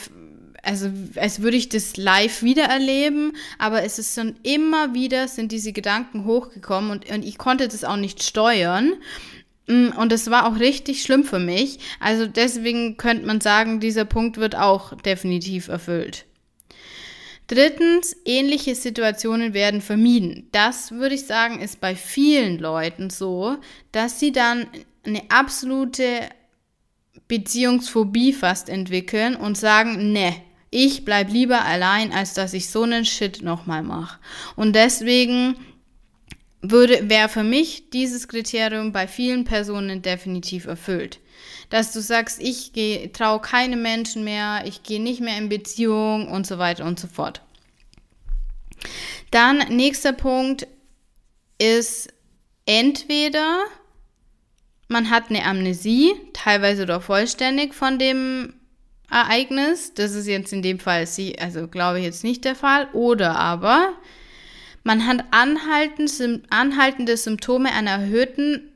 also 0.63 0.91
als 1.15 1.41
würde 1.41 1.57
ich 1.57 1.69
das 1.69 1.97
live 1.97 2.43
wiedererleben, 2.43 3.33
aber 3.57 3.83
es 3.83 3.99
ist 3.99 4.15
schon 4.15 4.35
immer 4.43 4.93
wieder 4.93 5.27
sind 5.27 5.51
diese 5.51 5.71
Gedanken 5.71 6.25
hochgekommen 6.25 6.91
und, 6.91 7.09
und 7.09 7.25
ich 7.25 7.37
konnte 7.37 7.67
das 7.67 7.83
auch 7.83 7.97
nicht 7.97 8.23
steuern. 8.23 8.93
Mm, 9.67 9.89
und 9.97 10.11
es 10.11 10.29
war 10.29 10.47
auch 10.47 10.59
richtig 10.59 11.01
schlimm 11.01 11.23
für 11.23 11.39
mich. 11.39 11.79
Also 11.99 12.27
deswegen 12.27 12.97
könnte 12.97 13.25
man 13.25 13.39
sagen, 13.39 13.79
dieser 13.79 14.05
Punkt 14.05 14.37
wird 14.37 14.55
auch 14.55 14.95
definitiv 14.95 15.67
erfüllt. 15.67 16.25
Drittens, 17.47 18.15
ähnliche 18.25 18.75
Situationen 18.75 19.53
werden 19.53 19.81
vermieden. 19.81 20.49
Das 20.51 20.91
würde 20.91 21.15
ich 21.15 21.25
sagen, 21.25 21.61
ist 21.61 21.81
bei 21.81 21.95
vielen 21.95 22.59
Leuten 22.59 23.09
so, 23.09 23.57
dass 23.91 24.19
sie 24.19 24.31
dann 24.31 24.67
eine 25.03 25.23
absolute 25.29 26.29
Beziehungsphobie 27.27 28.33
fast 28.33 28.69
entwickeln 28.69 29.35
und 29.35 29.57
sagen, 29.57 30.11
ne, 30.11 30.35
ich 30.71 31.05
bleib 31.05 31.31
lieber 31.31 31.65
allein, 31.65 32.11
als 32.11 32.33
dass 32.33 32.53
ich 32.53 32.69
so 32.69 32.83
einen 32.83 33.05
Shit 33.05 33.41
nochmal 33.41 33.83
mache. 33.83 34.19
Und 34.55 34.75
deswegen 34.75 35.55
würde, 36.61 37.09
wäre 37.09 37.29
für 37.29 37.43
mich 37.43 37.89
dieses 37.89 38.27
Kriterium 38.27 38.91
bei 38.91 39.07
vielen 39.07 39.45
Personen 39.45 40.01
definitiv 40.01 40.65
erfüllt. 40.65 41.19
Dass 41.69 41.93
du 41.93 42.01
sagst, 42.01 42.41
ich 42.41 42.71
traue 43.13 43.39
keine 43.39 43.77
Menschen 43.77 44.23
mehr, 44.23 44.63
ich 44.65 44.83
gehe 44.83 45.01
nicht 45.01 45.21
mehr 45.21 45.37
in 45.37 45.49
Beziehung 45.49 46.27
und 46.27 46.45
so 46.45 46.57
weiter 46.57 46.85
und 46.85 46.99
so 46.99 47.07
fort. 47.07 47.41
Dann 49.31 49.57
nächster 49.69 50.13
Punkt 50.13 50.67
ist 51.59 52.09
entweder 52.65 53.63
man 54.89 55.11
hat 55.11 55.29
eine 55.29 55.45
Amnesie, 55.45 56.13
teilweise 56.33 56.83
oder 56.83 56.99
vollständig 56.99 57.75
von 57.75 57.99
dem 57.99 58.58
Ereignis. 59.11 59.93
Das 59.93 60.13
ist 60.13 60.27
jetzt 60.27 60.53
in 60.53 60.61
dem 60.61 60.79
Fall, 60.79 61.05
also 61.39 61.67
glaube 61.67 61.99
ich 61.99 62.05
jetzt 62.05 62.23
nicht 62.23 62.45
der 62.45 62.55
Fall. 62.55 62.87
Oder 62.93 63.35
aber 63.35 63.93
man 64.83 65.05
hat 65.05 65.25
anhaltende 65.31 67.17
Symptome 67.17 67.71
einer 67.71 67.91
erhöhten 67.91 68.69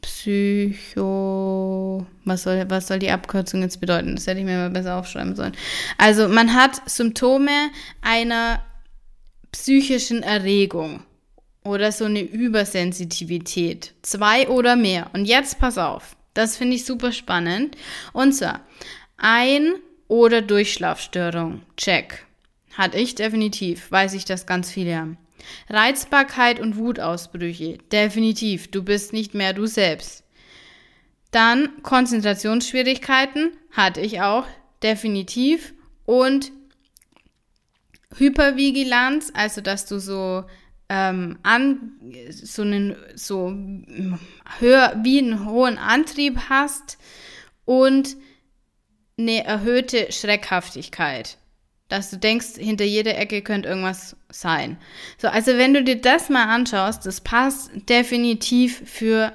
Psycho. 0.00 2.06
Was 2.24 2.44
soll, 2.44 2.64
was 2.68 2.86
soll 2.86 2.98
die 2.98 3.10
Abkürzung 3.10 3.62
jetzt 3.62 3.80
bedeuten? 3.80 4.14
Das 4.14 4.26
hätte 4.26 4.40
ich 4.40 4.46
mir 4.46 4.56
mal 4.56 4.70
besser 4.70 4.96
aufschreiben 4.96 5.34
sollen. 5.34 5.56
Also, 5.98 6.28
man 6.28 6.54
hat 6.54 6.88
Symptome 6.88 7.70
einer 8.02 8.62
psychischen 9.52 10.22
Erregung 10.22 11.02
oder 11.64 11.92
so 11.92 12.04
eine 12.04 12.20
Übersensitivität. 12.20 13.94
Zwei 14.02 14.48
oder 14.48 14.76
mehr. 14.76 15.10
Und 15.12 15.24
jetzt 15.24 15.58
pass 15.58 15.78
auf. 15.78 16.15
Das 16.36 16.58
finde 16.58 16.76
ich 16.76 16.84
super 16.84 17.12
spannend. 17.12 17.78
Und 18.12 18.32
zwar 18.32 18.60
Ein- 19.16 19.76
oder 20.06 20.42
Durchschlafstörung. 20.42 21.62
Check. 21.78 22.26
Hatte 22.74 22.98
ich 22.98 23.14
definitiv. 23.14 23.90
Weiß 23.90 24.12
ich, 24.12 24.26
dass 24.26 24.44
ganz 24.44 24.70
viele 24.70 24.98
haben. 24.98 25.16
Reizbarkeit 25.70 26.60
und 26.60 26.76
Wutausbrüche. 26.76 27.78
Definitiv. 27.90 28.70
Du 28.70 28.82
bist 28.82 29.14
nicht 29.14 29.34
mehr 29.34 29.54
du 29.54 29.64
selbst. 29.64 30.24
Dann 31.30 31.82
Konzentrationsschwierigkeiten. 31.82 33.52
Hatte 33.70 34.02
ich 34.02 34.20
auch. 34.20 34.44
Definitiv. 34.82 35.72
Und 36.04 36.52
Hypervigilanz, 38.14 39.32
also 39.34 39.62
dass 39.62 39.86
du 39.86 39.98
so 39.98 40.44
ähm, 40.88 41.38
an 41.42 41.92
so 42.30 42.62
einen 42.62 42.96
so 43.14 43.52
höher 44.58 45.00
wie 45.02 45.18
einen 45.18 45.44
hohen 45.46 45.78
Antrieb 45.78 46.38
hast 46.48 46.98
und 47.64 48.16
eine 49.18 49.44
erhöhte 49.44 50.12
Schreckhaftigkeit. 50.12 51.38
Dass 51.88 52.10
du 52.10 52.18
denkst, 52.18 52.56
hinter 52.56 52.84
jeder 52.84 53.16
Ecke 53.16 53.42
könnte 53.42 53.68
irgendwas 53.68 54.16
sein. 54.28 54.76
So, 55.18 55.28
also 55.28 55.56
wenn 55.56 55.72
du 55.72 55.84
dir 55.84 56.00
das 56.00 56.28
mal 56.28 56.44
anschaust, 56.44 57.06
das 57.06 57.20
passt 57.20 57.70
definitiv 57.88 58.82
für, 58.84 59.32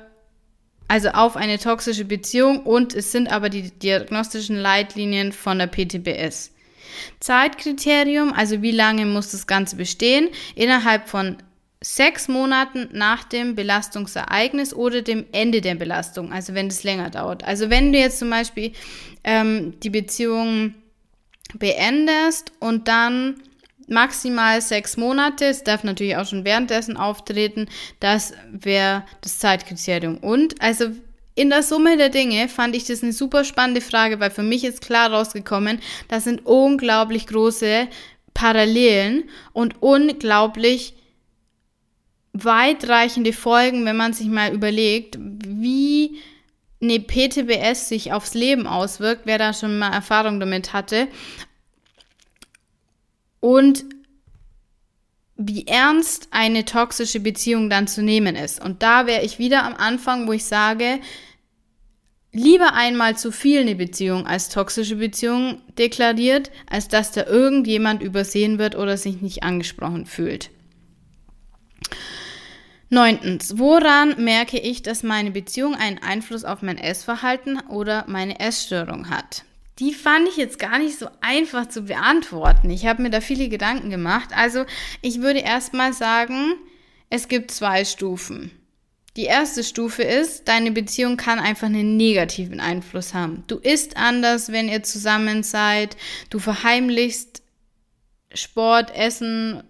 also 0.87 1.09
auf 1.09 1.37
eine 1.37 1.59
toxische 1.59 2.03
Beziehung 2.03 2.63
und 2.63 2.93
es 2.93 3.11
sind 3.13 3.31
aber 3.31 3.49
die 3.49 3.71
diagnostischen 3.71 4.57
Leitlinien 4.57 5.31
von 5.31 5.59
der 5.59 5.67
PTBS. 5.67 6.51
Zeitkriterium, 7.19 8.33
also 8.33 8.61
wie 8.61 8.71
lange 8.71 9.05
muss 9.05 9.31
das 9.31 9.47
Ganze 9.47 9.75
bestehen? 9.75 10.29
Innerhalb 10.55 11.09
von 11.09 11.37
sechs 11.83 12.27
Monaten 12.27 12.89
nach 12.91 13.23
dem 13.23 13.55
Belastungsereignis 13.55 14.73
oder 14.73 15.01
dem 15.01 15.25
Ende 15.31 15.61
der 15.61 15.75
Belastung, 15.75 16.31
also 16.31 16.53
wenn 16.53 16.67
es 16.67 16.83
länger 16.83 17.09
dauert. 17.09 17.43
Also 17.43 17.69
wenn 17.69 17.91
du 17.91 17.99
jetzt 17.99 18.19
zum 18.19 18.29
Beispiel 18.29 18.73
ähm, 19.23 19.79
die 19.79 19.89
Beziehung 19.89 20.75
beendest 21.55 22.51
und 22.59 22.87
dann 22.87 23.41
maximal 23.87 24.61
sechs 24.61 24.95
Monate, 24.95 25.45
es 25.45 25.63
darf 25.63 25.83
natürlich 25.83 26.15
auch 26.17 26.25
schon 26.25 26.45
währenddessen 26.45 26.97
auftreten, 26.97 27.67
das 27.99 28.33
wäre 28.51 29.03
das 29.21 29.39
Zeitkriterium. 29.39 30.17
Und 30.17 30.61
also 30.61 30.91
in 31.35 31.49
der 31.49 31.63
Summe 31.63 31.97
der 31.97 32.09
Dinge 32.09 32.49
fand 32.49 32.75
ich 32.75 32.85
das 32.85 33.03
eine 33.03 33.13
super 33.13 33.43
spannende 33.43 33.81
Frage, 33.81 34.19
weil 34.19 34.31
für 34.31 34.43
mich 34.43 34.63
ist 34.63 34.81
klar 34.81 35.11
rausgekommen, 35.11 35.79
das 36.07 36.25
sind 36.25 36.45
unglaublich 36.45 37.27
große 37.27 37.87
Parallelen 38.33 39.29
und 39.53 39.81
unglaublich 39.81 40.93
weitreichende 42.33 43.33
Folgen, 43.33 43.85
wenn 43.85 43.97
man 43.97 44.13
sich 44.13 44.27
mal 44.27 44.53
überlegt, 44.53 45.17
wie 45.19 46.19
eine 46.81 46.99
PTBS 46.99 47.89
sich 47.89 48.13
aufs 48.13 48.33
Leben 48.33 48.67
auswirkt, 48.67 49.21
wer 49.25 49.37
da 49.37 49.53
schon 49.53 49.77
mal 49.77 49.93
Erfahrung 49.93 50.39
damit 50.39 50.73
hatte. 50.73 51.07
Und 53.39 53.85
wie 55.47 55.67
ernst 55.67 56.27
eine 56.31 56.65
toxische 56.65 57.19
Beziehung 57.19 57.69
dann 57.69 57.87
zu 57.87 58.01
nehmen 58.01 58.35
ist. 58.35 58.63
Und 58.63 58.83
da 58.83 59.07
wäre 59.07 59.23
ich 59.23 59.39
wieder 59.39 59.63
am 59.63 59.75
Anfang, 59.75 60.27
wo 60.27 60.33
ich 60.33 60.45
sage, 60.45 60.99
lieber 62.31 62.73
einmal 62.73 63.17
zu 63.17 63.31
viel 63.31 63.61
eine 63.61 63.75
Beziehung 63.75 64.27
als 64.27 64.49
toxische 64.49 64.95
Beziehung 64.97 65.61
deklariert, 65.77 66.51
als 66.69 66.87
dass 66.87 67.11
da 67.11 67.25
irgendjemand 67.25 68.01
übersehen 68.01 68.59
wird 68.59 68.75
oder 68.75 68.97
sich 68.97 69.21
nicht 69.21 69.43
angesprochen 69.43 70.05
fühlt. 70.05 70.49
Neuntens, 72.89 73.57
woran 73.57 74.21
merke 74.21 74.59
ich, 74.59 74.81
dass 74.83 75.01
meine 75.01 75.31
Beziehung 75.31 75.75
einen 75.75 75.99
Einfluss 75.99 76.43
auf 76.43 76.61
mein 76.61 76.77
Essverhalten 76.77 77.59
oder 77.69 78.03
meine 78.07 78.39
Essstörung 78.41 79.09
hat? 79.09 79.45
Die 79.81 79.93
fand 79.95 80.29
ich 80.29 80.37
jetzt 80.37 80.59
gar 80.59 80.77
nicht 80.77 80.99
so 80.99 81.07
einfach 81.21 81.67
zu 81.67 81.81
beantworten. 81.81 82.69
Ich 82.69 82.85
habe 82.85 83.01
mir 83.01 83.09
da 83.09 83.19
viele 83.19 83.49
Gedanken 83.49 83.89
gemacht. 83.89 84.29
Also 84.35 84.65
ich 85.01 85.21
würde 85.21 85.39
erstmal 85.39 85.91
sagen, 85.91 86.53
es 87.09 87.27
gibt 87.27 87.49
zwei 87.49 87.83
Stufen. 87.83 88.51
Die 89.17 89.23
erste 89.23 89.63
Stufe 89.63 90.03
ist, 90.03 90.47
deine 90.47 90.71
Beziehung 90.71 91.17
kann 91.17 91.39
einfach 91.39 91.65
einen 91.65 91.97
negativen 91.97 92.59
Einfluss 92.59 93.15
haben. 93.15 93.43
Du 93.47 93.57
isst 93.57 93.97
anders, 93.97 94.51
wenn 94.51 94.69
ihr 94.69 94.83
zusammen 94.83 95.41
seid. 95.41 95.97
Du 96.29 96.37
verheimlichst 96.37 97.41
Sport, 98.33 98.95
Essen 98.95 99.63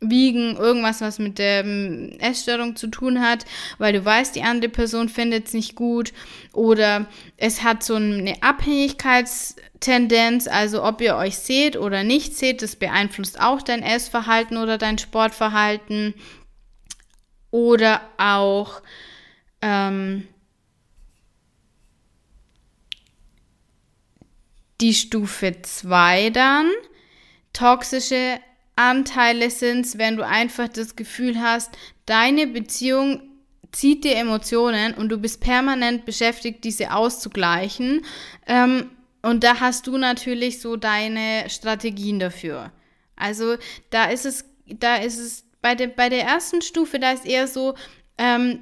Wiegen, 0.00 0.56
irgendwas, 0.56 1.00
was 1.00 1.18
mit 1.18 1.38
der 1.38 1.64
ähm, 1.64 2.12
Essstörung 2.20 2.76
zu 2.76 2.86
tun 2.86 3.20
hat, 3.20 3.44
weil 3.78 3.92
du 3.92 4.04
weißt, 4.04 4.36
die 4.36 4.42
andere 4.42 4.70
Person 4.70 5.08
findet 5.08 5.48
es 5.48 5.54
nicht 5.54 5.74
gut 5.74 6.12
oder 6.52 7.06
es 7.36 7.64
hat 7.64 7.82
so 7.82 7.96
eine 7.96 8.40
Abhängigkeitstendenz, 8.42 10.46
also 10.46 10.84
ob 10.84 11.00
ihr 11.00 11.16
euch 11.16 11.38
seht 11.38 11.76
oder 11.76 12.04
nicht 12.04 12.36
seht, 12.36 12.62
das 12.62 12.76
beeinflusst 12.76 13.40
auch 13.40 13.60
dein 13.60 13.82
Essverhalten 13.82 14.56
oder 14.56 14.78
dein 14.78 14.98
Sportverhalten 14.98 16.14
oder 17.50 18.00
auch 18.18 18.82
ähm, 19.62 20.28
die 24.80 24.94
Stufe 24.94 25.60
2 25.60 26.30
dann, 26.30 26.70
toxische 27.52 28.38
Anteile 28.78 29.50
sind, 29.50 29.98
wenn 29.98 30.16
du 30.16 30.24
einfach 30.24 30.68
das 30.68 30.94
Gefühl 30.94 31.40
hast, 31.40 31.76
deine 32.06 32.46
Beziehung 32.46 33.22
zieht 33.72 34.04
dir 34.04 34.16
Emotionen 34.16 34.94
und 34.94 35.08
du 35.08 35.18
bist 35.18 35.40
permanent 35.40 36.04
beschäftigt, 36.04 36.64
diese 36.64 36.92
auszugleichen. 36.92 38.04
Ähm, 38.46 38.90
und 39.22 39.42
da 39.42 39.58
hast 39.60 39.88
du 39.88 39.98
natürlich 39.98 40.60
so 40.60 40.76
deine 40.76 41.50
Strategien 41.50 42.20
dafür. 42.20 42.72
Also 43.16 43.56
da 43.90 44.06
ist 44.06 44.24
es, 44.24 44.44
da 44.66 44.96
ist 44.96 45.18
es 45.18 45.44
bei 45.60 45.74
der, 45.74 45.88
bei 45.88 46.08
der 46.08 46.22
ersten 46.22 46.62
Stufe, 46.62 47.00
da 47.00 47.10
ist 47.10 47.26
eher 47.26 47.48
so 47.48 47.74
ähm, 48.16 48.60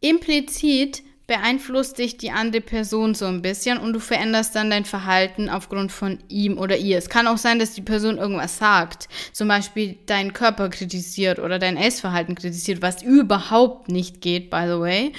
implizit 0.00 1.02
beeinflusst 1.26 1.98
dich 1.98 2.18
die 2.18 2.30
andere 2.30 2.60
Person 2.60 3.14
so 3.14 3.24
ein 3.24 3.40
bisschen 3.40 3.78
und 3.78 3.94
du 3.94 3.98
veränderst 3.98 4.54
dann 4.54 4.68
dein 4.68 4.84
Verhalten 4.84 5.48
aufgrund 5.48 5.90
von 5.90 6.18
ihm 6.28 6.58
oder 6.58 6.76
ihr. 6.76 6.98
Es 6.98 7.08
kann 7.08 7.26
auch 7.26 7.38
sein, 7.38 7.58
dass 7.58 7.72
die 7.72 7.80
Person 7.80 8.18
irgendwas 8.18 8.58
sagt, 8.58 9.08
zum 9.32 9.48
Beispiel 9.48 9.96
deinen 10.04 10.34
Körper 10.34 10.68
kritisiert 10.68 11.38
oder 11.38 11.58
dein 11.58 11.78
Essverhalten 11.78 12.34
kritisiert, 12.34 12.82
was 12.82 13.02
überhaupt 13.02 13.88
nicht 13.88 14.20
geht, 14.20 14.50
by 14.50 14.64
the 14.66 14.78
way. 14.78 15.12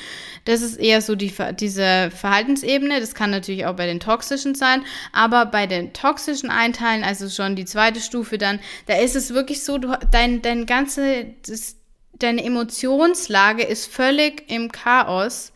Das 0.45 0.62
ist 0.62 0.76
eher 0.76 1.01
so 1.01 1.16
die, 1.16 1.34
diese 1.60 2.12
Verhaltensebene. 2.12 2.99
Das 2.99 3.16
kann 3.16 3.32
natürlich 3.32 3.66
auch 3.66 3.76
bei 3.76 3.88
den 3.88 3.99
toxischen 3.99 4.53
sein, 4.53 4.86
aber 5.12 5.47
bei 5.47 5.66
den 5.66 5.91
toxischen 5.93 6.51
Einteilen, 6.51 7.03
also 7.03 7.30
schon 7.30 7.56
die 7.56 7.66
zweite 7.66 7.99
Stufe 7.99 8.38
dann, 8.38 8.60
da 8.86 8.95
ist 8.95 9.16
es 9.16 9.34
wirklich 9.34 9.64
so, 9.64 9.80
du, 9.80 9.97
dein, 10.12 10.43
dein 10.43 10.68
ganze, 10.68 11.34
das, 11.47 11.78
deine 12.20 12.43
Emotionslage 12.43 13.64
ist 13.64 13.91
völlig 13.91 14.43
im 14.51 14.72
Chaos 14.72 15.51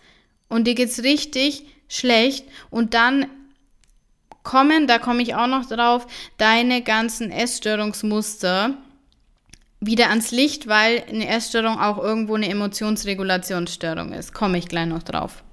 und 0.50 0.66
dir 0.66 0.76
geht's 0.76 1.04
richtig 1.04 1.64
schlecht 1.88 2.46
und 2.70 2.94
dann 2.94 3.28
kommen, 4.44 4.88
da 4.88 5.00
komme 5.00 5.22
ich 5.22 5.36
auch 5.36 5.48
noch 5.48 5.68
drauf, 5.68 6.08
deine 6.38 6.82
ganzen 6.82 7.32
Essstörungsmuster 7.32 8.76
wieder 9.80 10.10
ans 10.10 10.32
Licht, 10.32 10.68
weil 10.68 11.04
eine 11.08 11.28
Essstörung 11.28 11.80
auch 11.80 11.98
irgendwo 11.98 12.36
eine 12.36 12.50
Emotionsregulationsstörung 12.50 14.12
ist. 14.12 14.34
Komme 14.34 14.58
ich 14.58 14.68
gleich 14.68 14.88
noch 14.88 15.04
drauf. 15.04 15.44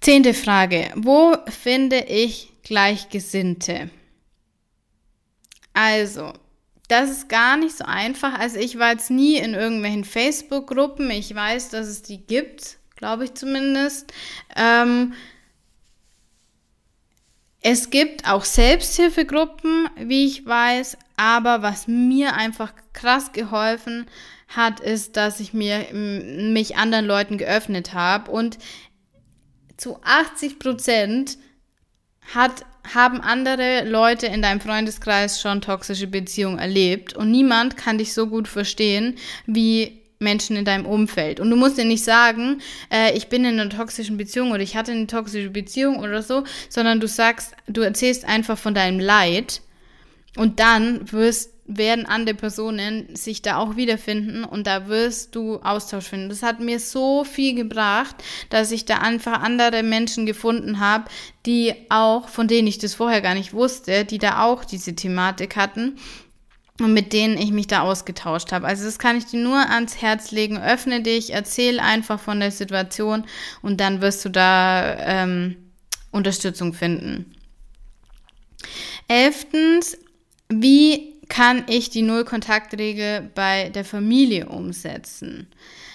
Zehnte 0.00 0.32
Frage. 0.32 0.90
Wo 0.94 1.36
finde 1.46 1.98
ich 1.98 2.52
Gleichgesinnte? 2.62 3.90
Also, 5.74 6.32
das 6.88 7.10
ist 7.10 7.28
gar 7.28 7.56
nicht 7.56 7.76
so 7.76 7.84
einfach. 7.84 8.38
Also 8.38 8.58
ich 8.58 8.78
war 8.78 8.92
jetzt 8.92 9.10
nie 9.10 9.36
in 9.36 9.54
irgendwelchen 9.54 10.04
Facebook-Gruppen. 10.04 11.10
Ich 11.10 11.34
weiß, 11.34 11.68
dass 11.68 11.86
es 11.86 12.02
die 12.02 12.26
gibt, 12.26 12.78
glaube 12.96 13.24
ich 13.24 13.34
zumindest. 13.34 14.12
Ähm, 14.56 15.12
es 17.60 17.90
gibt 17.90 18.28
auch 18.28 18.44
Selbsthilfegruppen, 18.44 19.88
wie 19.96 20.26
ich 20.26 20.46
weiß, 20.46 20.96
aber 21.16 21.62
was 21.62 21.88
mir 21.88 22.34
einfach 22.34 22.72
krass 22.92 23.32
geholfen 23.32 24.06
hat, 24.48 24.80
ist, 24.80 25.16
dass 25.16 25.40
ich 25.40 25.52
mir 25.52 25.86
mich 25.92 26.76
anderen 26.76 27.04
Leuten 27.04 27.36
geöffnet 27.36 27.92
habe 27.92 28.30
und 28.30 28.58
zu 29.76 30.00
80 30.02 30.58
Prozent 30.58 31.38
hat, 32.34 32.64
haben 32.94 33.20
andere 33.20 33.84
Leute 33.84 34.26
in 34.26 34.42
deinem 34.42 34.60
Freundeskreis 34.60 35.40
schon 35.40 35.60
toxische 35.60 36.06
Beziehungen 36.06 36.58
erlebt 36.58 37.14
und 37.14 37.30
niemand 37.30 37.76
kann 37.76 37.98
dich 37.98 38.14
so 38.14 38.26
gut 38.26 38.48
verstehen 38.48 39.14
wie 39.46 40.02
Menschen 40.20 40.56
in 40.56 40.64
deinem 40.64 40.86
Umfeld. 40.86 41.38
Und 41.40 41.50
du 41.50 41.56
musst 41.56 41.78
dir 41.78 41.84
nicht 41.84 42.04
sagen, 42.04 42.60
äh, 42.92 43.16
ich 43.16 43.28
bin 43.28 43.44
in 43.44 43.60
einer 43.60 43.70
toxischen 43.70 44.16
Beziehung 44.16 44.50
oder 44.50 44.62
ich 44.62 44.76
hatte 44.76 44.92
eine 44.92 45.06
toxische 45.06 45.50
Beziehung 45.50 46.00
oder 46.00 46.22
so, 46.22 46.44
sondern 46.68 47.00
du 47.00 47.06
sagst, 47.06 47.54
du 47.68 47.82
erzählst 47.82 48.24
einfach 48.24 48.58
von 48.58 48.74
deinem 48.74 48.98
Leid 48.98 49.62
und 50.36 50.60
dann 50.60 51.12
wirst, 51.12 51.52
werden 51.68 52.06
andere 52.06 52.34
Personen 52.34 53.14
sich 53.14 53.42
da 53.42 53.58
auch 53.58 53.76
wiederfinden 53.76 54.42
und 54.42 54.66
da 54.66 54.88
wirst 54.88 55.36
du 55.36 55.60
Austausch 55.60 56.06
finden. 56.06 56.30
Das 56.30 56.42
hat 56.42 56.60
mir 56.60 56.80
so 56.80 57.24
viel 57.24 57.54
gebracht, 57.54 58.16
dass 58.48 58.72
ich 58.72 58.86
da 58.86 58.98
einfach 58.98 59.42
andere 59.42 59.82
Menschen 59.82 60.24
gefunden 60.24 60.80
habe, 60.80 61.04
die 61.44 61.74
auch, 61.90 62.28
von 62.28 62.48
denen 62.48 62.66
ich 62.66 62.78
das 62.78 62.94
vorher 62.94 63.20
gar 63.20 63.34
nicht 63.34 63.52
wusste, 63.52 64.06
die 64.06 64.18
da 64.18 64.44
auch 64.44 64.64
diese 64.64 64.96
Thematik 64.96 65.56
hatten 65.56 65.96
und 66.80 66.94
mit 66.94 67.12
denen 67.12 67.36
ich 67.36 67.50
mich 67.50 67.66
da 67.66 67.82
ausgetauscht 67.82 68.50
habe. 68.50 68.66
Also 68.66 68.84
das 68.84 68.98
kann 68.98 69.18
ich 69.18 69.26
dir 69.26 69.40
nur 69.40 69.58
ans 69.70 70.00
Herz 70.00 70.30
legen. 70.30 70.58
Öffne 70.58 71.02
dich, 71.02 71.34
erzähl 71.34 71.80
einfach 71.80 72.18
von 72.18 72.40
der 72.40 72.50
Situation 72.50 73.24
und 73.60 73.78
dann 73.80 74.00
wirst 74.00 74.24
du 74.24 74.30
da 74.30 74.96
ähm, 75.00 75.56
Unterstützung 76.12 76.72
finden. 76.72 77.34
Elftens, 79.06 79.98
wie 80.48 81.17
kann 81.28 81.64
ich 81.68 81.90
die 81.90 82.02
Nullkontaktregel 82.02 83.30
bei 83.34 83.68
der 83.70 83.84
Familie 83.84 84.48
umsetzen? 84.48 85.48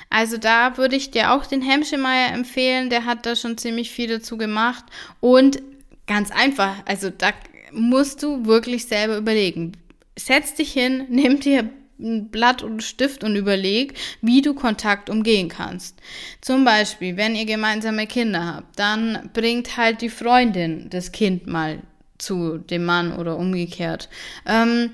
Also 0.10 0.38
da 0.38 0.78
würde 0.78 0.96
ich 0.96 1.10
dir 1.10 1.32
auch 1.34 1.46
den 1.46 1.62
Hemschemeyer 1.62 2.34
empfehlen, 2.34 2.90
der 2.92 3.06
hat 3.06 3.26
da 3.26 3.36
schon 3.36 3.58
ziemlich 3.58 3.90
viel 3.90 4.08
dazu 4.08 4.38
gemacht 4.38 4.86
und 5.20 5.62
ganz 6.06 6.30
einfach, 6.30 6.76
also 6.86 7.10
da 7.10 7.32
musst 7.72 8.22
du 8.22 8.46
wirklich 8.46 8.86
selber 8.86 9.18
überlegen, 9.18 9.72
setz 10.18 10.54
dich 10.54 10.72
hin, 10.72 11.06
nimm 11.10 11.40
dir 11.40 11.70
ein 12.00 12.30
Blatt 12.30 12.62
und 12.64 12.84
Stift 12.84 13.24
und 13.24 13.36
überleg, 13.36 13.94
wie 14.22 14.42
du 14.42 14.54
Kontakt 14.54 15.10
umgehen 15.10 15.48
kannst. 15.48 16.00
Zum 16.42 16.66
Beispiel, 16.66 17.18
wenn 17.18 17.36
ihr 17.36 17.46
gemeinsame 17.46 18.08
Kinder 18.08 18.56
habt, 18.56 18.78
dann 18.78 19.30
bringt 19.34 19.78
halt 19.78 20.02
die 20.02 20.10
Freundin 20.10 20.90
das 20.90 21.12
Kind 21.12 21.48
mal 21.48 21.80
zu 22.18 22.58
dem 22.58 22.86
Mann 22.86 23.16
oder 23.16 23.38
umgekehrt. 23.38 24.10
Ähm, 24.46 24.92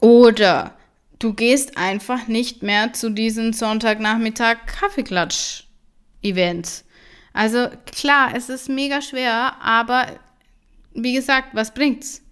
oder 0.00 0.74
du 1.18 1.34
gehst 1.34 1.76
einfach 1.76 2.28
nicht 2.28 2.62
mehr 2.62 2.92
zu 2.92 3.10
diesen 3.10 3.52
Sonntagnachmittag 3.52 4.58
Kaffeeklatsch-Events. 4.66 6.84
Also 7.32 7.68
klar, 7.86 8.30
es 8.34 8.48
ist 8.48 8.68
mega 8.68 9.02
schwer, 9.02 9.56
aber 9.60 10.06
wie 10.94 11.14
gesagt, 11.14 11.48
was 11.52 11.74
bringt's? 11.74 12.22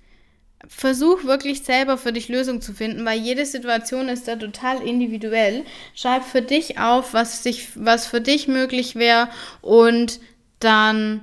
versuch 0.68 1.24
wirklich 1.24 1.62
selber 1.62 1.98
für 1.98 2.12
dich 2.12 2.28
Lösungen 2.28 2.60
zu 2.60 2.72
finden, 2.72 3.04
weil 3.04 3.18
jede 3.18 3.46
Situation 3.46 4.08
ist 4.08 4.28
da 4.28 4.36
total 4.36 4.82
individuell. 4.82 5.64
Schreib 5.94 6.24
für 6.24 6.42
dich 6.42 6.78
auf, 6.78 7.14
was, 7.14 7.42
sich, 7.42 7.68
was 7.74 8.06
für 8.06 8.20
dich 8.20 8.48
möglich 8.48 8.96
wäre 8.96 9.28
und 9.62 10.20
dann 10.60 11.22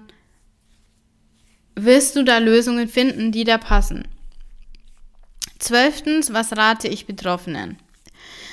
wirst 1.75 2.15
du 2.15 2.23
da 2.23 2.37
Lösungen 2.37 2.87
finden, 2.87 3.31
die 3.31 3.43
da 3.43 3.57
passen. 3.57 4.07
Zwölftens, 5.59 6.33
was 6.33 6.55
rate 6.57 6.87
ich 6.87 7.05
Betroffenen? 7.05 7.77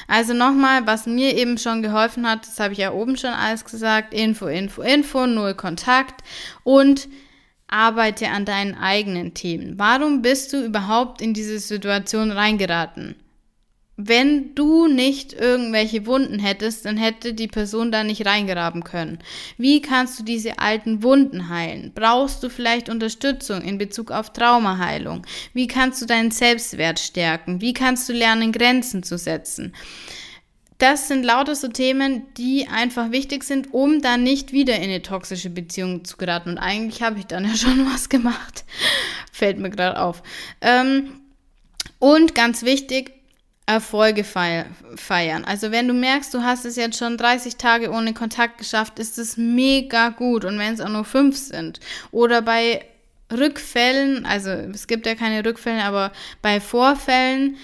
Also 0.08 0.34
nochmal, 0.34 0.86
was 0.86 1.06
mir 1.06 1.36
eben 1.36 1.56
schon 1.56 1.82
geholfen 1.82 2.28
hat, 2.28 2.46
das 2.46 2.58
habe 2.58 2.72
ich 2.72 2.80
ja 2.80 2.92
oben 2.92 3.16
schon 3.16 3.30
alles 3.30 3.64
gesagt, 3.64 4.12
Info, 4.12 4.46
Info, 4.46 4.82
Info, 4.82 5.26
null 5.26 5.54
Kontakt 5.54 6.24
und 6.64 7.08
arbeite 7.68 8.28
an 8.28 8.44
deinen 8.44 8.74
eigenen 8.74 9.34
Themen. 9.34 9.78
Warum 9.78 10.22
bist 10.22 10.52
du 10.52 10.64
überhaupt 10.64 11.20
in 11.20 11.34
diese 11.34 11.60
Situation 11.60 12.32
reingeraten? 12.32 13.14
Wenn 14.02 14.54
du 14.54 14.88
nicht 14.88 15.34
irgendwelche 15.34 16.06
Wunden 16.06 16.38
hättest, 16.38 16.86
dann 16.86 16.96
hätte 16.96 17.34
die 17.34 17.48
Person 17.48 17.92
da 17.92 18.02
nicht 18.02 18.24
reingraben 18.24 18.82
können. 18.82 19.18
Wie 19.58 19.82
kannst 19.82 20.18
du 20.18 20.22
diese 20.22 20.58
alten 20.58 21.02
Wunden 21.02 21.50
heilen? 21.50 21.92
Brauchst 21.94 22.42
du 22.42 22.48
vielleicht 22.48 22.88
Unterstützung 22.88 23.60
in 23.60 23.76
Bezug 23.76 24.10
auf 24.10 24.32
Traumaheilung? 24.32 25.26
Wie 25.52 25.66
kannst 25.66 26.00
du 26.00 26.06
deinen 26.06 26.30
Selbstwert 26.30 26.98
stärken? 26.98 27.60
Wie 27.60 27.74
kannst 27.74 28.08
du 28.08 28.14
lernen, 28.14 28.52
Grenzen 28.52 29.02
zu 29.02 29.18
setzen? 29.18 29.74
das 30.80 31.08
sind 31.08 31.24
lauter 31.24 31.54
so 31.54 31.68
Themen, 31.68 32.22
die 32.38 32.66
einfach 32.66 33.10
wichtig 33.10 33.44
sind, 33.44 33.74
um 33.74 34.00
dann 34.00 34.22
nicht 34.22 34.52
wieder 34.52 34.76
in 34.76 34.84
eine 34.84 35.02
toxische 35.02 35.50
Beziehung 35.50 36.06
zu 36.06 36.16
geraten. 36.16 36.50
Und 36.50 36.58
eigentlich 36.58 37.02
habe 37.02 37.18
ich 37.18 37.26
dann 37.26 37.44
ja 37.44 37.54
schon 37.54 37.86
was 37.92 38.08
gemacht. 38.08 38.64
Fällt 39.30 39.58
mir 39.58 39.68
gerade 39.68 40.00
auf. 40.00 40.22
Ähm, 40.62 41.20
und 41.98 42.34
ganz 42.34 42.62
wichtig, 42.62 43.12
Erfolge 43.70 44.24
feiern. 44.24 45.44
Also 45.44 45.70
wenn 45.70 45.86
du 45.86 45.94
merkst, 45.94 46.34
du 46.34 46.42
hast 46.42 46.64
es 46.64 46.74
jetzt 46.74 46.98
schon 46.98 47.16
30 47.16 47.56
Tage 47.56 47.90
ohne 47.90 48.12
Kontakt 48.14 48.58
geschafft, 48.58 48.98
ist 48.98 49.16
es 49.16 49.36
mega 49.36 50.08
gut. 50.08 50.44
Und 50.44 50.58
wenn 50.58 50.74
es 50.74 50.80
auch 50.80 50.88
nur 50.88 51.04
fünf 51.04 51.36
sind. 51.38 51.78
Oder 52.10 52.42
bei 52.42 52.84
Rückfällen, 53.32 54.26
also 54.26 54.50
es 54.50 54.88
gibt 54.88 55.06
ja 55.06 55.14
keine 55.14 55.44
Rückfälle, 55.44 55.84
aber 55.84 56.10
bei 56.42 56.60
Vorfällen, 56.60 57.56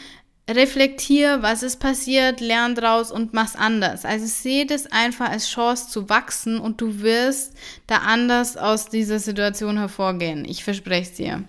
reflektier, 0.48 1.42
was 1.42 1.64
ist 1.64 1.80
passiert, 1.80 2.40
lern 2.40 2.76
draus 2.76 3.10
und 3.10 3.34
mach's 3.34 3.56
anders. 3.56 4.04
Also 4.04 4.26
sehe 4.26 4.64
das 4.64 4.86
einfach 4.86 5.28
als 5.28 5.48
Chance 5.48 5.88
zu 5.88 6.08
wachsen 6.08 6.60
und 6.60 6.80
du 6.80 7.00
wirst 7.00 7.54
da 7.88 7.96
anders 7.98 8.56
aus 8.56 8.88
dieser 8.88 9.18
Situation 9.18 9.76
hervorgehen. 9.76 10.44
Ich 10.44 10.62
verspreche 10.62 11.10
es 11.10 11.14
dir. 11.14 11.44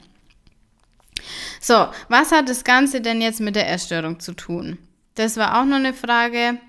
So, 1.60 1.88
was 2.10 2.32
hat 2.32 2.50
das 2.50 2.64
Ganze 2.64 3.02
denn 3.02 3.22
jetzt 3.22 3.40
mit 3.40 3.56
der 3.56 3.70
Essstörung 3.70 4.20
zu 4.20 4.34
tun? 4.34 4.78
Das 5.16 5.38
war 5.38 5.60
auch 5.60 5.66
noch 5.66 5.78
eine 5.78 5.94
Frage. 5.94 6.60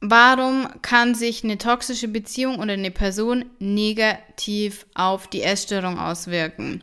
Warum 0.00 0.68
kann 0.82 1.14
sich 1.14 1.44
eine 1.44 1.58
toxische 1.58 2.08
Beziehung 2.08 2.58
oder 2.58 2.72
eine 2.72 2.90
Person 2.90 3.44
negativ 3.60 4.84
auf 4.94 5.28
die 5.28 5.42
Essstörung 5.42 5.98
auswirken? 5.98 6.82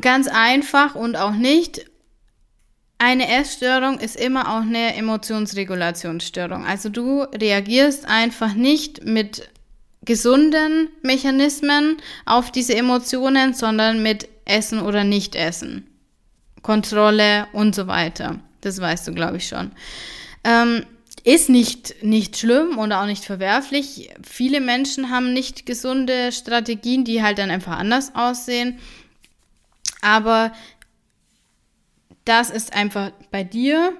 Ganz 0.00 0.26
einfach 0.26 0.96
und 0.96 1.16
auch 1.16 1.34
nicht. 1.34 1.88
Eine 2.98 3.28
Essstörung 3.28 3.98
ist 3.98 4.16
immer 4.16 4.56
auch 4.56 4.62
eine 4.62 4.96
Emotionsregulationsstörung. 4.96 6.64
Also 6.64 6.88
du 6.88 7.22
reagierst 7.22 8.06
einfach 8.06 8.54
nicht 8.54 9.04
mit 9.04 9.48
gesunden 10.04 10.88
Mechanismen 11.02 11.98
auf 12.26 12.50
diese 12.50 12.74
Emotionen, 12.74 13.54
sondern 13.54 14.02
mit 14.02 14.28
Essen 14.44 14.80
oder 14.80 15.04
Nicht-Essen. 15.04 15.86
Kontrolle 16.62 17.46
und 17.52 17.74
so 17.74 17.86
weiter. 17.86 18.40
Das 18.60 18.80
weißt 18.80 19.08
du, 19.08 19.12
glaube 19.12 19.36
ich, 19.38 19.48
schon. 19.48 19.72
Ähm, 20.44 20.84
ist 21.24 21.48
nicht, 21.48 22.02
nicht 22.02 22.36
schlimm 22.36 22.76
und 22.76 22.92
auch 22.92 23.06
nicht 23.06 23.24
verwerflich. 23.24 24.10
Viele 24.22 24.60
Menschen 24.60 25.10
haben 25.10 25.32
nicht 25.32 25.64
gesunde 25.64 26.32
Strategien, 26.32 27.04
die 27.04 27.22
halt 27.22 27.38
dann 27.38 27.50
einfach 27.50 27.78
anders 27.78 28.14
aussehen. 28.14 28.78
Aber 30.02 30.52
das 32.26 32.50
ist 32.50 32.74
einfach 32.74 33.10
bei 33.30 33.42
dir, 33.42 33.94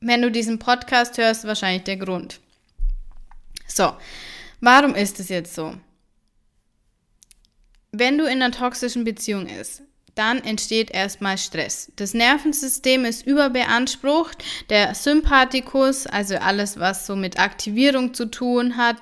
wenn 0.00 0.22
du 0.22 0.30
diesen 0.30 0.58
Podcast 0.58 1.18
hörst, 1.18 1.46
wahrscheinlich 1.46 1.84
der 1.84 1.96
Grund. 1.96 2.40
So, 3.66 3.92
warum 4.64 4.94
ist 4.94 5.20
es 5.20 5.28
jetzt 5.28 5.54
so? 5.54 5.74
Wenn 7.92 8.18
du 8.18 8.24
in 8.24 8.42
einer 8.42 8.50
toxischen 8.50 9.04
Beziehung 9.04 9.46
ist, 9.46 9.82
dann 10.14 10.42
entsteht 10.42 10.90
erstmal 10.90 11.38
Stress. 11.38 11.92
Das 11.96 12.14
Nervensystem 12.14 13.04
ist 13.04 13.26
überbeansprucht. 13.26 14.42
Der 14.70 14.94
Sympathikus, 14.94 16.06
also 16.06 16.36
alles, 16.36 16.78
was 16.78 17.06
so 17.06 17.16
mit 17.16 17.38
Aktivierung 17.38 18.14
zu 18.14 18.26
tun 18.26 18.76
hat, 18.76 18.96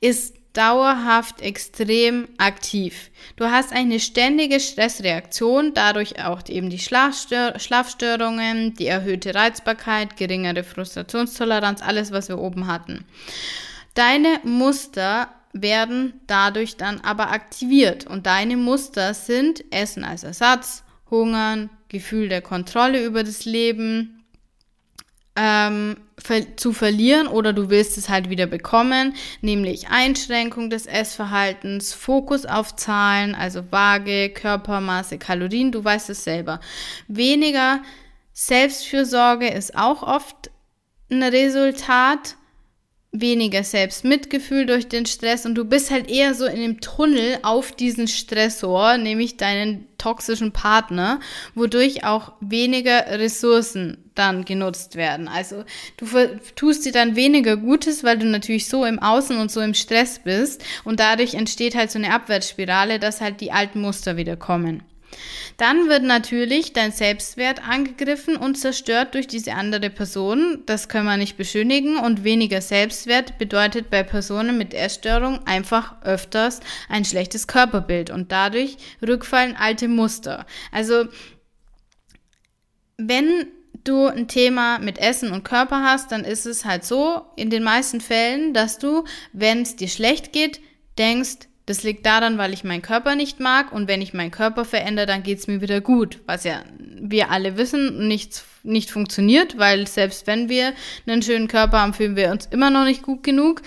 ist 0.00 0.34
dauerhaft 0.54 1.42
extrem 1.42 2.28
aktiv. 2.38 3.10
Du 3.36 3.46
hast 3.46 3.72
eine 3.72 3.98
ständige 3.98 4.60
Stressreaktion, 4.60 5.74
dadurch 5.74 6.24
auch 6.24 6.42
eben 6.48 6.70
die 6.70 6.78
Schlafstör 6.78 7.58
Schlafstörungen, 7.58 8.74
die 8.74 8.86
erhöhte 8.86 9.34
Reizbarkeit, 9.34 10.16
geringere 10.16 10.62
Frustrationstoleranz, 10.62 11.82
alles, 11.82 12.12
was 12.12 12.28
wir 12.28 12.38
oben 12.38 12.68
hatten. 12.68 13.04
Deine 13.94 14.40
Muster 14.42 15.28
werden 15.52 16.20
dadurch 16.26 16.76
dann 16.76 17.00
aber 17.00 17.30
aktiviert 17.30 18.06
und 18.06 18.26
deine 18.26 18.56
Muster 18.56 19.14
sind 19.14 19.64
Essen 19.72 20.04
als 20.04 20.24
Ersatz, 20.24 20.82
Hungern, 21.10 21.70
Gefühl 21.88 22.28
der 22.28 22.42
Kontrolle 22.42 23.04
über 23.04 23.22
das 23.22 23.44
Leben, 23.44 24.24
ähm, 25.36 25.96
ver 26.18 26.56
zu 26.56 26.72
verlieren 26.72 27.26
oder 27.26 27.52
du 27.52 27.70
willst 27.70 27.98
es 27.98 28.08
halt 28.08 28.30
wieder 28.30 28.46
bekommen, 28.46 29.14
nämlich 29.40 29.88
Einschränkung 29.88 30.70
des 30.70 30.86
Essverhaltens, 30.86 31.92
Fokus 31.92 32.46
auf 32.46 32.76
Zahlen, 32.76 33.34
also 33.34 33.70
Waage, 33.70 34.30
Körpermaße, 34.30 35.18
Kalorien, 35.18 35.72
du 35.72 35.84
weißt 35.84 36.10
es 36.10 36.24
selber. 36.24 36.60
Weniger 37.08 37.80
Selbstfürsorge 38.32 39.48
ist 39.48 39.76
auch 39.76 40.02
oft 40.02 40.50
ein 41.10 41.22
Resultat 41.22 42.36
weniger 43.14 43.62
Selbstmitgefühl 43.62 44.66
durch 44.66 44.88
den 44.88 45.06
Stress 45.06 45.46
und 45.46 45.54
du 45.54 45.64
bist 45.64 45.90
halt 45.90 46.10
eher 46.10 46.34
so 46.34 46.46
in 46.46 46.60
dem 46.60 46.80
Tunnel 46.80 47.38
auf 47.42 47.70
diesen 47.70 48.08
Stressor, 48.08 48.98
nämlich 48.98 49.36
deinen 49.36 49.86
toxischen 49.98 50.50
Partner, 50.50 51.20
wodurch 51.54 52.04
auch 52.04 52.32
weniger 52.40 53.06
Ressourcen 53.06 53.98
dann 54.16 54.44
genutzt 54.44 54.96
werden. 54.96 55.28
Also 55.28 55.64
du 55.96 56.06
tust 56.56 56.84
dir 56.84 56.92
dann 56.92 57.14
weniger 57.14 57.56
Gutes, 57.56 58.02
weil 58.02 58.18
du 58.18 58.26
natürlich 58.26 58.68
so 58.68 58.84
im 58.84 58.98
Außen 58.98 59.38
und 59.38 59.50
so 59.50 59.60
im 59.60 59.74
Stress 59.74 60.18
bist 60.18 60.64
und 60.82 60.98
dadurch 60.98 61.34
entsteht 61.34 61.76
halt 61.76 61.92
so 61.92 61.98
eine 61.98 62.12
Abwärtsspirale, 62.12 62.98
dass 62.98 63.20
halt 63.20 63.40
die 63.40 63.52
alten 63.52 63.80
Muster 63.80 64.16
wieder 64.16 64.36
kommen. 64.36 64.82
Dann 65.56 65.88
wird 65.88 66.02
natürlich 66.02 66.72
dein 66.72 66.92
Selbstwert 66.92 67.66
angegriffen 67.66 68.36
und 68.36 68.56
zerstört 68.56 69.14
durch 69.14 69.26
diese 69.26 69.54
andere 69.54 69.90
Person. 69.90 70.62
Das 70.66 70.88
können 70.88 71.06
wir 71.06 71.16
nicht 71.16 71.36
beschönigen. 71.36 71.96
Und 71.96 72.24
weniger 72.24 72.60
Selbstwert 72.60 73.38
bedeutet 73.38 73.90
bei 73.90 74.02
Personen 74.02 74.58
mit 74.58 74.74
Essstörung 74.74 75.46
einfach 75.46 76.02
öfters 76.02 76.60
ein 76.88 77.04
schlechtes 77.04 77.46
Körperbild 77.46 78.10
und 78.10 78.32
dadurch 78.32 78.76
rückfallen 79.06 79.56
alte 79.56 79.88
Muster. 79.88 80.46
Also, 80.72 81.06
wenn 82.96 83.46
du 83.84 84.06
ein 84.06 84.28
Thema 84.28 84.78
mit 84.78 84.98
Essen 84.98 85.30
und 85.32 85.44
Körper 85.44 85.82
hast, 85.82 86.10
dann 86.10 86.24
ist 86.24 86.46
es 86.46 86.64
halt 86.64 86.84
so 86.84 87.22
in 87.36 87.50
den 87.50 87.62
meisten 87.62 88.00
Fällen, 88.00 88.54
dass 88.54 88.78
du, 88.78 89.04
wenn 89.32 89.62
es 89.62 89.76
dir 89.76 89.88
schlecht 89.88 90.32
geht, 90.32 90.60
denkst, 90.98 91.48
das 91.66 91.82
liegt 91.82 92.04
daran, 92.04 92.36
weil 92.36 92.52
ich 92.52 92.62
meinen 92.62 92.82
Körper 92.82 93.14
nicht 93.14 93.40
mag 93.40 93.72
und 93.72 93.88
wenn 93.88 94.02
ich 94.02 94.12
meinen 94.12 94.30
Körper 94.30 94.64
verändere, 94.64 95.06
dann 95.06 95.22
geht 95.22 95.38
es 95.38 95.46
mir 95.46 95.62
wieder 95.62 95.80
gut. 95.80 96.20
Was 96.26 96.44
ja 96.44 96.62
wir 96.78 97.30
alle 97.30 97.56
wissen, 97.56 98.06
nicht, 98.06 98.44
nicht 98.62 98.90
funktioniert, 98.90 99.58
weil 99.58 99.86
selbst 99.86 100.26
wenn 100.26 100.48
wir 100.48 100.74
einen 101.06 101.22
schönen 101.22 101.48
Körper 101.48 101.80
haben, 101.80 101.94
fühlen 101.94 102.16
wir 102.16 102.30
uns 102.30 102.46
immer 102.46 102.70
noch 102.70 102.84
nicht 102.84 103.02
gut 103.02 103.22
genug. 103.22 103.62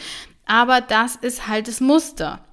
Aber 0.45 0.79
das 0.79 1.15
ist 1.15 1.47
halt 1.47 1.67
das 1.67 1.81
Muster. 1.81 2.43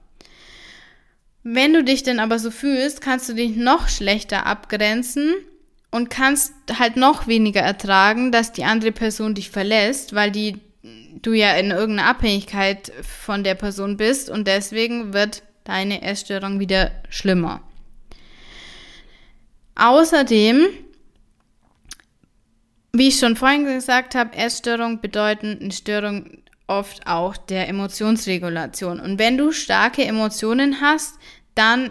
Wenn 1.43 1.75
du 1.75 1.85
dich 1.85 2.03
denn 2.03 2.21
aber 2.21 2.39
so 2.39 2.51
fühlst, 2.51 3.03
kannst 3.03 3.29
du 3.29 3.35
dich 3.35 3.55
noch 3.55 3.89
schlechter 3.89 4.47
abgrenzen 4.47 5.35
und 5.91 6.09
kannst 6.09 6.55
halt 6.79 6.97
noch 6.97 7.27
weniger 7.27 7.61
ertragen, 7.61 8.33
dass 8.33 8.53
die 8.53 8.65
andere 8.65 8.93
Person 8.93 9.35
dich 9.35 9.51
verlässt, 9.51 10.15
weil 10.15 10.31
die 10.31 10.59
du 11.23 11.33
ja 11.33 11.55
in 11.55 11.71
irgendeiner 11.71 12.09
Abhängigkeit 12.09 12.93
von 13.03 13.45
der 13.45 13.55
Person 13.55 13.97
bist 13.97 14.31
und 14.31 14.47
deswegen 14.47 15.13
wird 15.13 15.43
deine 15.65 16.03
Essstörung 16.03 16.61
wieder 16.61 16.91
schlimmer. 17.09 17.63
Außerdem, 19.77 20.67
wie 22.93 23.09
ich 23.09 23.19
schon 23.19 23.37
vorhin 23.37 23.65
gesagt 23.65 24.15
habe, 24.15 24.37
Essstörung 24.37 25.01
bedeuten 25.01 25.59
eine 25.61 25.73
Störung 25.73 26.39
oft 26.67 27.07
auch 27.07 27.37
der 27.37 27.69
Emotionsregulation. 27.69 29.01
Und 29.01 29.19
wenn 29.19 29.37
du 29.37 29.53
starke 29.53 30.05
Emotionen 30.05 30.81
hast, 30.81 31.19
dann 31.55 31.91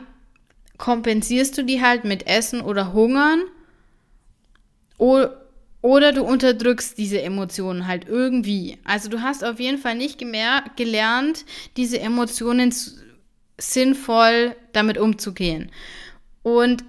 kompensierst 0.78 1.58
du 1.58 1.64
die 1.64 1.82
halt 1.82 2.04
mit 2.04 2.28
Essen 2.28 2.62
oder 2.62 2.94
Hungern 2.94 3.42
du 5.84 6.24
unterdrückst 6.24 6.98
diese 6.98 7.22
Emotionen 7.22 7.88
halt 7.88 8.08
irgendwie. 8.08 8.78
Also 8.86 9.10
du 9.10 9.22
hast 9.22 9.44
auf 9.44 9.60
jeden 9.60 9.78
Fall 9.78 9.96
nicht 9.96 10.18
gelernt, 10.18 11.46
diese 11.76 12.00
Emotionen 12.00 12.74
sinnvoll 13.58 14.56
damit 14.72 14.98
umzugehen. 14.98 15.72
Und 16.42 16.84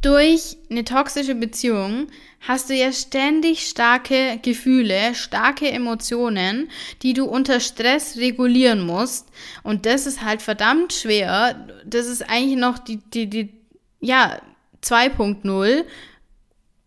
durch 0.00 0.56
eine 0.70 0.84
toxische 0.84 1.34
Beziehung 1.34 2.08
hast 2.40 2.70
du 2.70 2.74
ja 2.74 2.92
ständig 2.92 3.66
starke 3.66 4.38
Gefühle, 4.42 5.14
starke 5.14 5.70
Emotionen, 5.70 6.70
die 7.02 7.12
du 7.12 7.26
unter 7.26 7.60
Stress 7.60 8.16
regulieren 8.16 8.86
musst. 8.86 9.28
Und 9.62 9.84
das 9.84 10.06
ist 10.06 10.22
halt 10.22 10.42
verdammt 10.42 10.92
schwer. 10.92 11.68
Das 11.84 12.06
ist 12.06 12.22
eigentlich 12.28 12.58
noch 12.58 12.78
die, 12.78 12.98
die, 12.98 13.28
die, 13.28 13.52
ja, 14.00 14.40
2.0 14.86 15.84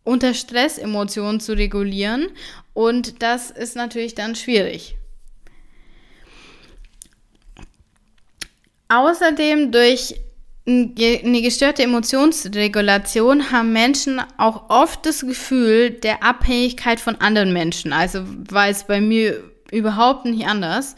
unter 0.04 0.34
Stress 0.34 0.78
Emotionen 0.78 1.40
zu 1.40 1.54
regulieren 1.54 2.30
und 2.74 3.22
das 3.22 3.52
ist 3.52 3.76
natürlich 3.76 4.16
dann 4.16 4.36
schwierig. 4.36 4.96
Außerdem 8.88 9.72
durch 9.72 10.16
eine 10.66 11.42
gestörte 11.42 11.84
Emotionsregulation 11.84 13.52
haben 13.52 13.74
Menschen 13.74 14.22
auch 14.38 14.70
oft 14.70 15.06
das 15.06 15.22
Gefühl 15.22 15.92
der 15.92 16.24
Abhängigkeit 16.24 17.00
von 17.00 17.16
anderen 17.16 17.54
Menschen. 17.54 17.92
Also 17.92 18.24
war 18.50 18.68
es 18.70 18.84
bei 18.84 19.02
mir 19.02 19.44
überhaupt 19.72 20.26
nicht 20.26 20.46
anders 20.46 20.96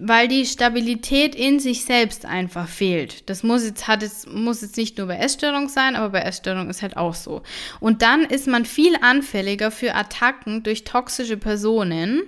weil 0.00 0.28
die 0.28 0.44
Stabilität 0.44 1.34
in 1.34 1.58
sich 1.58 1.84
selbst 1.84 2.26
einfach 2.26 2.68
fehlt. 2.68 3.28
Das 3.30 3.42
muss 3.42 3.64
jetzt, 3.64 3.88
hat 3.88 4.02
jetzt, 4.02 4.28
muss 4.28 4.62
jetzt 4.62 4.76
nicht 4.76 4.98
nur 4.98 5.06
bei 5.06 5.16
Essstörung 5.16 5.68
sein, 5.68 5.96
aber 5.96 6.10
bei 6.10 6.20
Essstörung 6.20 6.68
ist 6.68 6.82
halt 6.82 6.96
auch 6.96 7.14
so. 7.14 7.42
Und 7.80 8.02
dann 8.02 8.24
ist 8.24 8.46
man 8.46 8.64
viel 8.64 8.96
anfälliger 9.00 9.70
für 9.70 9.94
Attacken 9.94 10.62
durch 10.62 10.84
toxische 10.84 11.36
Personen. 11.36 12.22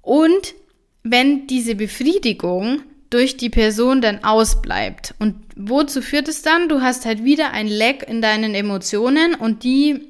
Und 0.00 0.54
wenn 1.02 1.46
diese 1.46 1.74
Befriedigung 1.74 2.80
durch 3.10 3.36
die 3.36 3.50
Person 3.50 4.00
dann 4.00 4.24
ausbleibt. 4.24 5.14
Und 5.20 5.36
wozu 5.54 6.02
führt 6.02 6.26
es 6.26 6.42
dann? 6.42 6.68
Du 6.68 6.80
hast 6.80 7.06
halt 7.06 7.22
wieder 7.22 7.52
ein 7.52 7.68
Leck 7.68 8.04
in 8.08 8.20
deinen 8.20 8.56
Emotionen 8.56 9.36
und 9.36 9.62
die 9.62 10.00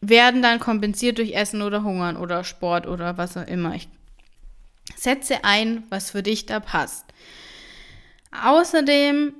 werden 0.00 0.42
dann 0.42 0.58
kompensiert 0.58 1.18
durch 1.18 1.34
Essen 1.34 1.62
oder 1.62 1.84
Hungern 1.84 2.16
oder 2.16 2.42
Sport 2.42 2.88
oder 2.88 3.16
was 3.16 3.36
auch 3.36 3.46
immer. 3.46 3.76
Ich 3.76 3.88
Setze 4.94 5.44
ein, 5.44 5.84
was 5.88 6.10
für 6.10 6.22
dich 6.22 6.46
da 6.46 6.60
passt. 6.60 7.04
Außerdem, 8.44 9.34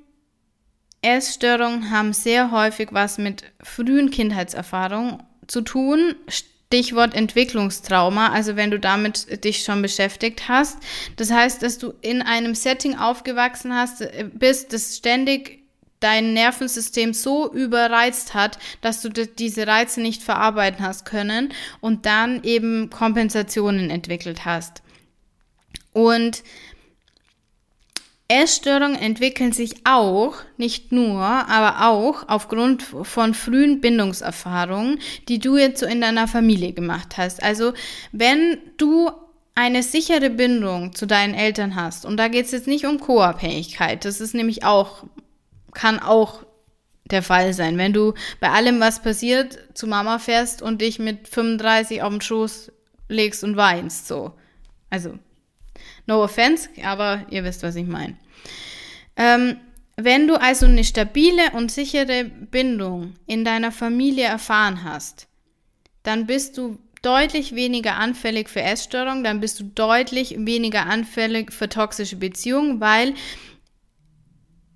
Essstörungen 1.02 1.90
haben 1.90 2.12
sehr 2.12 2.50
häufig 2.50 2.88
was 2.90 3.18
mit 3.18 3.44
frühen 3.62 4.10
Kindheitserfahrungen 4.10 5.22
zu 5.46 5.60
tun. 5.60 6.16
Stichwort 6.28 7.14
Entwicklungstrauma, 7.14 8.32
also 8.32 8.56
wenn 8.56 8.72
du 8.72 8.80
damit 8.80 9.44
dich 9.44 9.62
schon 9.62 9.82
beschäftigt 9.82 10.48
hast. 10.48 10.78
Das 11.14 11.30
heißt, 11.30 11.62
dass 11.62 11.78
du 11.78 11.94
in 12.00 12.22
einem 12.22 12.56
Setting 12.56 12.96
aufgewachsen 12.98 13.74
hast, 13.74 14.00
äh, 14.00 14.28
bist, 14.32 14.72
das 14.72 14.96
ständig 14.96 15.62
dein 16.00 16.34
Nervensystem 16.34 17.14
so 17.14 17.52
überreizt 17.52 18.34
hat, 18.34 18.58
dass 18.80 19.00
du 19.00 19.08
diese 19.08 19.66
Reize 19.66 20.00
nicht 20.00 20.22
verarbeiten 20.22 20.84
hast 20.84 21.04
können 21.04 21.52
und 21.80 22.04
dann 22.04 22.42
eben 22.42 22.90
Kompensationen 22.90 23.88
entwickelt 23.88 24.44
hast. 24.44 24.82
Und 25.96 26.42
Essstörungen 28.28 28.96
entwickeln 28.96 29.52
sich 29.52 29.76
auch, 29.84 30.34
nicht 30.58 30.92
nur, 30.92 31.22
aber 31.22 31.88
auch 31.88 32.28
aufgrund 32.28 32.82
von 32.82 33.32
frühen 33.32 33.80
Bindungserfahrungen, 33.80 34.98
die 35.28 35.38
du 35.38 35.56
jetzt 35.56 35.80
so 35.80 35.86
in 35.86 36.02
deiner 36.02 36.28
Familie 36.28 36.74
gemacht 36.74 37.16
hast. 37.16 37.42
Also 37.42 37.72
wenn 38.12 38.58
du 38.76 39.10
eine 39.54 39.82
sichere 39.82 40.28
Bindung 40.28 40.94
zu 40.94 41.06
deinen 41.06 41.32
Eltern 41.32 41.76
hast, 41.76 42.04
und 42.04 42.18
da 42.18 42.28
geht 42.28 42.44
es 42.44 42.52
jetzt 42.52 42.66
nicht 42.66 42.84
um 42.84 43.00
Co-Abhängigkeit, 43.00 44.04
das 44.04 44.20
ist 44.20 44.34
nämlich 44.34 44.66
auch, 44.66 45.04
kann 45.72 45.98
auch 45.98 46.44
der 47.06 47.22
Fall 47.22 47.54
sein. 47.54 47.78
Wenn 47.78 47.94
du 47.94 48.12
bei 48.38 48.50
allem, 48.50 48.80
was 48.80 49.00
passiert, 49.00 49.58
zu 49.72 49.86
Mama 49.86 50.18
fährst 50.18 50.60
und 50.60 50.82
dich 50.82 50.98
mit 50.98 51.26
35 51.26 52.02
auf 52.02 52.10
den 52.10 52.20
Schoß 52.20 52.70
legst 53.08 53.42
und 53.44 53.56
weinst, 53.56 54.08
so. 54.08 54.34
Also 54.90 55.18
No 56.06 56.22
offense, 56.22 56.68
aber 56.84 57.26
ihr 57.30 57.44
wisst, 57.44 57.62
was 57.62 57.76
ich 57.76 57.86
meine. 57.86 58.16
Ähm, 59.16 59.58
Wenn 59.96 60.26
du 60.28 60.38
also 60.38 60.66
eine 60.66 60.84
stabile 60.84 61.52
und 61.54 61.72
sichere 61.72 62.24
Bindung 62.24 63.14
in 63.26 63.44
deiner 63.44 63.72
Familie 63.72 64.24
erfahren 64.26 64.84
hast, 64.84 65.26
dann 66.02 66.26
bist 66.26 66.58
du 66.58 66.78
deutlich 67.02 67.54
weniger 67.54 67.96
anfällig 67.96 68.50
für 68.50 68.60
Essstörungen, 68.60 69.24
dann 69.24 69.40
bist 69.40 69.58
du 69.58 69.64
deutlich 69.64 70.36
weniger 70.38 70.86
anfällig 70.86 71.52
für 71.52 71.68
toxische 71.68 72.16
Beziehungen, 72.16 72.80
weil 72.80 73.14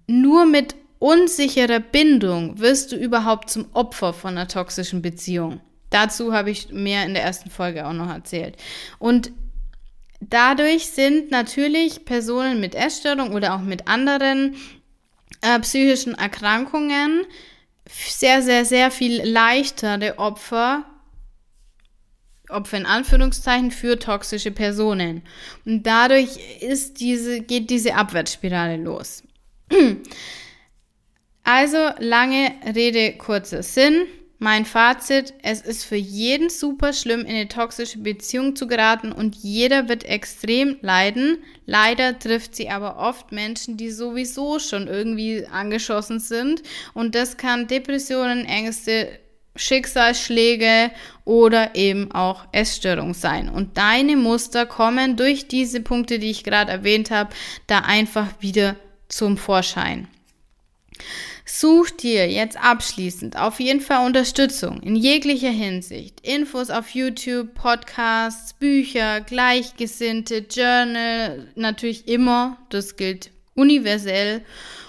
nur 0.06 0.46
mit 0.46 0.74
unsicherer 0.98 1.80
Bindung 1.80 2.58
wirst 2.58 2.92
du 2.92 2.96
überhaupt 2.96 3.50
zum 3.50 3.66
Opfer 3.74 4.12
von 4.12 4.30
einer 4.30 4.48
toxischen 4.48 5.02
Beziehung. 5.02 5.60
Dazu 5.90 6.32
habe 6.32 6.50
ich 6.50 6.70
mehr 6.72 7.04
in 7.04 7.14
der 7.14 7.24
ersten 7.24 7.50
Folge 7.50 7.86
auch 7.86 7.92
noch 7.92 8.08
erzählt. 8.08 8.56
Und 8.98 9.32
dadurch 10.20 10.86
sind 10.86 11.30
natürlich 11.30 12.04
Personen 12.04 12.60
mit 12.60 12.74
Essstörung 12.74 13.32
oder 13.32 13.54
auch 13.54 13.60
mit 13.60 13.88
anderen 13.88 14.56
äh, 15.42 15.58
psychischen 15.60 16.14
Erkrankungen 16.14 17.26
sehr, 17.88 18.42
sehr, 18.42 18.64
sehr 18.64 18.90
viel 18.90 19.22
leichtere 19.22 20.18
Opfer 20.18 20.84
Opfer 22.48 22.78
in 22.78 22.86
Anführungszeichen 22.86 23.70
für 23.70 23.96
toxische 23.96 24.50
Personen. 24.50 25.22
Und 25.64 25.86
dadurch 25.86 26.38
ist 26.60 26.98
diese, 26.98 27.40
geht 27.40 27.70
diese 27.70 27.94
Abwärtsspirale 27.94 28.76
los. 28.76 29.22
Also 31.42 31.78
lange 31.98 32.52
Rede, 32.74 33.16
kurzer 33.16 33.62
Sinn. 33.62 34.06
Mein 34.42 34.64
Fazit, 34.64 35.34
es 35.42 35.60
ist 35.60 35.84
für 35.84 35.96
jeden 35.96 36.48
super 36.48 36.94
schlimm, 36.94 37.20
in 37.20 37.26
eine 37.26 37.48
toxische 37.48 37.98
Beziehung 37.98 38.56
zu 38.56 38.66
geraten 38.66 39.12
und 39.12 39.36
jeder 39.36 39.90
wird 39.90 40.04
extrem 40.04 40.78
leiden. 40.80 41.42
Leider 41.66 42.18
trifft 42.18 42.56
sie 42.56 42.70
aber 42.70 42.96
oft 42.96 43.32
Menschen, 43.32 43.76
die 43.76 43.90
sowieso 43.90 44.58
schon 44.58 44.88
irgendwie 44.88 45.46
angeschossen 45.46 46.20
sind 46.20 46.62
und 46.94 47.14
das 47.14 47.36
kann 47.36 47.66
Depressionen, 47.66 48.46
Ängste, 48.46 49.10
Schicksalsschläge 49.56 50.90
oder 51.26 51.74
eben 51.74 52.10
auch 52.12 52.46
Essstörung 52.52 53.12
sein. 53.12 53.50
Und 53.50 53.76
deine 53.76 54.16
Muster 54.16 54.64
kommen 54.64 55.16
durch 55.16 55.48
diese 55.48 55.82
Punkte, 55.82 56.18
die 56.18 56.30
ich 56.30 56.44
gerade 56.44 56.72
erwähnt 56.72 57.10
habe, 57.10 57.28
da 57.66 57.80
einfach 57.80 58.28
wieder 58.40 58.76
zum 59.10 59.36
Vorschein. 59.36 60.08
Such 61.52 61.90
dir 61.90 62.30
jetzt 62.30 62.56
abschließend 62.56 63.36
auf 63.36 63.58
jeden 63.58 63.80
Fall 63.80 64.06
Unterstützung 64.06 64.80
in 64.82 64.94
jeglicher 64.94 65.50
Hinsicht. 65.50 66.20
Infos 66.20 66.70
auf 66.70 66.90
YouTube, 66.90 67.54
Podcasts, 67.54 68.54
Bücher, 68.54 69.20
Gleichgesinnte, 69.20 70.46
Journal, 70.48 71.48
natürlich 71.56 72.06
immer, 72.06 72.56
das 72.68 72.94
gilt 72.94 73.32
universell. 73.56 74.42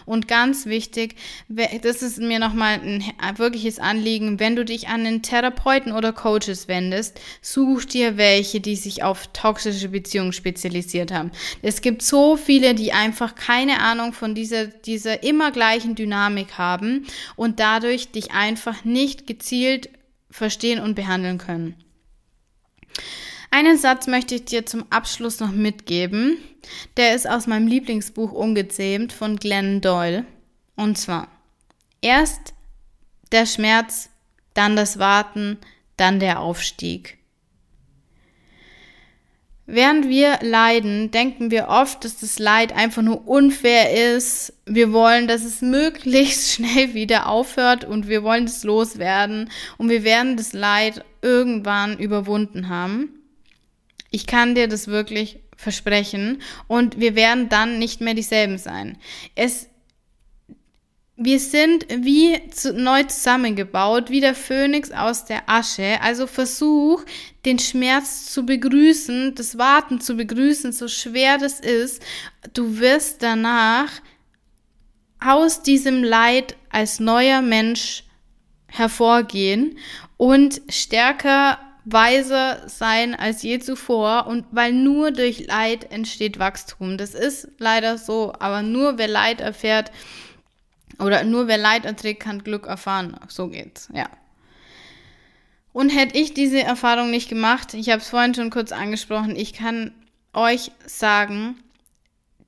Und 0.05 0.27
ganz 0.27 0.65
wichtig, 0.65 1.15
das 1.47 2.01
ist 2.01 2.19
mir 2.19 2.39
nochmal 2.39 2.79
ein 2.81 3.37
wirkliches 3.37 3.79
Anliegen, 3.79 4.39
wenn 4.39 4.55
du 4.55 4.65
dich 4.65 4.87
an 4.87 5.03
den 5.03 5.21
Therapeuten 5.21 5.91
oder 5.91 6.13
Coaches 6.13 6.67
wendest, 6.67 7.19
such 7.41 7.85
dir 7.85 8.17
welche, 8.17 8.59
die 8.59 8.75
sich 8.75 9.03
auf 9.03 9.27
toxische 9.27 9.89
Beziehungen 9.89 10.33
spezialisiert 10.33 11.11
haben. 11.11 11.31
Es 11.61 11.81
gibt 11.81 12.01
so 12.01 12.37
viele, 12.37 12.75
die 12.75 12.93
einfach 12.93 13.35
keine 13.35 13.81
Ahnung 13.81 14.13
von 14.13 14.35
dieser, 14.35 14.67
dieser 14.67 15.23
immer 15.23 15.51
gleichen 15.51 15.95
Dynamik 15.95 16.57
haben 16.57 17.05
und 17.35 17.59
dadurch 17.59 18.11
dich 18.11 18.31
einfach 18.31 18.83
nicht 18.83 19.27
gezielt 19.27 19.89
verstehen 20.29 20.79
und 20.79 20.95
behandeln 20.95 21.37
können. 21.37 21.75
Einen 23.53 23.77
Satz 23.77 24.07
möchte 24.07 24.35
ich 24.35 24.45
dir 24.45 24.65
zum 24.65 24.85
Abschluss 24.89 25.41
noch 25.41 25.51
mitgeben. 25.51 26.37
Der 26.95 27.13
ist 27.15 27.29
aus 27.29 27.47
meinem 27.47 27.67
Lieblingsbuch 27.67 28.31
Ungezähmt 28.31 29.11
von 29.11 29.35
Glenn 29.35 29.81
Doyle. 29.81 30.25
Und 30.77 30.97
zwar, 30.97 31.27
erst 32.01 32.53
der 33.33 33.45
Schmerz, 33.45 34.09
dann 34.53 34.77
das 34.77 34.99
Warten, 34.99 35.57
dann 35.97 36.21
der 36.21 36.39
Aufstieg. 36.39 37.17
Während 39.65 40.07
wir 40.07 40.39
leiden, 40.41 41.11
denken 41.11 41.51
wir 41.51 41.67
oft, 41.67 42.05
dass 42.05 42.19
das 42.19 42.39
Leid 42.39 42.73
einfach 42.73 43.01
nur 43.01 43.27
unfair 43.27 44.15
ist. 44.15 44.53
Wir 44.65 44.93
wollen, 44.93 45.27
dass 45.27 45.43
es 45.43 45.61
möglichst 45.61 46.51
schnell 46.53 46.93
wieder 46.93 47.27
aufhört 47.27 47.83
und 47.83 48.07
wir 48.07 48.23
wollen 48.23 48.45
es 48.45 48.63
loswerden 48.63 49.49
und 49.77 49.89
wir 49.89 50.03
werden 50.03 50.37
das 50.37 50.53
Leid 50.53 51.03
irgendwann 51.21 51.99
überwunden 51.99 52.69
haben. 52.69 53.20
Ich 54.11 54.27
kann 54.27 54.53
dir 54.53 54.67
das 54.67 54.87
wirklich 54.87 55.39
versprechen 55.55 56.41
und 56.67 56.99
wir 56.99 57.15
werden 57.15 57.49
dann 57.49 57.79
nicht 57.79 58.01
mehr 58.01 58.13
dieselben 58.13 58.57
sein. 58.57 58.97
Es 59.35 59.71
wir 61.23 61.39
sind 61.39 61.85
wie 61.89 62.49
zu, 62.49 62.73
neu 62.73 63.03
zusammengebaut, 63.03 64.09
wie 64.09 64.21
der 64.21 64.33
Phönix 64.33 64.91
aus 64.91 65.23
der 65.25 65.47
Asche. 65.47 66.01
Also 66.01 66.25
versuch, 66.25 67.03
den 67.45 67.59
Schmerz 67.59 68.25
zu 68.31 68.43
begrüßen, 68.43 69.35
das 69.35 69.55
Warten 69.55 70.01
zu 70.01 70.15
begrüßen, 70.15 70.71
so 70.71 70.87
schwer 70.87 71.37
das 71.37 71.59
ist. 71.59 72.01
Du 72.53 72.79
wirst 72.79 73.21
danach 73.21 73.91
aus 75.19 75.61
diesem 75.61 76.03
Leid 76.03 76.55
als 76.71 76.99
neuer 76.99 77.43
Mensch 77.43 78.03
hervorgehen 78.65 79.77
und 80.17 80.61
stärker 80.69 81.59
weiser 81.85 82.67
sein 82.67 83.15
als 83.15 83.41
je 83.41 83.59
zuvor 83.59 84.27
und 84.27 84.45
weil 84.51 84.71
nur 84.71 85.11
durch 85.11 85.47
Leid 85.47 85.91
entsteht 85.91 86.39
Wachstum. 86.39 86.97
Das 86.97 87.15
ist 87.15 87.47
leider 87.57 87.97
so, 87.97 88.33
aber 88.39 88.61
nur 88.61 88.97
wer 88.97 89.07
Leid 89.07 89.41
erfährt 89.41 89.91
oder 90.99 91.23
nur 91.23 91.47
wer 91.47 91.57
Leid 91.57 91.85
erträgt, 91.85 92.21
kann 92.21 92.43
Glück 92.43 92.67
erfahren. 92.67 93.17
So 93.27 93.47
geht's, 93.47 93.89
ja. 93.93 94.09
Und 95.73 95.89
hätte 95.89 96.17
ich 96.17 96.33
diese 96.33 96.61
Erfahrung 96.61 97.11
nicht 97.11 97.29
gemacht, 97.29 97.73
ich 97.73 97.89
habe 97.89 98.01
es 98.01 98.09
vorhin 98.09 98.35
schon 98.35 98.49
kurz 98.49 98.71
angesprochen, 98.71 99.35
ich 99.35 99.53
kann 99.53 99.93
euch 100.33 100.71
sagen, 100.85 101.55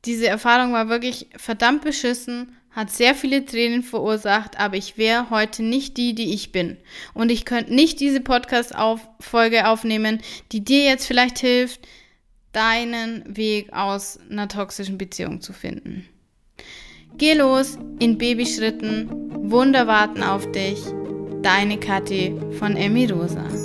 diese 0.06 0.28
Erfahrung 0.28 0.74
war 0.74 0.90
wirklich 0.90 1.28
verdammt 1.38 1.84
beschissen 1.84 2.58
hat 2.74 2.92
sehr 2.92 3.16
viele 3.16 3.46
Tränen 3.46 3.84
verursacht, 3.84 4.60
aber 4.60 4.76
ich 4.76 4.98
wäre 4.98 5.30
heute 5.30 5.64
nicht 5.64 5.98
die, 5.98 6.16
die 6.16 6.34
ich 6.34 6.52
bin. 6.52 6.78
Und 7.14 7.32
ich 7.32 7.46
könnte 7.46 7.74
nicht 7.74 8.00
diese 8.00 8.20
Podcast-Folge 8.20 9.68
aufnehmen, 9.68 10.22
die 10.52 10.64
dir 10.64 10.84
jetzt 10.84 11.06
vielleicht 11.06 11.40
hilft, 11.40 11.88
deinen 12.52 13.24
Weg 13.38 13.72
aus 13.74 14.20
einer 14.30 14.48
toxischen 14.48 14.98
Beziehung 14.98 15.42
zu 15.42 15.54
finden. 15.54 16.08
Geh 17.18 17.34
los 17.34 17.78
in 18.00 18.18
Babyschritten. 18.18 19.52
Wunder 19.52 19.86
warten 19.86 20.24
auf 20.24 20.52
dich. 20.52 20.80
Deine 21.44 21.80
Kathi 21.80 22.36
von 22.58 22.76
Emi 22.76 23.06
Rosa. 23.06 23.63